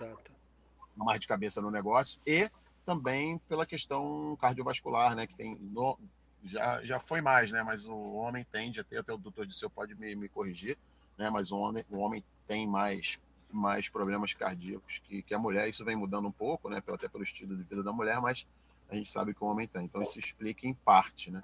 mais 0.96 1.20
de 1.20 1.28
cabeça 1.28 1.62
no 1.62 1.72
negócio, 1.72 2.22
e 2.26 2.50
também 2.86 3.38
pela 3.50 3.66
questão 3.66 4.38
cardiovascular, 4.40 5.16
né, 5.16 5.26
que 5.26 5.36
tem 5.36 5.56
no, 5.56 5.98
já, 6.44 6.84
já 6.84 7.00
foi 7.00 7.22
mais, 7.22 7.52
né, 7.52 7.64
mas 7.64 7.88
o 7.88 8.14
homem 8.14 8.46
tende 8.50 8.80
a 8.80 8.84
ter, 8.84 8.98
até 8.98 9.12
o 9.12 9.18
doutor 9.18 9.46
Disseu 9.46 9.70
pode 9.70 9.96
me, 9.96 10.16
me 10.16 10.30
corrigir, 10.30 10.78
né, 11.18 11.30
mas 11.30 11.52
o 11.52 11.58
homem, 11.58 11.84
o 11.90 11.98
homem 11.98 12.24
tem 12.48 12.68
mais 12.68 13.20
mais 13.52 13.88
problemas 13.88 14.34
cardíacos 14.34 15.00
que, 15.00 15.22
que 15.22 15.34
a 15.34 15.40
mulher, 15.40 15.70
isso 15.70 15.86
vem 15.86 15.96
mudando 15.96 16.28
um 16.28 16.32
pouco, 16.32 16.70
né, 16.70 16.84
até 16.86 17.08
pelo 17.08 17.24
estilo 17.24 17.56
de 17.56 17.64
vida 17.64 17.82
da 17.82 17.94
mulher, 17.94 18.20
mas 18.20 18.46
a 18.90 18.96
gente 18.96 19.10
sabe 19.10 19.34
que 19.34 19.42
o 19.44 19.48
homem 19.48 19.66
tem, 19.66 19.86
então 19.86 20.02
isso 20.02 20.20
explica 20.20 20.68
em 20.68 20.74
parte, 20.74 21.32
né. 21.32 21.42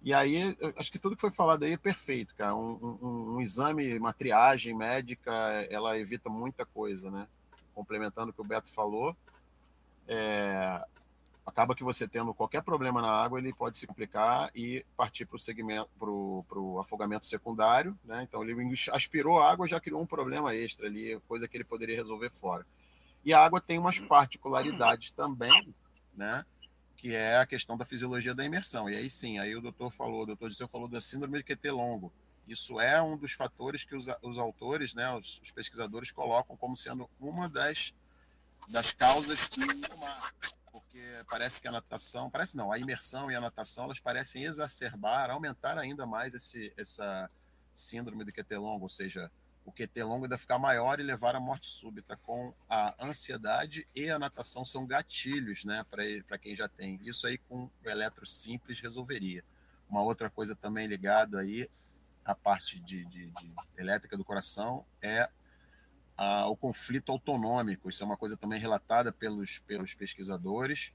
E 0.00 0.14
aí, 0.14 0.56
acho 0.76 0.92
que 0.92 0.98
tudo 0.98 1.16
que 1.16 1.20
foi 1.20 1.30
falado 1.30 1.64
aí 1.64 1.72
é 1.72 1.76
perfeito, 1.76 2.34
cara. 2.34 2.54
Um, 2.54 2.98
um, 3.02 3.34
um, 3.34 3.40
exame, 3.40 3.98
uma 3.98 4.12
triagem 4.12 4.74
médica, 4.74 5.32
ela 5.70 5.98
evita 5.98 6.30
muita 6.30 6.64
coisa, 6.64 7.10
né? 7.10 7.26
Complementando 7.74 8.30
o 8.30 8.32
que 8.32 8.40
o 8.40 8.44
Beto 8.44 8.72
falou, 8.72 9.16
é, 10.06 10.82
acaba 11.44 11.74
que 11.74 11.82
você 11.82 12.06
tendo 12.06 12.34
qualquer 12.34 12.62
problema 12.62 13.02
na 13.02 13.10
água, 13.10 13.38
ele 13.38 13.52
pode 13.52 13.76
se 13.76 13.86
complicar 13.86 14.50
e 14.54 14.84
partir 14.96 15.26
para 15.26 15.36
o 15.36 15.38
segmento, 15.38 15.90
para 15.98 16.08
o 16.10 16.78
afogamento 16.78 17.24
secundário, 17.24 17.98
né? 18.04 18.22
Então 18.22 18.42
ele 18.42 18.74
aspirou 18.92 19.40
a 19.40 19.50
água, 19.50 19.66
já 19.66 19.80
criou 19.80 20.00
um 20.00 20.06
problema 20.06 20.54
extra 20.54 20.86
ali, 20.86 21.18
coisa 21.26 21.48
que 21.48 21.56
ele 21.56 21.64
poderia 21.64 21.96
resolver 21.96 22.30
fora. 22.30 22.66
E 23.24 23.32
a 23.32 23.44
água 23.44 23.60
tem 23.60 23.78
umas 23.78 23.98
particularidades 23.98 25.10
também, 25.10 25.74
né? 26.14 26.44
Que 26.98 27.14
é 27.14 27.38
a 27.38 27.46
questão 27.46 27.78
da 27.78 27.84
fisiologia 27.84 28.34
da 28.34 28.44
imersão. 28.44 28.90
E 28.90 28.96
aí 28.96 29.08
sim, 29.08 29.38
aí 29.38 29.54
o 29.54 29.60
doutor 29.62 29.90
falou, 29.90 30.24
o 30.24 30.26
doutor 30.26 30.50
Disseu 30.50 30.66
falou 30.66 30.88
da 30.88 31.00
síndrome 31.00 31.38
de 31.38 31.44
QT 31.44 31.70
longo. 31.70 32.12
Isso 32.46 32.80
é 32.80 33.00
um 33.00 33.16
dos 33.16 33.32
fatores 33.32 33.84
que 33.84 33.94
os, 33.94 34.08
os 34.20 34.36
autores, 34.36 34.94
né, 34.94 35.14
os, 35.14 35.40
os, 35.40 35.52
pesquisadores 35.52 36.10
colocam 36.10 36.56
como 36.56 36.76
sendo 36.76 37.08
uma 37.20 37.48
das, 37.48 37.94
das 38.68 38.92
causas 38.92 39.48
do. 39.48 39.66
Porque 40.72 41.00
parece 41.30 41.60
que 41.62 41.68
a 41.68 41.72
natação, 41.72 42.28
parece 42.28 42.56
não, 42.56 42.72
a 42.72 42.78
imersão 42.78 43.30
e 43.30 43.34
a 43.36 43.40
natação, 43.40 43.84
elas 43.84 44.00
parecem 44.00 44.44
exacerbar, 44.44 45.30
aumentar 45.30 45.78
ainda 45.78 46.04
mais 46.04 46.34
esse, 46.34 46.72
essa 46.76 47.30
síndrome 47.72 48.24
do 48.24 48.32
QT 48.32 48.56
longo, 48.56 48.84
ou 48.84 48.90
seja, 48.90 49.30
o 49.68 49.72
QT 49.72 50.02
longo 50.02 50.24
ainda 50.24 50.38
ficar 50.38 50.58
maior 50.58 50.98
e 50.98 51.02
levar 51.02 51.36
à 51.36 51.40
morte 51.40 51.66
súbita, 51.66 52.16
com 52.16 52.54
a 52.68 52.94
ansiedade 53.04 53.86
e 53.94 54.08
a 54.08 54.18
natação 54.18 54.64
são 54.64 54.86
gatilhos, 54.86 55.64
né, 55.64 55.84
para 55.90 56.38
quem 56.38 56.56
já 56.56 56.66
tem. 56.66 56.98
Isso 57.04 57.26
aí 57.26 57.36
com 57.36 57.64
o 57.64 57.88
eletro 57.88 58.26
simples 58.26 58.80
resolveria. 58.80 59.44
Uma 59.88 60.02
outra 60.02 60.30
coisa 60.30 60.56
também 60.56 60.86
ligada 60.86 61.40
aí 61.40 61.68
à 62.24 62.34
parte 62.34 62.80
de, 62.80 63.04
de, 63.04 63.30
de 63.30 63.54
elétrica 63.76 64.16
do 64.16 64.24
coração 64.24 64.86
é 65.02 65.28
a, 66.16 66.46
o 66.46 66.56
conflito 66.56 67.12
autonômico. 67.12 67.90
Isso 67.90 68.02
é 68.02 68.06
uma 68.06 68.16
coisa 68.16 68.38
também 68.38 68.58
relatada 68.58 69.12
pelos, 69.12 69.58
pelos 69.58 69.94
pesquisadores, 69.94 70.94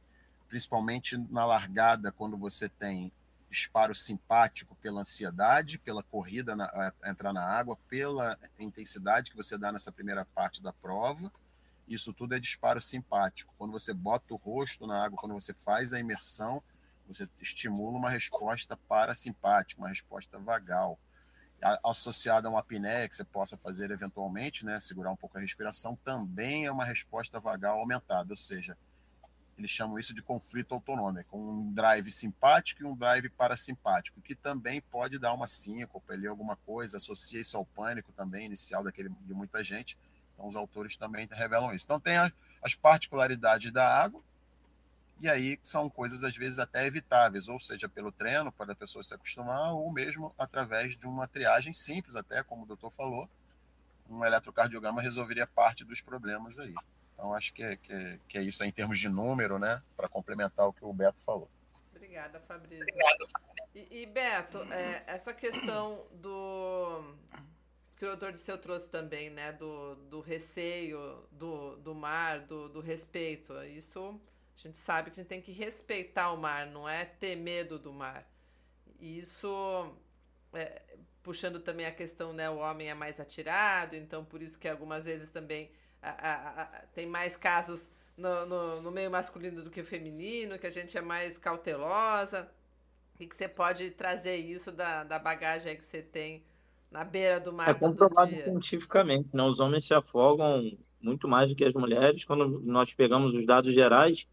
principalmente 0.50 1.16
na 1.32 1.46
largada, 1.46 2.12
quando 2.12 2.38
você 2.38 2.68
tem 2.68 3.12
disparo 3.54 3.94
simpático 3.94 4.76
pela 4.76 5.02
ansiedade, 5.02 5.78
pela 5.78 6.02
corrida 6.02 6.56
na, 6.56 6.92
entrar 7.06 7.32
na 7.32 7.46
água, 7.46 7.78
pela 7.88 8.38
intensidade 8.60 9.30
que 9.30 9.38
você 9.38 9.58
dá 9.58 9.72
nessa 9.72 9.92
primeira 9.92 10.26
parte 10.26 10.62
da 10.62 10.74
prova. 10.74 11.32
Isso 11.88 12.12
tudo 12.12 12.34
é 12.34 12.40
disparo 12.40 12.82
simpático. 12.82 13.54
Quando 13.58 13.72
você 13.72 13.94
bota 13.94 14.34
o 14.34 14.38
rosto 14.38 14.88
na 14.88 15.06
água, 15.06 15.20
quando 15.20 15.34
você 15.36 15.54
faz 15.54 15.94
a 15.94 16.00
imersão, 16.00 16.64
você 17.08 17.30
estimula 17.40 17.98
uma 17.98 18.10
resposta 18.10 18.76
parasimpática, 18.76 19.80
uma 19.80 19.90
resposta 19.90 20.40
vagal. 20.40 20.98
Associada 21.84 22.48
a 22.48 22.52
uma 22.52 22.60
apneia 22.60 23.08
que 23.08 23.16
você 23.16 23.24
possa 23.24 23.56
fazer 23.56 23.92
eventualmente, 23.92 24.66
né, 24.66 24.80
segurar 24.80 25.12
um 25.12 25.16
pouco 25.16 25.38
a 25.38 25.42
respiração, 25.42 25.96
também 26.04 26.66
é 26.66 26.72
uma 26.72 26.84
resposta 26.84 27.40
vagal 27.40 27.80
aumentada, 27.80 28.34
ou 28.34 28.38
seja, 28.38 28.76
eles 29.58 29.70
chamam 29.70 30.00
isso 30.00 30.14
de 30.14 30.22
conflito 30.22 30.74
autonômico, 30.74 31.38
um 31.38 31.72
drive 31.72 32.10
simpático 32.10 32.82
e 32.82 32.86
um 32.86 32.96
drive 32.96 33.30
parasimpático, 33.30 34.22
que 34.22 34.36
também 34.36 34.82
pode 34.82 35.20
dar 35.20 35.34
uma 35.34 35.48
síncope 35.48 36.12
ali, 36.12 36.28
alguma 36.28 36.56
coisa, 36.56 36.98
associa 36.98 37.42
isso 37.42 37.56
ao 37.56 37.66
pânico 37.66 38.12
também 38.14 38.46
inicial 38.46 38.84
daquele, 38.84 39.10
de 39.10 39.34
muita 39.34 39.64
gente. 39.64 39.98
Então, 40.34 40.48
os 40.48 40.56
autores 40.56 40.98
também 40.98 41.28
revelam 41.32 41.74
isso. 41.74 41.86
Então, 41.86 42.00
tem 42.00 42.18
as 42.62 42.74
particularidades 42.74 43.72
da 43.72 43.88
água, 43.88 44.22
e 45.22 45.30
aí 45.30 45.60
são 45.64 45.90
coisas 45.90 46.24
às 46.24 46.36
vezes 46.36 46.60
até 46.60 46.86
evitáveis, 46.86 47.48
ou 47.48 47.60
seja, 47.60 47.88
pelo 47.88 48.12
treino, 48.12 48.52
para 48.52 48.74
a 48.74 48.76
pessoa 48.76 49.04
se 49.04 49.14
acostumar, 49.14 49.72
ou 49.74 49.92
mesmo 49.92 50.34
através 50.38 50.98
de 50.98 51.08
uma 51.08 51.28
triagem 51.28 51.72
simples, 51.72 52.16
até 52.16 52.44
como 52.44 52.64
o 52.64 52.66
doutor 52.66 52.92
falou, 52.92 53.30
um 54.10 54.26
eletrocardiograma 54.26 55.02
resolveria 55.02 55.48
parte 55.48 55.86
dos 55.86 56.02
problemas 56.02 56.60
aí. 56.60 56.76
Então, 57.14 57.34
acho 57.34 57.54
que 57.54 57.64
é, 57.64 57.78
que 57.78 57.94
é, 57.94 58.20
que 58.28 58.38
é 58.38 58.42
isso 58.42 58.64
aí, 58.64 58.70
em 58.70 58.72
termos 58.72 59.00
de 59.00 59.10
número, 59.10 59.58
né? 59.58 59.82
Para 59.96 60.10
complementar 60.10 60.68
o 60.68 60.74
que 60.74 60.84
o 60.84 60.92
Beto 60.92 61.22
falou. 61.22 61.50
Obrigada, 61.96 62.40
Fabrício. 62.42 62.86
E, 63.74 64.02
e 64.02 64.06
Beto, 64.06 64.58
é, 64.74 65.04
essa 65.08 65.34
questão 65.34 66.06
do 66.12 67.16
que 67.96 68.06
o 68.06 68.10
doutor 68.10 68.34
Disseu 68.34 68.58
trouxe 68.58 68.90
também, 68.90 69.30
né? 69.30 69.54
Do, 69.54 69.96
do 69.96 70.20
receio 70.20 71.26
do, 71.32 71.78
do 71.78 71.96
mar, 71.96 72.42
do, 72.42 72.68
do 72.70 72.82
respeito. 72.82 73.54
Isso 73.64 74.20
a 74.58 74.62
gente 74.68 74.78
sabe 74.78 75.12
que 75.12 75.20
a 75.20 75.24
gente 75.24 75.30
tem 75.30 75.42
que 75.42 75.52
respeitar 75.52 76.32
o 76.32 76.38
mar, 76.38 76.66
não 76.68 76.88
é 76.88 77.06
ter 77.06 77.36
medo 77.36 77.80
do 77.80 77.92
mar. 77.92 78.30
E 79.00 79.20
isso, 79.20 79.96
é, 80.54 80.82
puxando 81.22 81.60
também 81.60 81.86
a 81.86 81.92
questão, 81.92 82.32
né? 82.32 82.50
O 82.50 82.58
homem 82.58 82.90
é 82.90 82.94
mais 82.94 83.20
atirado, 83.20 83.96
então 83.96 84.24
por 84.24 84.42
isso 84.42 84.58
que 84.58 84.68
algumas 84.68 85.06
vezes 85.06 85.30
também 85.30 85.72
a, 86.04 86.10
a, 86.10 86.62
a, 86.64 86.66
tem 86.94 87.08
mais 87.08 87.38
casos 87.38 87.90
no, 88.18 88.46
no, 88.46 88.82
no, 88.82 88.92
meio 88.92 89.10
masculino 89.10 89.64
do 89.64 89.70
que 89.70 89.82
o 89.82 89.86
feminino, 89.86 90.60
que 90.60 90.68
a 90.68 90.72
gente 90.72 90.98
é 90.98 91.02
mais 91.02 91.38
cautelosa. 91.38 92.50
E 93.20 93.28
que 93.28 93.36
você 93.36 93.48
pode 93.48 93.92
trazer 93.92 94.38
isso 94.38 94.72
da, 94.72 95.04
da 95.04 95.20
bagagem 95.20 95.78
que 95.78 95.86
você 95.86 96.02
tem 96.02 96.44
na 96.92 97.04
beira 97.04 97.40
do 97.40 97.54
mar. 97.54 97.70
É 97.70 97.74
comprovado 97.74 98.32
cientificamente, 98.32 99.30
né? 99.34 99.44
Os 99.44 99.60
homens 99.60 99.86
se 99.86 99.94
afogam 99.94 100.76
muito 101.00 101.28
mais 101.28 101.50
do 101.50 101.56
que 101.56 101.64
as 101.64 101.74
mulheres. 101.74 102.26
Quando 102.26 102.60
nós 102.62 102.94
pegamos 102.94 103.34
os 103.34 103.46
dados 103.46 103.74
gerais, 103.74 104.28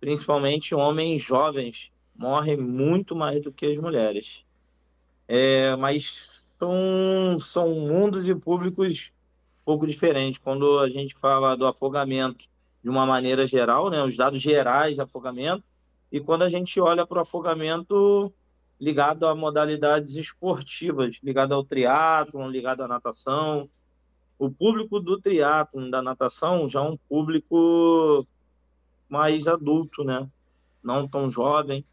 principalmente 0.00 0.74
homens 0.74 1.22
jovens 1.22 1.92
morrem 2.14 2.56
muito 2.56 3.14
mais 3.14 3.42
do 3.42 3.52
que 3.52 3.66
as 3.66 3.78
mulheres. 3.78 4.44
É, 5.26 5.76
mas 5.76 6.44
são, 6.58 7.38
são 7.38 7.74
mundos 7.74 8.28
e 8.28 8.34
públicos 8.34 9.12
pouco 9.68 9.86
diferente. 9.86 10.40
Quando 10.40 10.78
a 10.78 10.88
gente 10.88 11.14
fala 11.16 11.54
do 11.54 11.66
afogamento 11.66 12.46
de 12.82 12.88
uma 12.88 13.04
maneira 13.04 13.46
geral, 13.46 13.90
né, 13.90 14.02
os 14.02 14.16
dados 14.16 14.40
gerais 14.40 14.94
de 14.94 15.02
afogamento, 15.02 15.62
e 16.10 16.18
quando 16.18 16.40
a 16.40 16.48
gente 16.48 16.80
olha 16.80 17.06
para 17.06 17.18
o 17.18 17.20
afogamento 17.20 18.32
ligado 18.80 19.26
a 19.26 19.34
modalidades 19.34 20.16
esportivas, 20.16 21.18
ligado 21.22 21.52
ao 21.52 21.62
triatlon, 21.62 22.48
ligado 22.48 22.82
à 22.82 22.88
natação. 22.88 23.68
O 24.38 24.50
público 24.50 24.98
do 25.00 25.20
triatlon, 25.20 25.90
da 25.90 26.00
natação, 26.00 26.66
já 26.66 26.80
é 26.80 26.88
um 26.88 26.96
público 26.96 28.26
mais 29.06 29.46
adulto, 29.46 30.02
né? 30.02 30.26
Não 30.82 31.06
tão 31.06 31.30
jovem. 31.30 31.84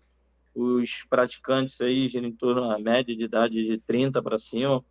Os 0.56 1.04
praticantes 1.10 1.82
aí 1.82 2.08
giram 2.08 2.30
em 2.30 2.32
torno 2.32 2.70
da 2.70 2.80
média 2.80 3.14
de 3.14 3.26
idade 3.26 3.66
de 3.66 3.78
30 3.80 4.24
para 4.24 4.40
cima. 4.40 4.82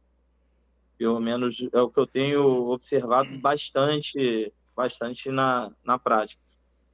Pelo 0.96 1.20
menos 1.20 1.66
é 1.72 1.80
o 1.80 1.90
que 1.90 1.98
eu 1.98 2.06
tenho 2.06 2.70
observado 2.70 3.36
bastante, 3.38 4.52
bastante 4.76 5.30
na, 5.30 5.72
na 5.84 5.98
prática. 5.98 6.40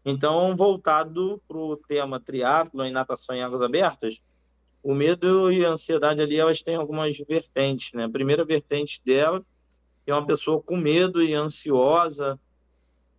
Então, 0.04 0.56
voltado 0.56 1.40
para 1.46 1.58
o 1.58 1.76
tema 1.76 2.18
triatlo 2.18 2.84
e 2.86 2.90
natação 2.90 3.34
em 3.36 3.42
águas 3.42 3.60
abertas, 3.60 4.22
o 4.82 4.94
medo 4.94 5.52
e 5.52 5.64
a 5.64 5.70
ansiedade 5.70 6.22
ali, 6.22 6.36
elas 6.36 6.62
têm 6.62 6.74
algumas 6.74 7.16
vertentes, 7.18 7.92
né? 7.92 8.04
A 8.04 8.10
primeira 8.10 8.44
vertente 8.44 9.00
dela 9.04 9.44
é 10.06 10.14
uma 10.14 10.26
pessoa 10.26 10.62
com 10.62 10.76
medo 10.76 11.22
e 11.22 11.34
ansiosa 11.34 12.40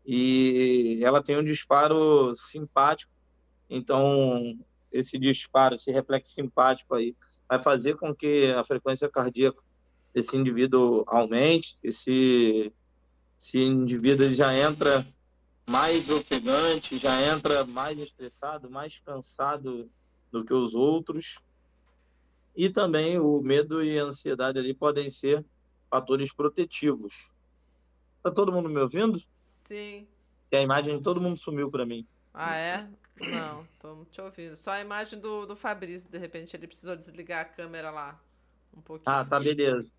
e 0.06 1.00
ela 1.04 1.22
tem 1.22 1.38
um 1.38 1.44
disparo 1.44 2.34
simpático. 2.36 3.12
Então, 3.70 4.58
esse 4.92 5.20
disparo, 5.20 5.76
esse 5.76 5.92
reflexo 5.92 6.34
simpático 6.34 6.96
aí, 6.96 7.16
vai 7.48 7.62
fazer 7.62 7.96
com 7.96 8.14
que 8.14 8.52
a 8.52 8.64
frequência 8.64 9.08
cardíaca 9.08 9.62
esse 10.14 10.36
indivíduo 10.36 11.04
aumente, 11.08 11.78
esse, 11.84 12.72
esse 13.40 13.60
indivíduo 13.60 14.34
já 14.34 14.56
entra 14.56 15.06
mais 15.70 16.10
ofegante, 16.10 16.98
já 16.98 17.22
entra 17.34 17.66
mais 17.66 17.98
estressado, 17.98 18.70
mais 18.70 19.00
cansado 19.00 19.90
do 20.32 20.44
que 20.44 20.54
os 20.54 20.76
outros. 20.76 21.40
E 22.56 22.70
também 22.70 23.18
o 23.18 23.42
medo 23.42 23.82
e 23.82 23.98
a 23.98 24.04
ansiedade 24.04 24.60
ali 24.60 24.74
podem 24.74 25.10
ser 25.10 25.46
fatores 25.90 26.34
protetivos. 26.34 27.34
Tá 28.22 28.30
todo 28.30 28.52
mundo 28.52 28.70
me 28.70 28.80
ouvindo? 28.80 29.22
Sim. 29.66 30.08
A 30.52 30.62
imagem 30.62 30.98
de 30.98 31.04
todo 31.04 31.22
mundo 31.22 31.38
sumiu 31.38 31.72
para 31.72 31.86
mim. 31.86 32.06
Ah, 32.34 32.56
é? 32.56 32.90
Não, 33.22 33.66
tô 33.80 34.06
te 34.12 34.20
ouvindo. 34.20 34.58
Só 34.58 34.72
a 34.72 34.82
imagem 34.82 35.20
do, 35.20 35.46
do 35.46 35.56
Fabrício, 35.56 36.10
de 36.10 36.18
repente 36.18 36.56
ele 36.56 36.68
precisou 36.68 36.96
desligar 36.96 37.42
a 37.42 37.46
câmera 37.46 37.90
lá 37.90 38.22
um 38.76 38.82
pouquinho. 38.82 39.16
Ah, 39.16 39.24
tá, 39.24 39.40
beleza 39.40 39.94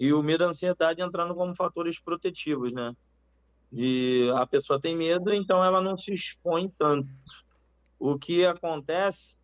e 0.00 0.14
o 0.14 0.22
medo 0.22 0.42
e 0.42 0.46
a 0.46 0.48
ansiedade 0.48 1.02
entrando 1.02 1.34
como 1.34 1.54
fatores 1.54 2.00
protetivos, 2.00 2.72
né? 2.72 2.96
E 3.70 4.30
a 4.34 4.46
pessoa 4.46 4.80
tem 4.80 4.96
medo, 4.96 5.30
então 5.32 5.62
ela 5.62 5.82
não 5.82 5.98
se 5.98 6.10
expõe 6.10 6.70
tanto. 6.70 7.10
O 7.98 8.18
que 8.18 8.46
acontece 8.46 9.38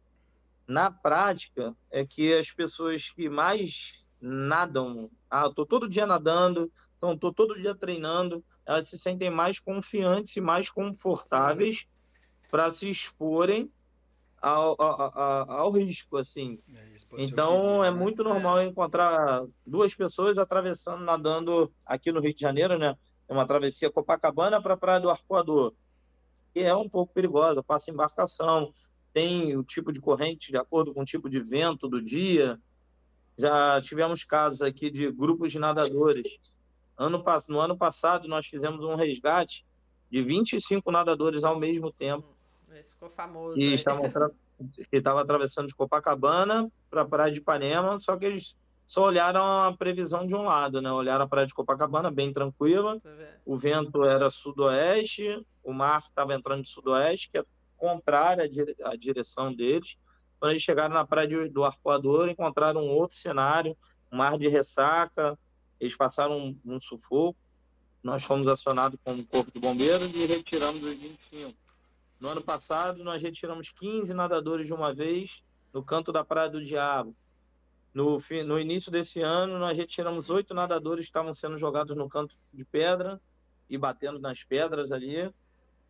na 0.67 0.91
prática 0.91 1.77
é 1.91 2.07
que 2.07 2.33
as 2.33 2.51
pessoas 2.51 3.11
que 3.11 3.29
mais 3.29 4.09
nadam, 4.19 5.11
ah, 5.31 5.45
eu 5.45 5.53
tô 5.53 5.67
todo 5.67 5.87
dia 5.87 6.07
nadando, 6.07 6.73
então 6.97 7.19
tô 7.19 7.31
todo 7.31 7.55
dia 7.55 7.75
treinando, 7.75 8.43
elas 8.65 8.89
se 8.89 8.99
sentem 8.99 9.29
mais 9.29 9.61
confiantes 9.61 10.35
e 10.37 10.41
mais 10.41 10.71
confortáveis 10.71 11.87
para 12.51 12.71
se 12.71 12.89
exporem 12.89 13.71
ao, 14.47 14.81
ao, 14.81 15.51
ao 15.51 15.71
risco, 15.73 16.17
assim. 16.17 16.61
É, 16.73 16.95
então 17.19 17.85
é 17.85 17.91
né? 17.91 17.97
muito 17.97 18.23
normal 18.23 18.63
encontrar 18.63 19.45
duas 19.67 19.93
pessoas 19.93 20.39
atravessando, 20.39 21.03
nadando 21.03 21.73
aqui 21.85 22.13
no 22.13 22.21
Rio 22.21 22.33
de 22.33 22.41
Janeiro, 22.41 22.79
né? 22.79 22.97
É 23.29 23.33
uma 23.33 23.45
travessia 23.45 23.91
Copacabana 23.91 24.63
para 24.63 24.75
a 24.75 24.77
Praia 24.77 25.01
do 25.01 25.11
Arcoador, 25.11 25.75
que 26.55 26.61
é 26.61 26.75
um 26.75 26.89
pouco 26.89 27.13
perigosa, 27.13 27.61
passa 27.61 27.91
embarcação, 27.91 28.73
tem 29.13 29.57
o 29.57 29.65
tipo 29.65 29.91
de 29.91 30.01
corrente 30.01 30.53
de 30.53 30.57
acordo 30.57 30.95
com 30.95 31.01
o 31.01 31.05
tipo 31.05 31.29
de 31.29 31.41
vento 31.41 31.89
do 31.89 32.01
dia. 32.01 32.57
Já 33.37 33.81
tivemos 33.83 34.23
casos 34.23 34.63
aqui 34.63 34.91
de 34.91 35.11
grupos 35.11 35.51
de 35.51 35.59
nadadores. 35.59 36.39
Ano, 36.97 37.23
no 37.49 37.61
ano 37.61 37.77
passado, 37.77 38.29
nós 38.29 38.47
fizemos 38.47 38.85
um 38.85 38.95
resgate 38.95 39.67
de 40.09 40.23
25 40.23 40.89
nadadores 40.93 41.43
ao 41.43 41.59
mesmo 41.59 41.91
tempo 41.91 42.36
esse 42.75 42.93
ficou 42.93 43.11
famoso. 43.11 43.59
Estavam 43.59 44.11
que 44.91 44.97
estava 44.97 45.21
atravessando 45.21 45.67
de 45.67 45.75
Copacabana 45.75 46.71
para 46.91 47.03
a 47.03 47.05
Praia 47.05 47.33
de 47.33 47.39
Ipanema, 47.39 47.99
só 47.99 48.17
que 48.17 48.25
eles 48.25 48.57
só 48.85 49.05
olharam 49.05 49.65
a 49.65 49.77
previsão 49.77 50.27
de 50.27 50.35
um 50.35 50.43
lado, 50.43 50.81
né? 50.81 50.91
Olharam 50.91 51.25
a 51.25 51.29
Praia 51.29 51.47
de 51.47 51.55
Copacabana 51.55 52.11
bem 52.11 52.33
tranquila, 52.33 53.01
o 53.45 53.57
vento 53.57 54.05
era 54.05 54.31
sudoeste, 54.31 55.45
o 55.63 55.73
mar 55.73 56.05
estava 56.09 56.35
entrando 56.35 56.63
de 56.63 56.69
sudoeste, 56.69 57.31
que 57.31 57.39
é 57.39 57.45
contrária 57.77 58.49
à 58.85 58.97
direção 58.97 59.53
deles. 59.53 59.97
Quando 60.39 60.53
eles 60.53 60.63
chegaram 60.63 60.95
na 60.95 61.07
Praia 61.07 61.49
do 61.49 61.65
Arpoador, 61.65 62.29
encontraram 62.29 62.83
um 62.83 62.91
outro 62.91 63.17
cenário, 63.17 63.77
um 64.11 64.17
mar 64.19 64.39
de 64.39 64.49
ressaca, 64.49 65.39
eles 65.81 65.97
passaram 65.97 66.39
um, 66.39 66.59
um 66.65 66.81
sufoco. 66.81 67.37
Nós 68.03 68.23
fomos 68.23 68.47
acionados 68.47 68.99
como 69.05 69.27
Corpo 69.27 69.51
de 69.51 69.59
Bombeiros 69.59 70.15
e 70.15 70.27
retiramos 70.27 70.83
os 70.83 70.95
25 70.95 71.66
no 72.19 72.29
ano 72.29 72.43
passado, 72.43 73.05
nós 73.05 73.23
retiramos 73.23 73.71
15 73.71 74.15
nadadores 74.15 74.67
de 74.67 74.75
uma 74.75 74.95
vez 74.95 75.43
no 75.73 75.85
canto 75.85 76.11
da 76.11 76.25
Praia 76.25 76.49
do 76.49 76.65
Diabo. 76.65 77.15
No, 77.93 78.19
no 78.47 78.59
início 78.59 78.91
desse 78.91 79.23
ano, 79.23 79.59
nós 79.59 79.77
retiramos 79.77 80.31
oito 80.31 80.55
nadadores 80.55 81.07
que 81.07 81.11
estavam 81.11 81.33
sendo 81.33 81.57
jogados 81.57 81.97
no 81.97 82.09
canto 82.09 82.35
de 82.53 82.65
pedra 82.65 83.21
e 83.69 83.77
batendo 83.77 84.19
nas 84.19 84.43
pedras 84.43 84.93
ali. 84.93 85.33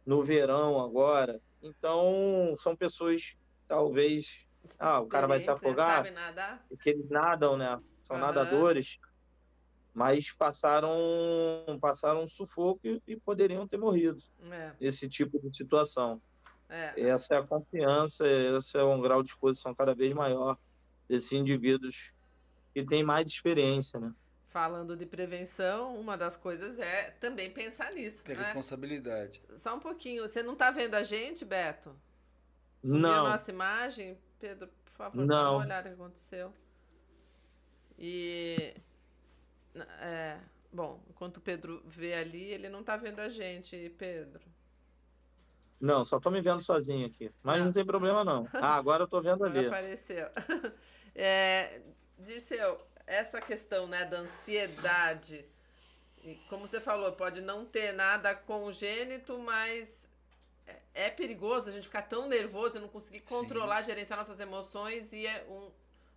No 0.04 0.22
verão, 0.22 0.80
agora. 0.80 1.40
Então, 1.60 2.54
são 2.56 2.76
pessoas, 2.76 3.36
talvez. 3.66 4.46
Ah, 4.78 5.00
o 5.00 5.06
cara 5.06 5.26
vai 5.26 5.40
se 5.40 5.50
afogar. 5.50 6.04
Porque 6.68 6.90
eles 6.90 7.08
nadam, 7.08 7.56
né? 7.56 7.80
São 8.02 8.14
uhum. 8.14 8.22
nadadores 8.22 9.00
mas 9.96 10.30
passaram 10.30 10.94
passaram 11.80 12.24
um 12.24 12.28
sufoco 12.28 12.80
e, 12.84 13.16
poderiam 13.16 13.66
ter 13.66 13.78
morrido. 13.78 14.22
É. 14.50 14.72
Esse 14.78 15.08
tipo 15.08 15.40
de 15.40 15.56
situação. 15.56 16.20
É. 16.68 17.00
Essa 17.08 17.36
é 17.36 17.38
a 17.38 17.42
confiança, 17.42 18.28
esse 18.28 18.76
é 18.76 18.84
um 18.84 19.00
grau 19.00 19.22
de 19.22 19.30
exposição 19.30 19.74
cada 19.74 19.94
vez 19.94 20.12
maior 20.12 20.58
desses 21.08 21.32
indivíduos 21.32 22.12
que 22.74 22.84
têm 22.84 23.02
mais 23.02 23.30
experiência, 23.30 23.98
né? 23.98 24.12
Falando 24.48 24.98
de 24.98 25.06
prevenção, 25.06 25.98
uma 25.98 26.14
das 26.14 26.36
coisas 26.36 26.78
é 26.78 27.12
também 27.12 27.50
pensar 27.50 27.90
nisso. 27.92 28.22
Ter 28.22 28.36
né? 28.36 28.42
responsabilidade. 28.42 29.40
Só 29.56 29.76
um 29.76 29.80
pouquinho. 29.80 30.28
Você 30.28 30.42
não 30.42 30.52
está 30.52 30.70
vendo 30.70 30.94
a 30.94 31.02
gente, 31.02 31.42
Beto? 31.42 31.96
Subiu 32.82 33.00
Não. 33.00 33.26
a 33.26 33.30
nossa 33.30 33.50
imagem? 33.50 34.18
Pedro, 34.38 34.68
por 34.84 34.92
favor, 34.92 35.26
dá 35.26 35.34
Não. 35.34 35.54
uma 35.54 35.64
olhada 35.64 35.88
no 35.88 35.96
que 35.96 36.02
aconteceu. 36.02 36.52
E. 37.98 38.74
É, 40.00 40.38
bom, 40.72 41.00
enquanto 41.08 41.38
o 41.38 41.40
Pedro 41.40 41.82
vê 41.86 42.14
ali, 42.14 42.44
ele 42.52 42.68
não 42.68 42.80
está 42.80 42.96
vendo 42.96 43.20
a 43.20 43.28
gente, 43.28 43.90
Pedro. 43.98 44.44
Não, 45.80 46.04
só 46.04 46.18
tô 46.18 46.30
me 46.30 46.40
vendo 46.40 46.62
sozinho 46.62 47.06
aqui. 47.06 47.30
Mas 47.42 47.60
Ah. 47.60 47.64
não 47.64 47.72
tem 47.72 47.84
problema, 47.84 48.24
não. 48.24 48.48
Ah, 48.54 48.76
agora 48.76 49.02
eu 49.04 49.08
tô 49.08 49.20
vendo 49.20 49.44
Agora 49.44 49.58
ali. 49.58 49.66
apareceu. 49.66 50.28
É, 51.18 51.80
Dirceu, 52.18 52.78
essa 53.06 53.40
questão 53.40 53.86
né, 53.86 54.04
da 54.04 54.18
ansiedade, 54.18 55.46
e 56.22 56.34
como 56.50 56.66
você 56.68 56.78
falou, 56.78 57.12
pode 57.12 57.40
não 57.40 57.64
ter 57.64 57.92
nada 57.92 58.34
congênito, 58.34 59.38
mas 59.38 60.06
é- 60.66 60.80
é 61.06 61.10
perigoso 61.10 61.70
a 61.70 61.72
gente 61.72 61.84
ficar 61.86 62.02
tão 62.02 62.28
nervoso 62.28 62.76
e 62.76 62.80
não 62.80 62.88
conseguir 62.88 63.20
controlar, 63.20 63.80
gerenciar 63.80 64.18
nossas 64.18 64.38
emoções 64.40 65.10
e 65.14 65.26
é 65.26 65.46
um, 65.48 65.70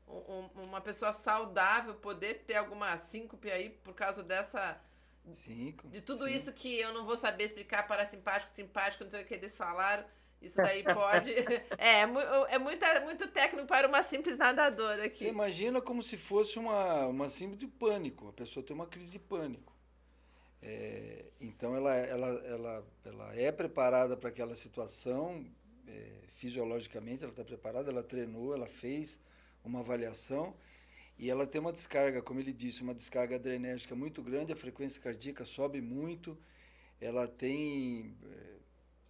um- 0.09 0.63
uma 0.63 0.81
pessoa 0.81 1.13
saudável 1.13 1.95
poder 1.95 2.43
ter 2.45 2.55
alguma 2.55 2.97
síncope 2.99 3.49
aí 3.51 3.69
por 3.69 3.93
causa 3.93 4.23
dessa 4.23 4.79
Cinco. 5.31 5.87
de 5.89 6.01
tudo 6.01 6.27
sim. 6.27 6.33
isso 6.35 6.51
que 6.53 6.79
eu 6.79 6.93
não 6.93 7.05
vou 7.05 7.17
saber 7.17 7.45
explicar 7.45 7.87
para 7.87 8.05
simpático, 8.05 9.03
não 9.03 9.09
sei 9.11 9.23
o 9.23 9.25
que 9.25 9.33
eles 9.33 9.55
falaram. 9.55 10.05
Isso 10.41 10.61
daí 10.61 10.83
pode. 10.83 11.31
é, 11.77 12.01
é, 12.01 12.05
é 12.49 12.57
muita, 12.57 13.01
muito 13.01 13.27
técnico 13.27 13.67
para 13.67 13.87
uma 13.87 14.01
simples 14.01 14.37
nadadora 14.37 15.03
Você 15.13 15.27
aqui. 15.27 15.27
imagina 15.27 15.81
como 15.81 16.01
se 16.03 16.17
fosse 16.17 16.57
uma, 16.59 17.05
uma 17.07 17.29
síndrome 17.29 17.57
de 17.57 17.67
pânico. 17.67 18.29
A 18.29 18.33
pessoa 18.33 18.65
tem 18.65 18.75
uma 18.75 18.87
crise 18.87 19.11
de 19.13 19.19
pânico. 19.19 19.73
É, 20.61 21.25
então, 21.39 21.75
ela, 21.75 21.95
ela, 21.95 22.27
ela, 22.45 22.87
ela 23.05 23.35
é 23.35 23.51
preparada 23.51 24.17
para 24.17 24.29
aquela 24.29 24.55
situação, 24.55 25.45
é, 25.87 26.11
fisiologicamente, 26.33 27.23
ela 27.23 27.31
está 27.31 27.43
preparada, 27.45 27.89
ela 27.91 28.03
treinou, 28.03 28.53
ela 28.53 28.67
fez 28.67 29.19
uma 29.69 29.79
avaliação 29.79 30.53
e 31.17 31.29
ela 31.29 31.45
tem 31.45 31.59
uma 31.59 31.73
descarga, 31.73 32.21
como 32.21 32.39
ele 32.39 32.53
disse, 32.53 32.81
uma 32.81 32.93
descarga 32.93 33.35
adrenérgica 33.35 33.95
muito 33.95 34.21
grande, 34.21 34.53
a 34.53 34.55
frequência 34.55 35.01
cardíaca 35.01 35.43
sobe 35.43 35.81
muito, 35.81 36.37
ela 36.99 37.27
tem, 37.27 38.15
é, 38.23 38.55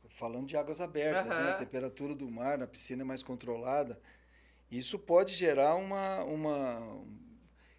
falando 0.09 0.47
de 0.47 0.57
águas 0.57 0.81
abertas, 0.81 1.35
né, 1.35 1.51
a 1.51 1.57
temperatura 1.57 2.15
do 2.15 2.29
mar 2.29 2.57
na 2.57 2.65
piscina 2.65 3.03
é 3.03 3.05
mais 3.05 3.21
controlada, 3.21 3.99
isso 4.71 4.97
pode 4.97 5.33
gerar 5.33 5.75
uma, 5.75 6.23
uma 6.23 7.03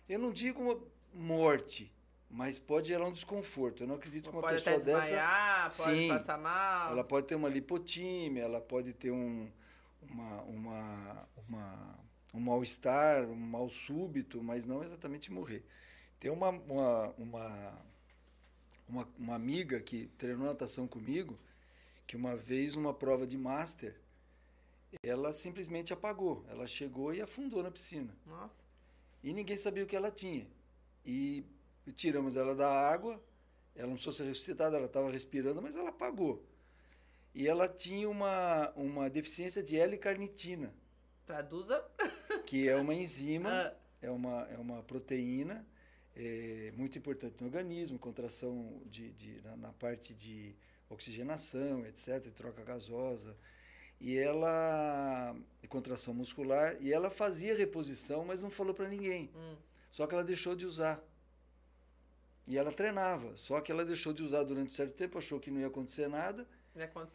eu 0.08 0.18
não 0.18 0.32
digo 0.32 0.60
uma 0.60 0.80
morte, 1.14 1.92
mas 2.28 2.58
pode 2.58 2.88
gerar 2.88 3.06
um 3.06 3.12
desconforto. 3.12 3.82
Eu 3.82 3.86
não 3.86 3.94
acredito 3.96 4.30
que 4.30 4.36
uma 4.36 4.42
Pode 4.42 4.54
pessoa 4.54 4.76
até 4.76 4.84
dessa 4.84 5.00
desmaiar, 5.02 5.76
pode 5.76 5.98
Sim. 5.98 6.08
passar 6.08 6.38
mal. 6.38 6.92
ela 6.92 7.04
pode 7.04 7.26
ter 7.26 7.34
uma 7.34 7.48
lipotímia, 7.48 8.42
ela 8.42 8.60
pode 8.60 8.92
ter 8.92 9.10
um, 9.10 9.48
uma, 10.02 10.42
uma, 10.42 11.28
uma, 11.48 11.98
um 12.32 12.40
mal-estar, 12.40 13.24
um 13.28 13.34
mal 13.34 13.68
súbito, 13.68 14.42
mas 14.42 14.64
não 14.64 14.82
exatamente 14.82 15.32
morrer. 15.32 15.64
Tem 16.18 16.30
uma, 16.30 16.50
uma, 16.50 17.08
uma, 17.18 17.82
uma, 18.88 19.08
uma 19.18 19.34
amiga 19.34 19.80
que 19.80 20.06
treinou 20.18 20.46
natação 20.46 20.86
comigo, 20.86 21.38
que 22.06 22.16
uma 22.16 22.36
vez, 22.36 22.74
numa 22.74 22.94
prova 22.94 23.26
de 23.26 23.36
master, 23.36 23.96
ela 25.02 25.32
simplesmente 25.32 25.92
apagou. 25.92 26.44
Ela 26.48 26.66
chegou 26.66 27.14
e 27.14 27.20
afundou 27.20 27.62
na 27.62 27.70
piscina. 27.70 28.14
Nossa. 28.26 28.62
E 29.22 29.32
ninguém 29.32 29.56
sabia 29.56 29.84
o 29.84 29.86
que 29.86 29.96
ela 29.96 30.10
tinha. 30.10 30.46
E 31.04 31.44
tiramos 31.94 32.36
ela 32.36 32.54
da 32.54 32.70
água, 32.70 33.22
ela 33.74 33.86
não 33.86 33.94
precisou 33.94 34.12
ser 34.12 34.24
ressuscitada, 34.24 34.76
ela 34.76 34.86
estava 34.86 35.10
respirando, 35.10 35.62
mas 35.62 35.76
ela 35.76 35.90
apagou. 35.90 36.44
E 37.34 37.46
ela 37.46 37.68
tinha 37.68 38.08
uma, 38.08 38.70
uma 38.70 39.08
deficiência 39.08 39.62
de 39.62 39.76
L-carnitina, 39.76 40.74
Traduza. 41.30 41.84
que 42.50 42.68
é 42.68 42.74
uma 42.74 42.92
enzima, 42.92 43.48
Ah, 43.48 43.72
é 44.02 44.10
uma, 44.10 44.42
é 44.50 44.58
uma 44.58 44.82
proteína 44.82 45.64
é, 46.16 46.72
muito 46.76 46.98
importante 46.98 47.36
no 47.40 47.46
organismo, 47.46 47.96
contração 47.96 48.82
de, 48.86 49.12
de, 49.12 49.40
na, 49.42 49.56
na 49.56 49.72
parte 49.72 50.12
de 50.12 50.56
oxigenação, 50.88 51.86
etc., 51.86 52.28
troca 52.34 52.64
gasosa. 52.64 53.36
E 54.00 54.18
ela, 54.18 55.36
contração 55.68 56.12
muscular, 56.12 56.76
e 56.80 56.92
ela 56.92 57.08
fazia 57.08 57.54
reposição, 57.54 58.24
mas 58.24 58.40
não 58.40 58.50
falou 58.50 58.74
para 58.74 58.88
ninguém. 58.88 59.30
hum. 59.36 59.56
Só 59.92 60.04
que 60.08 60.14
ela 60.14 60.24
deixou 60.24 60.56
de 60.56 60.66
usar. 60.66 61.00
E 62.48 62.58
ela 62.58 62.72
treinava. 62.72 63.36
Só 63.36 63.60
que 63.60 63.70
ela 63.70 63.84
deixou 63.84 64.12
de 64.12 64.24
usar 64.24 64.42
durante 64.42 64.72
um 64.72 64.74
certo 64.74 64.94
tempo, 64.94 65.18
achou 65.18 65.38
que 65.38 65.52
não 65.52 65.60
ia 65.60 65.68
acontecer 65.68 66.08
nada. 66.08 66.48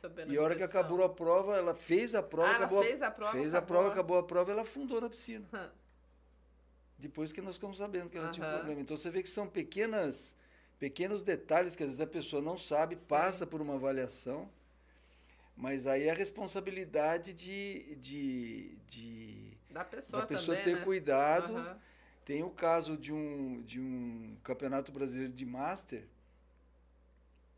Já 0.02 0.10
bem 0.10 0.26
na 0.26 0.34
E 0.34 0.38
a 0.38 0.42
hora 0.42 0.56
que 0.56 0.64
acabou 0.64 1.04
a 1.04 1.10
prova, 1.10 1.56
ela 1.58 1.74
fez 1.74 2.14
a 2.14 2.22
prova, 2.22 2.50
Ah, 2.50 2.56
ela 2.56 2.66
acabou 2.66 2.84
fez 2.84 3.02
a 3.02 3.10
prova, 3.12 3.32
fez 3.32 3.54
a 3.54 3.58
acabou. 3.58 3.78
prova, 3.78 3.92
acabou 3.94 4.18
a 4.18 4.24
prova, 4.24 4.52
ela 4.52 4.62
afundou 4.62 5.02
na 5.02 5.10
piscina. 5.10 5.46
Hã. 5.54 5.72
Depois 6.98 7.32
que 7.32 7.42
nós 7.42 7.56
ficamos 7.56 7.78
sabendo 7.78 8.10
que 8.10 8.18
ela 8.18 8.30
tinha 8.30 8.48
um 8.48 8.52
problema. 8.52 8.82
Então 8.82 8.96
você 8.96 9.10
vê 9.10 9.22
que 9.22 9.30
são 9.30 9.48
pequenas, 9.48 10.36
pequenos 10.80 11.24
detalhes 11.24 11.76
que 11.76 11.84
às 11.84 11.90
vezes 11.90 12.02
a 12.02 12.08
pessoa 12.08 12.42
não 12.42 12.58
sabe, 12.58 12.96
Sim. 12.96 13.06
passa 13.08 13.46
por 13.46 13.62
uma 13.62 13.76
avaliação, 13.76 14.50
mas 15.58 15.88
aí 15.88 16.04
é 16.04 16.12
a 16.12 16.16
responsabilidade 16.16 17.34
de, 17.34 17.96
de, 17.96 18.78
de 18.88 19.58
Da 19.70 19.84
pessoa, 19.84 20.22
da 20.22 20.28
pessoa 20.28 20.56
também, 20.58 20.74
ter 20.74 20.80
né? 20.80 20.86
cuidado. 20.86 21.56
Aham. 21.58 21.80
Tem 22.24 22.42
o 22.44 22.50
caso 22.50 22.98
de 22.98 23.14
um, 23.14 23.62
de 23.62 23.80
um 23.80 24.36
campeonato 24.44 24.92
brasileiro 24.92 25.32
de 25.32 25.46
master, 25.46 26.04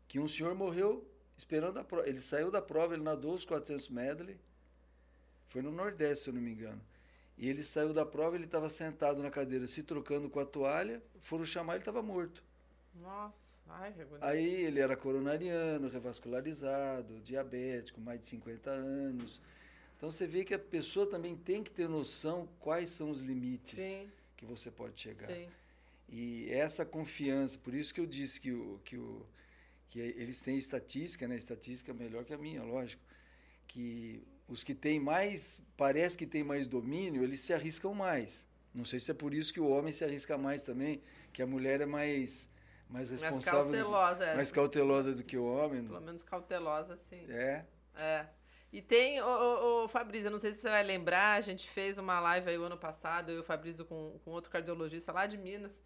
que 0.06 0.18
um 0.18 0.28
senhor 0.28 0.54
morreu 0.54 1.06
esperando 1.38 1.78
a 1.78 1.84
prova. 1.84 2.06
Ele 2.08 2.20
saiu 2.20 2.50
da 2.50 2.60
prova, 2.60 2.94
ele 2.94 3.02
nadou 3.02 3.32
os 3.34 3.44
400 3.44 3.88
medley, 3.88 4.36
foi 5.48 5.62
no 5.62 5.70
Nordeste, 5.70 6.24
se 6.24 6.30
eu 6.30 6.34
não 6.34 6.42
me 6.42 6.50
engano. 6.50 6.80
E 7.38 7.48
ele 7.48 7.62
saiu 7.62 7.94
da 7.94 8.04
prova, 8.04 8.34
ele 8.34 8.44
estava 8.46 8.68
sentado 8.68 9.22
na 9.22 9.30
cadeira, 9.30 9.66
se 9.68 9.82
trocando 9.84 10.28
com 10.28 10.40
a 10.40 10.44
toalha, 10.44 11.00
foram 11.20 11.46
chamar, 11.46 11.74
ele 11.74 11.82
estava 11.82 12.02
morto. 12.02 12.42
Nossa, 13.00 13.60
ai, 13.68 13.92
que 13.92 14.02
agonia. 14.02 14.26
Aí 14.26 14.64
ele 14.64 14.80
era 14.80 14.96
coronariano, 14.96 15.88
revascularizado, 15.88 17.20
diabético, 17.20 18.00
mais 18.00 18.20
de 18.20 18.26
50 18.26 18.70
anos. 18.70 19.40
Então 19.96 20.10
você 20.10 20.26
vê 20.26 20.44
que 20.44 20.52
a 20.52 20.58
pessoa 20.58 21.06
também 21.06 21.36
tem 21.36 21.62
que 21.62 21.70
ter 21.70 21.88
noção 21.88 22.48
quais 22.58 22.90
são 22.90 23.10
os 23.10 23.20
limites 23.20 23.78
Sim, 23.78 24.10
que 24.36 24.44
você 24.44 24.70
pode 24.70 25.00
chegar. 25.00 25.28
sim. 25.28 25.48
E 26.08 26.48
essa 26.50 26.84
confiança, 26.86 27.58
por 27.58 27.74
isso 27.74 27.92
que 27.92 28.00
eu 28.00 28.06
disse 28.06 28.40
que, 28.40 28.50
o, 28.50 28.80
que, 28.84 28.96
o, 28.96 29.24
que 29.88 29.98
eles 30.00 30.40
têm 30.40 30.56
estatística, 30.58 31.26
né? 31.26 31.36
Estatística 31.36 31.92
melhor 31.94 32.24
que 32.24 32.32
a 32.34 32.38
minha, 32.38 32.62
lógico. 32.62 33.02
Que 33.66 34.26
os 34.46 34.62
que 34.64 34.74
têm 34.74 34.98
mais, 35.00 35.60
parece 35.76 36.16
que 36.16 36.26
têm 36.26 36.42
mais 36.44 36.66
domínio, 36.66 37.22
eles 37.22 37.40
se 37.40 37.52
arriscam 37.52 37.92
mais. 37.94 38.46
Não 38.74 38.84
sei 38.84 39.00
se 39.00 39.10
é 39.10 39.14
por 39.14 39.34
isso 39.34 39.52
que 39.52 39.60
o 39.60 39.68
homem 39.68 39.92
se 39.92 40.04
arrisca 40.04 40.36
mais 40.38 40.62
também, 40.62 41.02
que 41.32 41.42
a 41.42 41.46
mulher 41.46 41.80
é 41.80 41.86
mais, 41.86 42.48
mais 42.88 43.10
Mais 43.10 43.20
responsável, 43.22 43.64
do- 43.66 43.72
cautelosa, 43.72 44.24
é. 44.24 44.34
mais 44.36 44.52
cautelosa 44.52 45.14
do 45.14 45.24
que 45.24 45.36
o 45.36 45.44
homem. 45.44 45.82
Pelo 45.84 46.00
menos 46.00 46.22
cautelosa, 46.22 46.96
sim. 46.96 47.24
É, 47.30 47.64
É. 47.94 48.26
E 48.70 48.82
tem, 48.82 49.20
ô, 49.22 49.84
ô, 49.84 49.88
Fabrício, 49.88 50.26
eu 50.28 50.30
não 50.30 50.38
sei 50.38 50.52
se 50.52 50.60
você 50.60 50.68
vai 50.68 50.82
lembrar, 50.82 51.36
a 51.38 51.40
gente 51.40 51.66
fez 51.70 51.96
uma 51.96 52.20
live 52.20 52.50
aí 52.50 52.58
o 52.58 52.64
ano 52.64 52.76
passado, 52.76 53.30
eu 53.30 53.38
e 53.38 53.40
o 53.40 53.44
Fabrício 53.44 53.82
com, 53.86 54.20
com 54.22 54.30
outro 54.30 54.50
cardiologista 54.50 55.10
lá 55.10 55.26
de 55.26 55.38
Minas, 55.38 55.80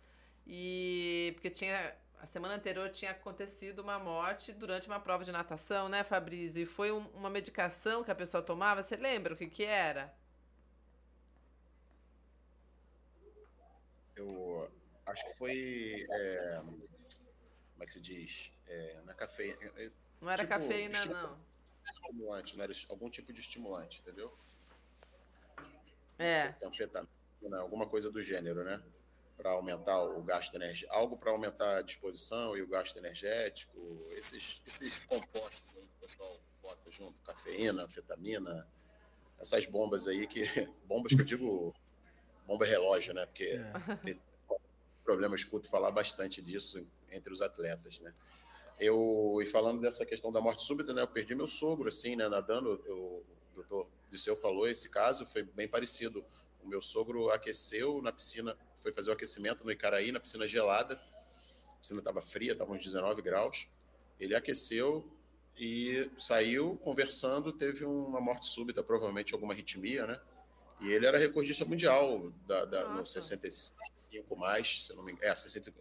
e 0.44 1.30
porque 1.34 1.48
tinha, 1.48 1.94
a 2.22 2.26
semana 2.26 2.54
anterior 2.54 2.88
tinha 2.90 3.10
acontecido 3.10 3.80
uma 3.80 3.98
morte 3.98 4.52
durante 4.52 4.86
uma 4.86 5.00
prova 5.00 5.24
de 5.24 5.32
natação, 5.32 5.88
né, 5.88 6.04
Fabrício? 6.04 6.62
E 6.62 6.66
foi 6.66 6.92
um- 6.92 7.08
uma 7.08 7.28
medicação 7.28 8.04
que 8.04 8.12
a 8.12 8.14
pessoa 8.14 8.40
tomava, 8.40 8.80
você 8.80 8.94
lembra 8.96 9.34
o 9.34 9.36
que 9.36 9.48
que 9.48 9.64
era? 9.64 10.14
Eu 14.14 14.70
acho 15.06 15.24
que 15.26 15.34
foi. 15.34 16.06
é, 16.10 16.58
como 16.62 17.82
é 17.82 17.86
que 17.86 17.92
se 17.92 18.00
diz? 18.00 18.52
É, 18.68 19.00
na 19.04 19.14
cafeína. 19.14 19.56
é, 19.76 19.90
Não 20.20 20.30
era 20.30 20.42
Tipo, 20.44 20.48
cafeína, 20.50 21.04
não. 21.06 21.38
estimulante, 21.90 22.56
não 22.56 22.62
era 22.64 22.72
algum 22.88 23.10
tipo 23.10 23.32
de 23.32 23.40
estimulante, 23.40 24.00
entendeu? 24.00 24.32
É, 26.18 26.52
Se- 26.52 26.64
anfetamina, 26.64 27.08
alguma 27.58 27.88
coisa 27.88 28.12
do 28.12 28.22
gênero, 28.22 28.62
né? 28.62 28.80
Para 29.42 29.50
aumentar 29.50 30.00
o 30.00 30.22
gasto 30.22 30.54
energético, 30.54 30.92
algo 30.92 31.16
para 31.16 31.32
aumentar 31.32 31.78
a 31.78 31.82
disposição 31.82 32.56
e 32.56 32.62
o 32.62 32.68
gasto 32.68 32.96
energético, 32.96 34.06
esses, 34.12 34.62
esses 34.64 35.04
compostos 35.06 35.64
aí 35.76 35.82
que 35.82 36.04
o 36.04 36.08
pessoal 36.08 36.40
bota 36.62 36.92
junto, 36.92 37.20
cafeína, 37.24 37.82
anfetamina, 37.82 38.68
essas 39.40 39.66
bombas 39.66 40.06
aí 40.06 40.28
que. 40.28 40.44
Bombas 40.86 41.12
que 41.12 41.20
eu 41.20 41.24
digo 41.24 41.74
bomba 42.46 42.64
relógio, 42.64 43.12
né? 43.12 43.26
Porque 43.26 43.60
é. 43.88 43.96
tem 43.96 44.20
problema, 45.04 45.34
eu 45.34 45.36
escuto 45.36 45.68
falar 45.68 45.90
bastante 45.90 46.40
disso 46.40 46.88
entre 47.10 47.32
os 47.32 47.42
atletas, 47.42 47.98
né? 47.98 48.14
Eu, 48.78 49.40
e 49.42 49.46
falando 49.46 49.80
dessa 49.80 50.06
questão 50.06 50.30
da 50.30 50.40
morte 50.40 50.62
súbita, 50.62 50.92
né? 50.92 51.02
Eu 51.02 51.08
perdi 51.08 51.34
meu 51.34 51.48
sogro, 51.48 51.88
assim, 51.88 52.14
né? 52.14 52.28
Nadando, 52.28 52.80
eu, 52.86 52.96
o 52.96 53.54
doutor 53.56 53.90
Disseu 54.08 54.36
falou, 54.36 54.68
esse 54.68 54.88
caso 54.88 55.26
foi 55.26 55.42
bem 55.42 55.66
parecido. 55.66 56.24
O 56.62 56.68
meu 56.68 56.80
sogro 56.80 57.28
aqueceu 57.30 58.00
na 58.00 58.12
piscina 58.12 58.56
foi 58.82 58.92
fazer 58.92 59.10
o 59.10 59.12
aquecimento 59.12 59.64
no 59.64 59.70
Icaraí, 59.70 60.10
na 60.10 60.20
piscina 60.20 60.46
gelada. 60.48 61.00
A 61.68 61.80
piscina 61.80 62.00
estava 62.00 62.20
fria, 62.20 62.52
estava 62.52 62.72
uns 62.72 62.82
19 62.82 63.22
graus. 63.22 63.68
Ele 64.18 64.34
aqueceu 64.34 65.08
e 65.56 66.10
saiu 66.16 66.76
conversando, 66.78 67.52
teve 67.52 67.84
uma 67.84 68.20
morte 68.20 68.46
súbita, 68.46 68.82
provavelmente 68.82 69.34
alguma 69.34 69.52
arritmia, 69.52 70.06
né? 70.06 70.20
E 70.80 70.90
ele 70.90 71.06
era 71.06 71.16
recordista 71.16 71.64
mundial 71.64 72.32
da, 72.46 72.64
da, 72.64 72.88
no 72.88 73.06
65 73.06 74.36
mais, 74.36 74.84
se 74.86 74.94
não 74.94 75.04
me 75.04 75.12
engano. 75.12 75.32
É, 75.32 75.36
60, 75.36 75.72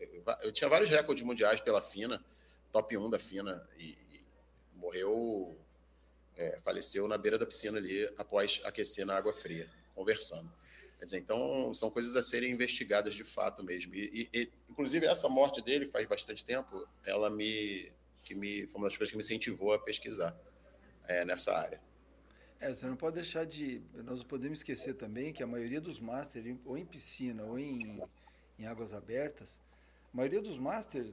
eu 0.43 0.51
tinha 0.51 0.69
vários 0.69 0.89
recordes 0.89 1.23
mundiais 1.23 1.59
pela 1.59 1.81
FINA, 1.81 2.23
top 2.71 2.95
1 2.95 3.09
da 3.09 3.17
FINA, 3.17 3.67
e, 3.79 3.97
e 4.11 4.23
morreu, 4.75 5.57
é, 6.35 6.59
faleceu 6.59 7.07
na 7.07 7.17
beira 7.17 7.39
da 7.39 7.47
piscina 7.47 7.79
ali, 7.79 8.05
após 8.15 8.61
aquecer 8.63 9.03
na 9.03 9.17
água 9.17 9.33
fria, 9.33 9.67
conversando. 9.95 10.51
Quer 11.01 11.05
dizer, 11.05 11.17
então, 11.17 11.73
são 11.73 11.89
coisas 11.89 12.15
a 12.15 12.21
serem 12.21 12.51
investigadas 12.51 13.15
de 13.15 13.23
fato 13.23 13.63
mesmo. 13.63 13.95
E, 13.95 14.29
e, 14.31 14.51
inclusive, 14.69 15.07
essa 15.07 15.27
morte 15.27 15.59
dele, 15.59 15.87
faz 15.87 16.07
bastante 16.07 16.45
tempo, 16.45 16.87
ela 17.03 17.27
me, 17.27 17.91
que 18.23 18.35
me, 18.35 18.67
foi 18.67 18.79
uma 18.79 18.87
das 18.87 18.95
coisas 18.95 19.09
que 19.09 19.17
me 19.17 19.23
incentivou 19.23 19.73
a 19.73 19.79
pesquisar 19.79 20.39
é, 21.07 21.25
nessa 21.25 21.57
área. 21.57 21.81
É, 22.59 22.71
você 22.71 22.85
não 22.85 22.95
pode 22.95 23.15
deixar 23.15 23.47
de. 23.47 23.81
Nós 23.95 24.19
não 24.19 24.27
podemos 24.27 24.59
esquecer 24.59 24.93
também 24.93 25.33
que 25.33 25.41
a 25.41 25.47
maioria 25.47 25.81
dos 25.81 25.99
Masters, 25.99 26.55
ou 26.63 26.77
em 26.77 26.85
piscina 26.85 27.45
ou 27.45 27.57
em, 27.57 27.99
em 28.59 28.67
águas 28.67 28.93
abertas, 28.93 29.59
a 30.13 30.15
maioria 30.15 30.39
dos 30.39 30.59
Masters, 30.59 31.11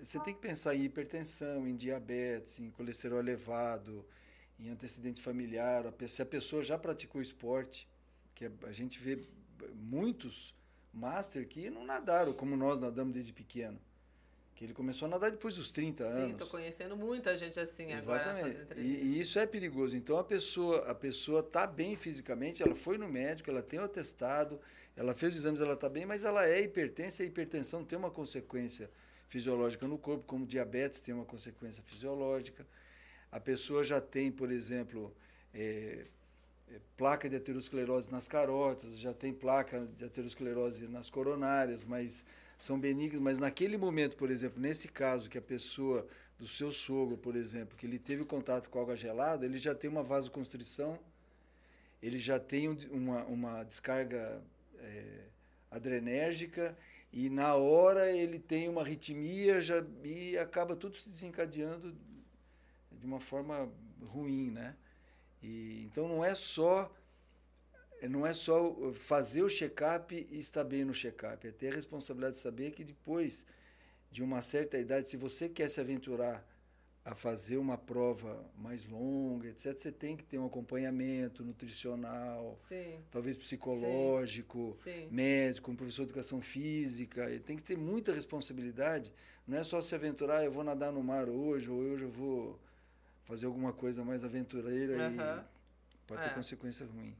você 0.00 0.20
tem 0.20 0.32
que 0.32 0.40
pensar 0.40 0.76
em 0.76 0.84
hipertensão, 0.84 1.66
em 1.66 1.74
diabetes, 1.74 2.60
em 2.60 2.70
colesterol 2.70 3.18
elevado, 3.18 4.06
em 4.56 4.68
antecedente 4.68 5.20
familiar. 5.20 5.92
Se 6.06 6.22
a 6.22 6.26
pessoa 6.26 6.62
já 6.62 6.78
praticou 6.78 7.20
esporte, 7.20 7.89
que 8.40 8.66
a 8.66 8.72
gente 8.72 8.98
vê 8.98 9.18
muitos 9.74 10.54
Master 10.92 11.46
que 11.46 11.68
não 11.68 11.84
nadaram 11.84 12.32
como 12.32 12.56
nós 12.56 12.80
nadamos 12.80 13.12
desde 13.12 13.32
pequeno. 13.32 13.78
Que 14.54 14.64
ele 14.64 14.74
começou 14.74 15.06
a 15.06 15.08
nadar 15.08 15.30
depois 15.30 15.54
dos 15.54 15.70
30 15.70 16.04
Sim, 16.04 16.10
anos. 16.10 16.24
Sim, 16.24 16.32
estou 16.32 16.48
conhecendo 16.48 16.96
muita 16.96 17.36
gente 17.36 17.60
assim 17.60 17.92
Exatamente. 17.92 18.40
agora 18.40 18.48
nessas. 18.48 18.78
E, 18.78 18.80
e, 18.80 19.20
isso 19.20 19.38
é 19.38 19.46
perigoso. 19.46 19.96
Então 19.96 20.18
a 20.18 20.24
pessoa 20.24 20.90
a 20.90 20.94
pessoa 20.94 21.40
está 21.40 21.66
bem 21.66 21.96
fisicamente, 21.96 22.62
ela 22.62 22.74
foi 22.74 22.98
no 22.98 23.08
médico, 23.08 23.50
ela 23.50 23.62
tem 23.62 23.78
o 23.78 23.84
atestado, 23.84 24.60
ela 24.96 25.14
fez 25.14 25.34
os 25.34 25.40
exames, 25.40 25.60
ela 25.60 25.74
está 25.74 25.88
bem, 25.88 26.04
mas 26.04 26.24
ela 26.24 26.46
é 26.46 26.60
hipertensa 26.62 27.22
e 27.22 27.26
a 27.26 27.28
hipertensão 27.28 27.84
tem 27.84 27.98
uma 27.98 28.10
consequência 28.10 28.90
fisiológica 29.28 29.86
no 29.86 29.96
corpo, 29.96 30.24
como 30.24 30.46
diabetes 30.46 31.00
tem 31.00 31.14
uma 31.14 31.24
consequência 31.26 31.82
fisiológica. 31.82 32.66
A 33.30 33.38
pessoa 33.38 33.84
já 33.84 34.00
tem, 34.00 34.32
por 34.32 34.50
exemplo, 34.50 35.14
é, 35.54 35.60
é, 35.60 36.06
placa 36.96 37.28
de 37.28 37.36
aterosclerose 37.36 38.10
nas 38.10 38.28
carotas, 38.28 38.98
já 38.98 39.12
tem 39.12 39.32
placa 39.32 39.86
de 39.96 40.04
aterosclerose 40.04 40.86
nas 40.86 41.10
coronárias, 41.10 41.84
mas 41.84 42.24
são 42.58 42.78
benignos, 42.78 43.20
mas 43.20 43.38
naquele 43.38 43.76
momento, 43.76 44.16
por 44.16 44.30
exemplo, 44.30 44.60
nesse 44.60 44.88
caso 44.88 45.30
que 45.30 45.38
a 45.38 45.42
pessoa 45.42 46.06
do 46.38 46.46
seu 46.46 46.70
sogro, 46.70 47.16
por 47.16 47.36
exemplo, 47.36 47.76
que 47.76 47.86
ele 47.86 47.98
teve 47.98 48.24
contato 48.24 48.68
com 48.70 48.80
água 48.80 48.96
gelada, 48.96 49.44
ele 49.44 49.58
já 49.58 49.74
tem 49.74 49.88
uma 49.88 50.02
vasoconstrição, 50.02 50.98
ele 52.02 52.18
já 52.18 52.38
tem 52.38 52.68
uma, 52.90 53.24
uma 53.24 53.62
descarga 53.62 54.42
é, 54.78 55.24
adrenérgica 55.70 56.76
e 57.12 57.28
na 57.28 57.54
hora 57.54 58.10
ele 58.10 58.38
tem 58.38 58.68
uma 58.68 58.82
arritmia 58.82 59.60
já, 59.60 59.84
e 60.04 60.38
acaba 60.38 60.76
tudo 60.76 60.96
se 60.96 61.08
desencadeando 61.08 61.94
de 62.92 63.06
uma 63.06 63.20
forma 63.20 63.70
ruim, 64.02 64.50
né? 64.50 64.76
E, 65.42 65.82
então 65.84 66.08
não 66.08 66.24
é 66.24 66.34
só 66.34 66.94
não 68.08 68.26
é 68.26 68.32
só 68.32 68.92
fazer 68.94 69.42
o 69.42 69.48
check-up 69.48 70.14
e 70.30 70.38
estar 70.38 70.64
bem 70.64 70.84
no 70.84 70.94
check-up, 70.94 71.46
é 71.46 71.50
ter 71.50 71.68
a 71.68 71.76
responsabilidade 71.76 72.36
de 72.36 72.40
saber 72.40 72.72
que 72.72 72.82
depois 72.82 73.44
de 74.10 74.22
uma 74.22 74.42
certa 74.42 74.78
idade, 74.78 75.08
se 75.08 75.16
você 75.16 75.48
quer 75.48 75.68
se 75.68 75.80
aventurar 75.80 76.46
a 77.04 77.14
fazer 77.14 77.56
uma 77.56 77.78
prova 77.78 78.44
mais 78.56 78.86
longa, 78.86 79.48
etc., 79.48 79.76
você 79.76 79.92
tem 79.92 80.16
que 80.16 80.24
ter 80.24 80.38
um 80.38 80.46
acompanhamento 80.46 81.44
nutricional, 81.44 82.54
Sim. 82.58 83.02
talvez 83.10 83.36
psicológico, 83.36 84.76
Sim. 84.82 85.08
médico, 85.10 85.70
um 85.70 85.76
professor 85.76 86.02
de 86.02 86.10
educação 86.10 86.42
física. 86.42 87.26
Tem 87.46 87.56
que 87.56 87.62
ter 87.62 87.76
muita 87.76 88.12
responsabilidade. 88.12 89.12
Não 89.46 89.58
é 89.58 89.62
só 89.62 89.80
se 89.80 89.94
aventurar, 89.94 90.44
eu 90.44 90.52
vou 90.52 90.62
nadar 90.62 90.92
no 90.92 91.02
mar 91.02 91.28
hoje, 91.28 91.70
ou 91.70 91.78
hoje 91.78 92.04
eu 92.04 92.10
vou 92.10 92.58
fazer 93.24 93.46
alguma 93.46 93.72
coisa 93.72 94.04
mais 94.04 94.24
aventureira 94.24 94.94
Uhum. 95.08 95.44
e 95.94 95.98
pode 96.06 96.22
ter 96.22 96.28
É. 96.30 96.34
consequência 96.34 96.86
ruim. 96.86 97.16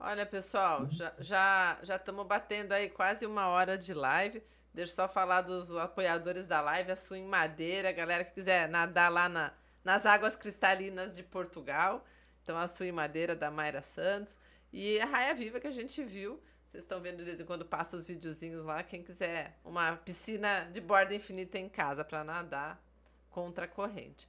Olha, 0.00 0.26
pessoal, 0.26 0.88
já 0.90 1.12
já 1.18 1.78
já 1.82 1.96
estamos 1.96 2.26
batendo 2.26 2.72
aí 2.72 2.90
quase 2.90 3.24
uma 3.26 3.48
hora 3.48 3.78
de 3.78 3.94
live. 3.94 4.42
Deixa 4.74 4.92
eu 4.92 4.96
só 4.96 5.08
falar 5.08 5.42
dos 5.42 5.70
apoiadores 5.76 6.46
da 6.48 6.60
live, 6.60 6.90
a 6.92 6.96
Swing 6.96 7.28
Madeira, 7.28 7.90
a 7.90 7.92
galera 7.92 8.24
que 8.24 8.32
quiser 8.32 8.68
nadar 8.68 9.12
lá 9.12 9.28
na, 9.28 9.52
nas 9.84 10.06
águas 10.06 10.34
cristalinas 10.34 11.14
de 11.14 11.22
Portugal. 11.22 12.04
Então, 12.42 12.56
a 12.58 12.66
Swing 12.66 12.90
Madeira 12.90 13.36
da 13.36 13.50
Mayra 13.50 13.82
Santos. 13.82 14.36
E 14.72 14.98
a 14.98 15.04
Raia 15.04 15.34
Viva 15.34 15.60
que 15.60 15.66
a 15.66 15.70
gente 15.70 16.02
viu. 16.02 16.42
Vocês 16.70 16.82
estão 16.84 17.00
vendo 17.02 17.18
de 17.18 17.24
vez 17.24 17.38
em 17.38 17.44
quando 17.44 17.66
passa 17.66 17.96
os 17.98 18.06
videozinhos 18.06 18.64
lá. 18.64 18.82
Quem 18.82 19.02
quiser 19.02 19.58
uma 19.62 19.94
piscina 19.98 20.64
de 20.72 20.80
borda 20.80 21.14
infinita 21.14 21.58
em 21.58 21.68
casa 21.68 22.02
para 22.02 22.24
nadar 22.24 22.82
contra 23.28 23.66
a 23.66 23.68
corrente. 23.68 24.26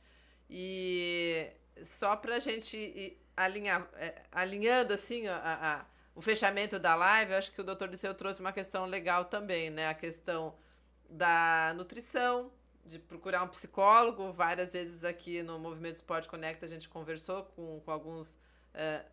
E 0.56 1.52
só 1.84 2.16
para 2.16 2.36
a 2.36 2.40
gente 2.40 3.18
alinhar, 3.36 3.90
é, 3.96 4.22
alinhando 4.32 4.94
assim 4.94 5.26
a, 5.28 5.38
a, 5.44 5.86
o 6.14 6.22
fechamento 6.22 6.78
da 6.78 6.94
live, 6.94 7.34
acho 7.34 7.52
que 7.52 7.60
o 7.60 7.64
doutor 7.64 7.88
Disseu 7.88 8.14
trouxe 8.14 8.40
uma 8.40 8.54
questão 8.54 8.86
legal 8.86 9.26
também, 9.26 9.72
né? 9.72 9.88
A 9.88 9.96
questão 9.96 10.54
da 11.10 11.74
nutrição, 11.76 12.52
de 12.86 13.00
procurar 13.00 13.42
um 13.42 13.48
psicólogo. 13.48 14.32
Várias 14.32 14.74
vezes 14.74 15.04
aqui 15.04 15.42
no 15.42 15.58
Movimento 15.58 15.96
Esporte 15.96 16.28
Conecta 16.28 16.68
a 16.68 16.70
gente 16.70 16.88
conversou 16.88 17.46
com, 17.56 17.80
com 17.80 17.90
alguns 17.90 18.38
é, 18.76 19.04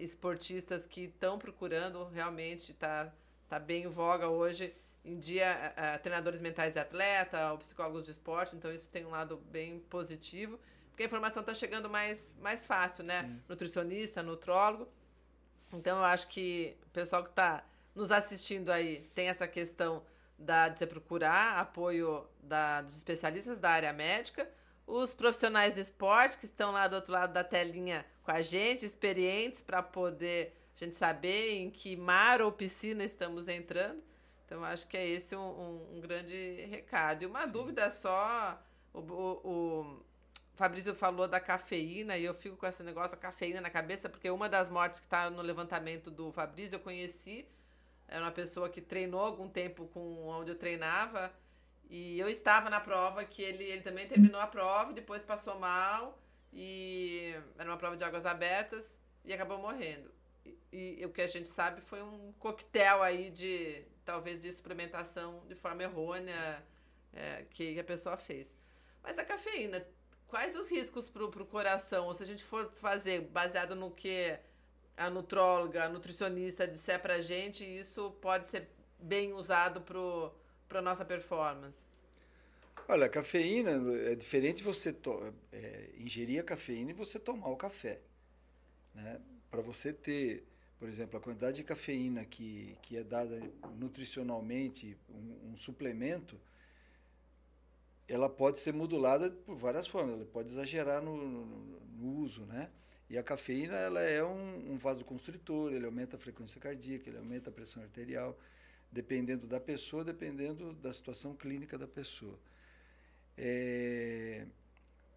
esportistas 0.00 0.86
que 0.86 1.02
estão 1.02 1.38
procurando, 1.38 2.06
realmente 2.06 2.72
está 2.72 3.12
tá 3.50 3.58
bem 3.58 3.84
em 3.84 3.88
voga 3.88 4.30
hoje 4.30 4.74
em 5.04 5.18
dia 5.18 5.74
é, 5.76 5.98
treinadores 5.98 6.40
mentais 6.40 6.72
de 6.72 6.78
atleta, 6.78 7.52
ou 7.52 7.58
psicólogos 7.58 8.06
de 8.06 8.12
esporte, 8.12 8.56
então 8.56 8.72
isso 8.72 8.88
tem 8.88 9.04
um 9.04 9.10
lado 9.10 9.36
bem 9.36 9.78
positivo. 9.90 10.58
Porque 10.96 11.02
a 11.02 11.06
informação 11.08 11.42
está 11.42 11.52
chegando 11.52 11.90
mais, 11.90 12.34
mais 12.40 12.64
fácil, 12.64 13.04
né? 13.04 13.20
Sim. 13.24 13.42
Nutricionista, 13.46 14.22
nutrólogo. 14.22 14.88
Então, 15.70 15.98
eu 15.98 16.04
acho 16.04 16.26
que 16.28 16.74
o 16.86 16.88
pessoal 16.88 17.22
que 17.22 17.28
está 17.28 17.62
nos 17.94 18.10
assistindo 18.10 18.72
aí 18.72 19.02
tem 19.14 19.28
essa 19.28 19.46
questão 19.46 20.02
da, 20.38 20.70
de 20.70 20.78
você 20.78 20.86
procurar 20.86 21.58
apoio 21.58 22.26
da, 22.42 22.80
dos 22.80 22.96
especialistas 22.96 23.58
da 23.58 23.68
área 23.68 23.92
médica, 23.92 24.50
os 24.86 25.12
profissionais 25.12 25.74
do 25.74 25.80
esporte 25.80 26.38
que 26.38 26.46
estão 26.46 26.72
lá 26.72 26.88
do 26.88 26.96
outro 26.96 27.12
lado 27.12 27.34
da 27.34 27.44
telinha 27.44 28.06
com 28.22 28.30
a 28.30 28.40
gente, 28.40 28.86
experientes 28.86 29.60
para 29.60 29.82
poder 29.82 30.56
a 30.74 30.82
gente 30.82 30.96
saber 30.96 31.58
em 31.58 31.70
que 31.70 31.94
mar 31.94 32.40
ou 32.40 32.50
piscina 32.50 33.04
estamos 33.04 33.48
entrando. 33.48 34.02
Então, 34.46 34.60
eu 34.60 34.64
acho 34.64 34.86
que 34.88 34.96
é 34.96 35.06
esse 35.06 35.36
um, 35.36 35.40
um, 35.40 35.96
um 35.96 36.00
grande 36.00 36.64
recado. 36.70 37.22
E 37.22 37.26
uma 37.26 37.44
Sim. 37.44 37.52
dúvida 37.52 37.90
só, 37.90 38.58
o, 38.94 39.00
o 39.00 40.05
Fabrício 40.56 40.94
falou 40.94 41.28
da 41.28 41.38
cafeína 41.38 42.16
e 42.16 42.24
eu 42.24 42.34
fico 42.34 42.56
com 42.56 42.66
esse 42.66 42.82
negócio 42.82 43.10
da 43.10 43.16
cafeína 43.18 43.60
na 43.60 43.68
cabeça, 43.68 44.08
porque 44.08 44.30
uma 44.30 44.48
das 44.48 44.70
mortes 44.70 44.98
que 44.98 45.06
está 45.06 45.28
no 45.28 45.42
levantamento 45.42 46.10
do 46.10 46.32
Fabrício 46.32 46.76
eu 46.76 46.80
conheci. 46.80 47.46
Era 48.08 48.24
uma 48.24 48.32
pessoa 48.32 48.68
que 48.70 48.80
treinou 48.80 49.20
algum 49.20 49.48
tempo 49.48 49.86
com 49.88 50.26
onde 50.26 50.50
eu 50.50 50.56
treinava. 50.56 51.30
E 51.90 52.18
eu 52.18 52.28
estava 52.28 52.70
na 52.70 52.80
prova 52.80 53.24
que 53.24 53.42
ele, 53.42 53.64
ele 53.64 53.82
também 53.82 54.08
terminou 54.08 54.40
a 54.40 54.46
prova, 54.46 54.94
depois 54.94 55.22
passou 55.22 55.58
mal. 55.58 56.18
E 56.52 57.34
era 57.58 57.68
uma 57.68 57.76
prova 57.76 57.96
de 57.96 58.02
águas 58.02 58.24
abertas 58.24 58.98
e 59.24 59.34
acabou 59.34 59.58
morrendo. 59.58 60.10
E, 60.72 61.00
e 61.00 61.04
o 61.04 61.10
que 61.10 61.20
a 61.20 61.26
gente 61.26 61.50
sabe 61.50 61.82
foi 61.82 62.02
um 62.02 62.32
coquetel 62.38 63.02
aí 63.02 63.30
de 63.30 63.84
talvez 64.06 64.40
de 64.40 64.50
suplementação 64.52 65.42
de 65.46 65.54
forma 65.54 65.82
errônea 65.82 66.64
é, 67.12 67.44
que 67.50 67.78
a 67.78 67.84
pessoa 67.84 68.16
fez. 68.16 68.56
Mas 69.02 69.18
a 69.18 69.24
cafeína 69.24 69.86
quais 70.28 70.54
os 70.56 70.70
riscos 70.70 71.08
para 71.08 71.24
o 71.24 71.46
coração? 71.46 72.06
Ou 72.06 72.14
se 72.14 72.22
a 72.22 72.26
gente 72.26 72.44
for 72.44 72.70
fazer 72.72 73.22
baseado 73.22 73.74
no 73.74 73.90
que 73.90 74.38
a 74.96 75.10
nutróloga, 75.10 75.84
a 75.84 75.88
nutricionista 75.88 76.66
disser 76.66 77.00
para 77.00 77.20
gente, 77.20 77.64
isso 77.64 78.10
pode 78.20 78.48
ser 78.48 78.68
bem 78.98 79.32
usado 79.32 79.80
para 79.80 80.78
a 80.78 80.82
nossa 80.82 81.04
performance? 81.04 81.82
Olha, 82.88 83.06
a 83.06 83.08
cafeína 83.08 83.72
é 84.10 84.14
diferente 84.14 84.62
você 84.62 84.94
é, 85.52 85.90
ingerir 85.98 86.40
a 86.40 86.44
cafeína 86.44 86.92
e 86.92 86.94
você 86.94 87.18
tomar 87.18 87.48
o 87.48 87.56
café. 87.56 88.00
Né? 88.94 89.20
Para 89.50 89.60
você 89.60 89.92
ter, 89.92 90.44
por 90.78 90.88
exemplo, 90.88 91.18
a 91.18 91.20
quantidade 91.20 91.56
de 91.56 91.64
cafeína 91.64 92.24
que, 92.24 92.76
que 92.82 92.96
é 92.96 93.02
dada 93.02 93.40
nutricionalmente, 93.76 94.96
um, 95.10 95.52
um 95.52 95.56
suplemento, 95.56 96.40
ela 98.08 98.28
pode 98.28 98.58
ser 98.60 98.72
modulada 98.72 99.30
por 99.30 99.56
várias 99.56 99.86
formas. 99.86 100.14
Ela 100.14 100.24
pode 100.26 100.50
exagerar 100.50 101.02
no, 101.02 101.16
no, 101.16 101.46
no 101.80 102.18
uso, 102.20 102.44
né? 102.46 102.70
E 103.08 103.16
a 103.16 103.22
cafeína 103.22 103.76
ela 103.76 104.00
é 104.00 104.22
um, 104.24 104.72
um 104.72 104.76
vasoconstritor, 104.76 105.72
ele 105.72 105.86
aumenta 105.86 106.16
a 106.16 106.18
frequência 106.18 106.60
cardíaca, 106.60 107.08
ele 107.08 107.18
aumenta 107.18 107.50
a 107.50 107.52
pressão 107.52 107.82
arterial. 107.82 108.36
dependendo 108.90 109.46
da 109.46 109.60
pessoa, 109.60 110.04
dependendo 110.04 110.72
da 110.74 110.92
situação 110.92 111.34
clínica 111.34 111.78
da 111.78 111.86
pessoa. 111.86 112.38
É, 113.36 114.46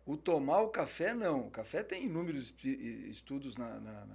o 0.06 0.18
tomar 0.18 0.62
o 0.62 0.70
café, 0.70 1.14
não. 1.14 1.48
O 1.48 1.52
café 1.52 1.84
tem 1.84 2.06
inúmeros 2.06 2.54
estudos 2.64 3.58
na, 3.58 3.80
na, 3.80 4.06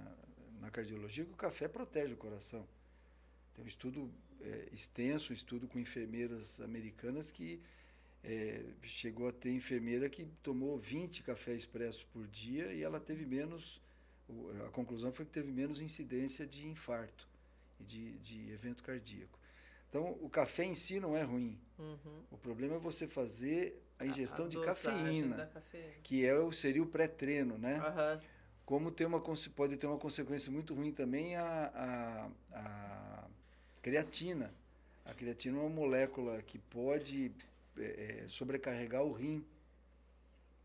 na, 0.61 0.71
cardiologia 0.71 1.23
que 1.23 1.31
o 1.31 1.37
café 1.37 1.67
protege 1.67 2.13
o 2.13 2.17
coração. 2.17 2.67
Tem 3.53 3.63
um 3.63 3.67
estudo 3.67 4.11
é, 4.41 4.67
extenso, 4.73 5.31
um 5.31 5.35
estudo 5.35 5.67
com 5.67 5.79
enfermeiras 5.79 6.59
americanas 6.59 7.31
que 7.31 7.61
é, 8.25 8.63
chegou 8.81 9.27
a 9.27 9.31
ter 9.31 9.51
enfermeira 9.51 10.09
que 10.09 10.25
tomou 10.41 10.77
20 10.77 11.21
cafés 11.21 11.57
expressos 11.57 12.03
por 12.03 12.27
dia 12.27 12.73
e 12.73 12.81
ela 12.81 12.99
teve 12.99 13.25
menos, 13.25 13.79
a 14.65 14.69
conclusão 14.69 15.11
foi 15.11 15.25
que 15.25 15.31
teve 15.31 15.51
menos 15.51 15.79
incidência 15.79 16.45
de 16.45 16.67
infarto 16.67 17.27
e 17.79 17.83
de, 17.83 18.17
de 18.17 18.51
evento 18.51 18.83
cardíaco. 18.83 19.39
Então, 19.89 20.17
o 20.21 20.29
café 20.29 20.65
em 20.65 20.73
si 20.75 20.99
não 20.99 21.15
é 21.15 21.21
ruim. 21.21 21.57
Uhum. 21.77 22.23
O 22.31 22.37
problema 22.37 22.75
é 22.75 22.79
você 22.79 23.07
fazer 23.07 23.81
a 23.99 24.05
ingestão 24.05 24.45
a, 24.45 24.47
a 24.47 24.49
de 24.49 24.59
cafeína, 24.59 25.45
cafeína, 25.45 25.93
que 26.03 26.25
é, 26.25 26.51
seria 26.51 26.81
o 26.81 26.87
pré-treino, 26.87 27.57
né? 27.57 27.77
Uhum. 27.77 28.21
Como 28.65 28.91
tem 28.91 29.05
uma, 29.05 29.21
pode 29.55 29.77
ter 29.77 29.85
uma 29.85 29.99
consequência 29.99 30.51
muito 30.51 30.73
ruim 30.73 30.91
também 30.91 31.35
a, 31.35 31.71
a, 31.75 32.57
a 32.57 33.27
creatina. 33.83 34.51
A 35.05 35.13
creatina 35.13 35.59
é 35.59 35.61
uma 35.61 35.69
molécula 35.69 36.41
que 36.41 36.57
pode 36.57 37.31
é, 37.77 38.23
é, 38.23 38.27
sobrecarregar 38.27 39.03
o 39.03 39.11
rim 39.11 39.45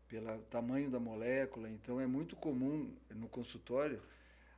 pelo 0.07 0.37
tamanho 0.43 0.89
da 0.89 0.99
molécula. 0.99 1.69
Então, 1.69 1.99
é 1.99 2.07
muito 2.07 2.35
comum 2.35 2.93
no 3.09 3.27
consultório 3.27 4.01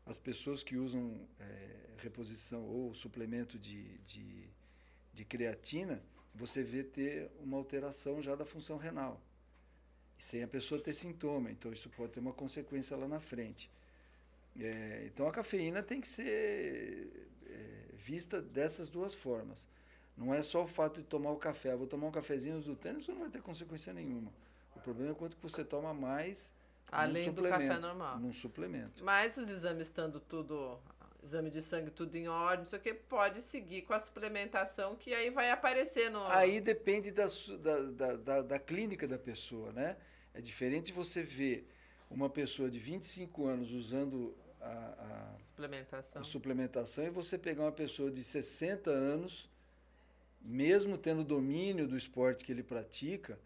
as 0.06 0.18
pessoas 0.18 0.62
que 0.62 0.76
usam 0.76 1.16
é, 1.40 1.76
reposição 1.98 2.64
ou 2.64 2.94
suplemento 2.94 3.58
de, 3.58 3.98
de, 4.00 4.50
de 5.14 5.26
creatina, 5.26 6.02
você 6.36 6.64
vê 6.64 6.84
ter 6.84 7.32
uma 7.40 7.58
alteração 7.58 8.22
já 8.22 8.36
da 8.36 8.46
função 8.46 8.78
renal, 8.78 9.22
sem 10.18 10.44
a 10.44 10.48
pessoa 10.48 10.82
ter 10.82 10.94
sintoma. 10.94 11.52
Então, 11.52 11.72
isso 11.72 11.90
pode 11.90 12.12
ter 12.14 12.20
uma 12.20 12.34
consequência 12.34 12.98
lá 12.98 13.08
na 13.08 13.20
frente. 13.20 13.70
É, 14.60 15.04
então, 15.06 15.28
a 15.28 15.32
cafeína 15.32 15.82
tem 15.82 16.02
que 16.02 16.08
ser 16.08 17.30
é, 17.48 17.86
vista 17.94 18.42
dessas 18.42 18.90
duas 18.90 19.16
formas. 19.16 19.68
Não 20.16 20.34
é 20.34 20.42
só 20.42 20.64
o 20.64 20.68
fato 20.68 21.02
de 21.02 21.08
tomar 21.08 21.32
o 21.32 21.38
café. 21.38 21.72
Ah, 21.72 21.76
vou 21.76 21.88
tomar 21.88 22.08
um 22.08 22.12
cafezinho 22.12 22.60
do 22.62 22.76
tênis, 22.76 23.04
isso 23.04 23.12
não 23.12 23.22
vai 23.22 23.30
ter 23.30 23.42
consequência 23.42 23.92
nenhuma. 23.94 24.32
O 24.76 24.80
problema 24.80 25.12
é 25.12 25.16
quanto 25.16 25.38
que 25.38 25.44
você 25.44 25.64
toma 25.64 25.94
mais 25.94 26.54
Além 26.94 27.32
do 27.32 27.44
café 27.44 27.80
normal. 27.80 28.20
Num 28.20 28.32
suplemento. 28.32 29.04
Mas 29.04 29.36
os 29.38 29.50
exames 29.50 29.88
estando 29.88 30.20
tudo, 30.20 30.80
exame 31.24 31.50
de 31.50 31.62
sangue 31.62 31.90
tudo 31.90 32.16
em 32.16 32.28
ordem, 32.28 32.60
não 32.60 32.66
sei 32.66 32.80
o 32.80 32.82
que, 32.82 32.94
pode 32.94 33.42
seguir 33.42 33.82
com 33.84 33.94
a 33.94 34.00
suplementação 34.00 34.96
que 34.96 35.14
aí 35.14 35.30
vai 35.32 35.50
aparecer 35.50 36.12
no... 36.12 36.24
Aí 36.28 36.62
depende 36.62 37.12
da, 37.12 37.28
da, 37.92 38.16
da, 38.16 38.42
da 38.42 38.60
clínica 38.60 39.08
da 39.08 39.18
pessoa, 39.18 39.72
né? 39.72 39.98
É 40.34 40.42
diferente 40.42 40.92
você 40.92 41.24
ver 41.24 41.68
uma 42.10 42.30
pessoa 42.30 42.70
de 42.70 42.78
25 42.78 43.48
anos 43.48 43.74
usando 43.74 44.36
a, 44.62 44.68
a, 44.70 45.44
suplementação. 45.44 46.22
a 46.22 46.26
suplementação 46.26 47.06
e 47.06 47.10
você 47.10 47.38
pegar 47.38 47.64
uma 47.64 47.72
pessoa 47.72 48.12
de 48.12 48.24
60 48.24 48.90
anos, 48.90 49.50
mesmo 50.44 50.98
tendo 50.98 51.24
domínio 51.24 51.88
do 51.88 51.96
esporte 51.96 52.44
que 52.44 52.52
ele 52.52 52.64
pratica, 52.64 53.40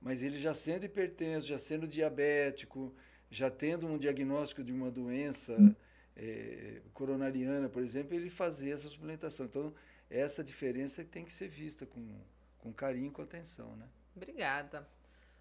mas 0.00 0.22
ele 0.22 0.38
já 0.38 0.52
sendo 0.52 0.84
hipertenso, 0.84 1.46
já 1.46 1.58
sendo 1.58 1.86
diabético, 1.86 2.94
já 3.30 3.50
tendo 3.50 3.86
um 3.86 3.96
diagnóstico 3.96 4.64
de 4.64 4.72
uma 4.72 4.90
doença 4.90 5.56
é, 6.16 6.80
coronariana, 6.92 7.68
por 7.68 7.82
exemplo, 7.82 8.14
ele 8.14 8.28
fazer 8.28 8.70
essa 8.70 8.88
suplementação. 8.88 9.46
Então, 9.46 9.72
essa 10.10 10.42
diferença 10.42 11.04
tem 11.04 11.24
que 11.24 11.32
ser 11.32 11.48
vista 11.48 11.86
com, 11.86 12.20
com 12.58 12.72
carinho 12.72 13.08
e 13.08 13.10
com 13.10 13.22
atenção. 13.22 13.76
Né? 13.76 13.86
Obrigada. 14.16 14.88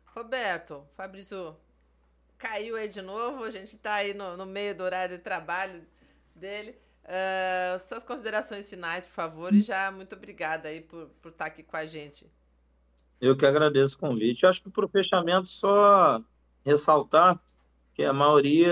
Roberto, 0.05 0.88
Fabrício, 0.95 1.55
caiu 2.38 2.76
aí 2.76 2.88
de 2.88 3.01
novo, 3.01 3.43
a 3.43 3.51
gente 3.51 3.76
está 3.76 3.95
aí 3.95 4.14
no, 4.14 4.38
no, 4.38 4.45
meio 4.45 4.76
do 4.76 4.84
horário 4.84 5.18
de 5.18 5.24
trabalho 5.24 5.86
dele. 6.36 6.76
Uh, 7.10 7.80
suas 7.88 8.03
considerações 8.03 8.70
finais, 8.70 9.03
por 9.03 9.14
favor, 9.14 9.51
e 9.51 9.64
já 9.64 9.91
muito 9.91 10.14
obrigada 10.14 10.70
aí 10.70 10.82
por, 10.82 11.07
por 11.20 11.30
estar 11.30 11.45
tá 11.45 11.51
aqui 11.51 11.64
com 11.64 11.76
a 11.76 11.84
gente. 11.84 12.28
Eu 13.20 13.36
que 13.36 13.47
agradeço 13.47 13.95
o 13.95 13.99
convite. 13.99 14.43
Eu 14.43 14.49
acho 14.49 14.62
que 14.62 14.70
para 14.70 14.86
o 14.86 14.89
fechamento, 14.89 15.49
só 15.49 16.22
ressaltar 16.64 17.39
que 17.95 18.03
a 18.03 18.14
maioria 18.14 18.72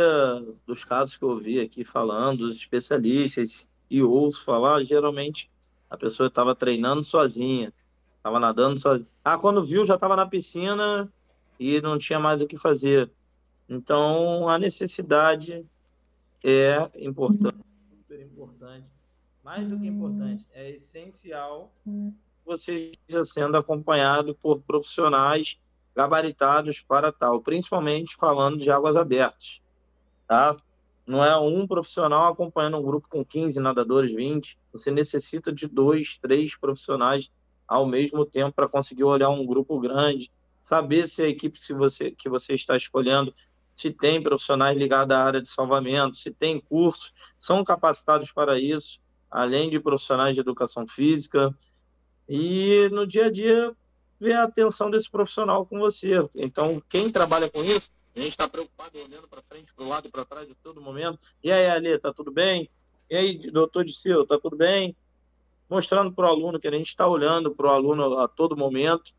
dos 0.67 0.85
casos 0.85 1.17
que 1.17 1.23
eu 1.23 1.35
vi 1.37 1.59
aqui 1.59 1.83
falando, 1.83 2.45
dos 2.45 2.55
especialistas 2.55 3.67
e 3.89 4.03
ouço 4.03 4.45
falar, 4.45 4.83
geralmente 4.83 5.49
a 5.89 5.97
pessoa 5.97 6.27
estava 6.27 6.53
treinando 6.53 7.03
sozinha, 7.03 7.73
estava 8.17 8.39
nadando 8.39 8.79
sozinha. 8.79 9.09
Ah, 9.25 9.37
quando 9.37 9.65
viu, 9.65 9.83
já 9.83 9.95
estava 9.95 10.15
na 10.15 10.27
piscina 10.27 11.11
e 11.59 11.81
não 11.81 11.97
tinha 11.97 12.19
mais 12.19 12.39
o 12.39 12.47
que 12.47 12.55
fazer. 12.55 13.09
Então, 13.67 14.47
a 14.47 14.59
necessidade 14.59 15.65
é 16.43 16.89
importante, 16.95 17.57
super 18.17 18.21
importante. 18.23 18.87
Mais 19.43 19.67
do 19.67 19.79
que 19.79 19.87
importante, 19.87 20.45
é 20.51 20.71
essencial 20.71 21.71
você 22.45 22.91
esteja 22.91 23.25
sendo 23.25 23.57
acompanhado 23.57 24.33
por 24.35 24.61
profissionais 24.61 25.59
gabaritados 25.95 26.79
para 26.81 27.11
tal, 27.11 27.41
principalmente 27.41 28.15
falando 28.15 28.57
de 28.57 28.71
águas 28.71 28.95
abertas, 28.95 29.61
tá? 30.27 30.55
Não 31.05 31.23
é 31.23 31.37
um 31.37 31.65
profissional 31.65 32.31
acompanhando 32.31 32.77
um 32.77 32.83
grupo 32.83 33.07
com 33.09 33.23
15 33.23 33.59
nadadores, 33.59 34.13
20. 34.13 34.57
Você 34.73 34.91
necessita 34.91 35.51
de 35.51 35.67
dois, 35.67 36.17
três 36.21 36.55
profissionais 36.55 37.31
ao 37.67 37.85
mesmo 37.85 38.25
tempo 38.25 38.53
para 38.53 38.67
conseguir 38.67 39.03
olhar 39.03 39.29
um 39.29 39.45
grupo 39.45 39.79
grande, 39.79 40.31
saber 40.61 41.07
se 41.07 41.23
a 41.23 41.27
equipe 41.27 41.61
se 41.61 41.73
você, 41.73 42.11
que 42.11 42.29
você 42.29 42.53
está 42.55 42.75
escolhendo 42.75 43.33
se 43.77 43.91
tem 43.91 44.19
profissionais 44.23 44.75
ligados 44.75 45.15
à 45.15 45.23
área 45.23 45.39
de 45.39 45.47
salvamento, 45.47 46.17
se 46.17 46.31
tem 46.31 46.59
cursos, 46.59 47.13
são 47.37 47.63
capacitados 47.63 48.31
para 48.31 48.59
isso, 48.59 48.99
além 49.29 49.69
de 49.69 49.79
profissionais 49.79 50.33
de 50.33 50.41
educação 50.41 50.87
física, 50.87 51.55
e 52.27 52.89
no 52.91 53.05
dia 53.05 53.27
a 53.27 53.31
dia 53.31 53.71
ver 54.19 54.33
a 54.33 54.45
atenção 54.45 54.89
desse 54.89 55.07
profissional 55.11 55.63
com 55.63 55.77
você. 55.77 56.27
Então, 56.35 56.81
quem 56.89 57.11
trabalha 57.11 57.51
com 57.51 57.63
isso, 57.63 57.91
a 58.15 58.19
gente 58.19 58.31
está 58.31 58.49
preocupado 58.49 58.97
olhando 58.97 59.27
para 59.27 59.43
frente, 59.47 59.71
para 59.75 59.85
o 59.85 59.87
lado 59.87 60.09
para 60.09 60.25
trás 60.25 60.49
a 60.49 60.55
todo 60.63 60.81
momento. 60.81 61.19
E 61.43 61.51
aí, 61.51 61.69
Ali, 61.69 61.99
tá 61.99 62.11
tudo 62.11 62.31
bem? 62.31 62.67
E 63.11 63.15
aí, 63.15 63.51
doutor 63.51 63.85
Diceu, 63.85 64.25
tá 64.25 64.39
tudo 64.39 64.57
bem? 64.57 64.97
Mostrando 65.69 66.11
para 66.11 66.25
o 66.25 66.29
aluno 66.29 66.59
que 66.59 66.67
a 66.67 66.71
gente 66.71 66.87
está 66.87 67.07
olhando 67.07 67.53
para 67.53 67.67
o 67.67 67.69
aluno 67.69 68.17
a 68.17 68.27
todo 68.27 68.57
momento. 68.57 69.13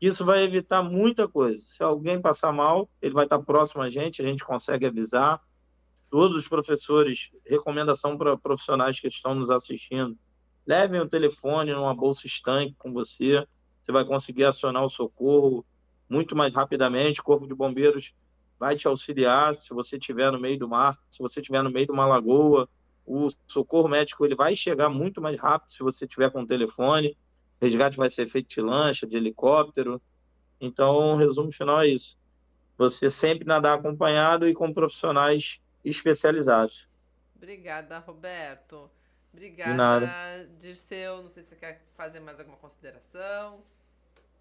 Isso 0.00 0.24
vai 0.24 0.42
evitar 0.42 0.82
muita 0.82 1.26
coisa. 1.26 1.62
Se 1.66 1.82
alguém 1.82 2.20
passar 2.20 2.52
mal, 2.52 2.88
ele 3.00 3.14
vai 3.14 3.24
estar 3.24 3.38
próximo 3.38 3.82
a 3.82 3.88
gente, 3.88 4.20
a 4.20 4.24
gente 4.24 4.44
consegue 4.44 4.86
avisar. 4.86 5.40
Todos 6.10 6.36
os 6.36 6.48
professores, 6.48 7.30
recomendação 7.44 8.16
para 8.16 8.36
profissionais 8.36 9.00
que 9.00 9.08
estão 9.08 9.34
nos 9.34 9.50
assistindo, 9.50 10.16
Levem 10.66 11.00
o 11.00 11.08
telefone 11.08 11.72
numa 11.72 11.94
bolsa 11.94 12.26
estanque 12.26 12.74
com 12.78 12.92
você. 12.92 13.46
Você 13.82 13.92
vai 13.92 14.04
conseguir 14.04 14.44
acionar 14.44 14.82
o 14.82 14.88
socorro 14.88 15.64
muito 16.08 16.34
mais 16.34 16.54
rapidamente. 16.54 17.20
O 17.20 17.24
Corpo 17.24 17.46
de 17.46 17.54
Bombeiros 17.54 18.14
vai 18.58 18.74
te 18.74 18.88
auxiliar 18.88 19.54
se 19.54 19.74
você 19.74 19.96
estiver 19.96 20.32
no 20.32 20.40
meio 20.40 20.58
do 20.58 20.68
mar, 20.68 20.98
se 21.10 21.18
você 21.18 21.40
estiver 21.40 21.62
no 21.62 21.70
meio 21.70 21.86
de 21.86 21.92
uma 21.92 22.06
lagoa. 22.06 22.68
O 23.04 23.28
socorro 23.46 23.88
médico 23.88 24.24
ele 24.24 24.34
vai 24.34 24.56
chegar 24.56 24.88
muito 24.88 25.20
mais 25.20 25.38
rápido 25.38 25.70
se 25.70 25.82
você 25.82 26.06
tiver 26.06 26.30
com 26.30 26.42
o 26.42 26.46
telefone. 26.46 27.16
O 27.64 27.66
resgate 27.66 27.96
vai 27.96 28.10
ser 28.10 28.28
feito 28.28 28.48
de 28.48 28.60
lancha, 28.60 29.06
de 29.06 29.16
helicóptero. 29.16 29.98
Então, 30.60 31.14
o 31.14 31.16
resumo 31.16 31.50
final 31.50 31.80
é 31.80 31.88
isso. 31.88 32.18
Você 32.76 33.08
sempre 33.08 33.46
nadar 33.46 33.78
acompanhado 33.78 34.46
e 34.46 34.52
com 34.52 34.70
profissionais 34.70 35.62
especializados. 35.82 36.86
Obrigada, 37.34 37.98
Roberto. 38.00 38.90
Obrigada, 39.32 40.46
Dirceu. 40.58 41.22
Não 41.22 41.30
sei 41.30 41.42
se 41.42 41.48
você 41.48 41.56
quer 41.56 41.82
fazer 41.96 42.20
mais 42.20 42.38
alguma 42.38 42.58
consideração. 42.58 43.62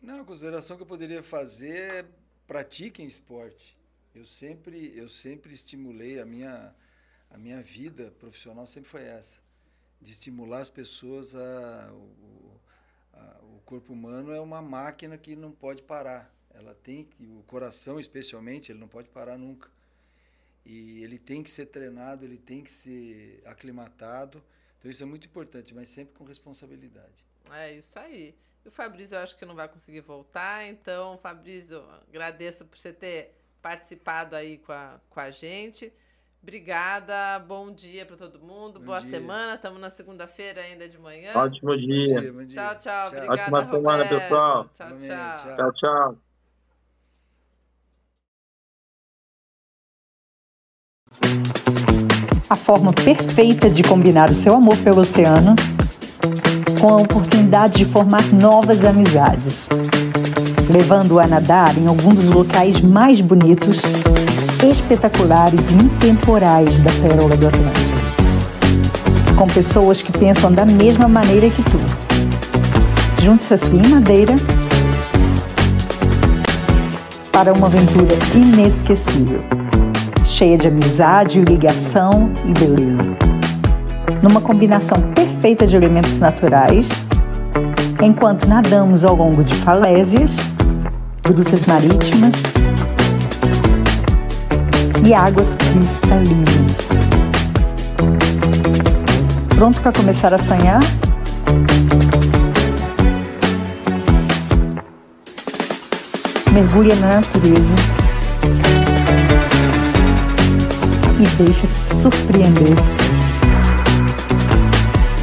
Não, 0.02 0.20
a 0.20 0.26
consideração 0.26 0.76
que 0.76 0.84
eu 0.84 0.88
poderia 0.88 1.24
fazer 1.24 1.94
é 1.94 2.06
pratiquem 2.46 3.06
esporte. 3.06 3.78
Eu 4.14 4.26
sempre, 4.26 4.92
eu 4.98 5.08
sempre 5.08 5.54
estimulei 5.54 6.20
a 6.20 6.26
minha, 6.26 6.76
a 7.32 7.38
minha 7.38 7.62
vida 7.62 8.14
profissional 8.20 8.66
sempre 8.66 8.90
foi 8.90 9.04
essa, 9.04 9.40
de 10.02 10.12
estimular 10.12 10.60
as 10.60 10.70
pessoas 10.70 11.34
a 11.34 11.90
o, 11.94 12.53
o 13.42 13.62
corpo 13.66 13.94
humano 13.94 14.32
é 14.32 14.40
uma 14.40 14.62
máquina 14.62 15.18
que 15.18 15.36
não 15.36 15.52
pode 15.52 15.82
parar. 15.82 16.34
Ela 16.54 16.76
tem 16.76 17.06
que 17.06 17.26
o 17.26 17.44
coração 17.48 18.00
especialmente 18.00 18.72
ele 18.72 18.80
não 18.80 18.88
pode 18.88 19.10
parar 19.10 19.38
nunca. 19.38 19.70
E 20.66 21.04
ele 21.04 21.18
tem 21.18 21.44
que 21.44 21.52
ser 21.52 21.66
treinado, 21.66 22.24
ele 22.24 22.38
tem 22.38 22.64
que 22.64 22.72
ser 22.72 23.42
aclimatado 23.46 24.44
então 24.84 24.92
isso 24.92 25.02
é 25.02 25.06
muito 25.06 25.26
importante, 25.28 25.74
mas 25.74 25.88
sempre 25.88 26.14
com 26.14 26.26
responsabilidade. 26.26 27.24
É 27.52 27.72
isso 27.72 27.98
aí. 27.98 28.36
E 28.66 28.68
o 28.68 28.72
Fabrício 28.72 29.16
eu 29.16 29.20
acho 29.22 29.38
que 29.38 29.46
não 29.46 29.56
vai 29.56 29.70
conseguir 29.70 30.02
voltar, 30.02 30.66
então, 30.66 31.18
Fabrício, 31.20 31.82
agradeço 32.10 32.66
por 32.66 32.78
você 32.78 32.92
ter 32.92 33.34
participado 33.62 34.36
aí 34.36 34.58
com 34.58 34.74
a, 34.74 35.00
com 35.10 35.22
a 35.22 35.32
gente. 35.32 35.94
Obrigada, 36.44 37.40
bom 37.48 37.72
dia 37.72 38.06
para 38.06 38.18
todo 38.18 38.38
mundo, 38.38 38.78
Bom 38.78 38.88
boa 38.88 39.00
dia. 39.00 39.12
semana. 39.12 39.56
Estamos 39.56 39.80
na 39.80 39.90
segunda-feira 39.90 40.60
ainda 40.60 40.90
de 40.90 40.98
manhã. 40.98 41.32
Ótimo 41.36 41.72
Bom 41.72 41.78
dia. 41.78 42.20
dia, 42.20 42.34
bom 42.34 42.44
dia. 42.44 42.56
Tchau, 42.56 42.80
tchau. 42.80 43.08
Obrigada, 43.08 43.42
Ótima 43.42 43.72
semana, 43.72 44.04
Roberto. 44.04 44.22
pessoal. 44.22 44.70
Tchau, 44.74 44.88
tchau. 44.90 44.98
tchau. 45.00 45.56
Tchau, 45.56 45.74
tchau. 45.74 46.18
a 52.50 52.56
forma 52.56 52.94
perfeita 52.94 53.70
de 53.70 53.82
combinar 53.84 54.30
o 54.30 54.34
seu 54.34 54.54
amor 54.54 54.78
pelo 54.78 55.02
oceano 55.02 55.56
com 56.80 56.90
a 56.90 56.98
oportunidade 56.98 57.78
de 57.78 57.86
formar 57.86 58.24
novas 58.34 58.84
amizades, 58.84 59.68
levando-o 60.70 61.20
a 61.20 61.26
nadar 61.26 61.78
em 61.78 61.88
algum 61.88 62.14
dos 62.14 62.30
locais 62.30 62.82
mais 62.82 63.22
bonitos, 63.22 63.82
espetaculares 64.64 65.72
e 65.72 65.76
intemporais 65.76 66.80
da 66.80 66.92
Pérola 66.92 67.36
do 67.36 67.48
Atlântico. 67.48 69.36
Com 69.36 69.48
pessoas 69.48 70.02
que 70.02 70.12
pensam 70.12 70.52
da 70.52 70.66
mesma 70.66 71.08
maneira 71.08 71.50
que 71.50 71.64
tu. 71.64 71.80
Junte-se 73.22 73.54
a 73.54 73.58
sua 73.58 73.88
Madeira 73.90 74.36
para 77.32 77.52
uma 77.52 77.68
aventura 77.68 78.16
inesquecível 78.36 79.44
cheia 80.34 80.58
de 80.58 80.68
amizade, 80.68 81.40
ligação 81.42 82.32
e 82.44 82.54
beleza. 82.54 83.16
Numa 84.22 84.42
combinação 84.42 85.00
perfeita 85.14 85.68
de 85.68 85.76
elementos 85.76 86.20
naturais, 86.20 86.90
enquanto 88.02 88.48
nadamos 88.48 89.06
ao 89.06 89.16
longo 89.16 89.44
de 89.44 89.54
falésias, 89.54 90.36
grutas 91.24 91.66
marítimas 91.66 92.34
e 95.06 95.14
águas 95.14 95.56
cristalinas. 95.56 96.78
Pronto 99.56 99.82
para 99.82 99.92
começar 99.92 100.34
a 100.34 100.38
sonhar? 100.38 100.80
Mergulha 106.52 106.96
na 106.96 107.16
natureza 107.16 107.76
e 111.20 111.44
deixa-te 111.44 111.76
surpreender 111.76 112.76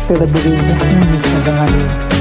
pela 0.06 0.26
beleza 0.26 0.72
única 0.72 1.40
da 1.44 1.52
maneira. 1.52 2.19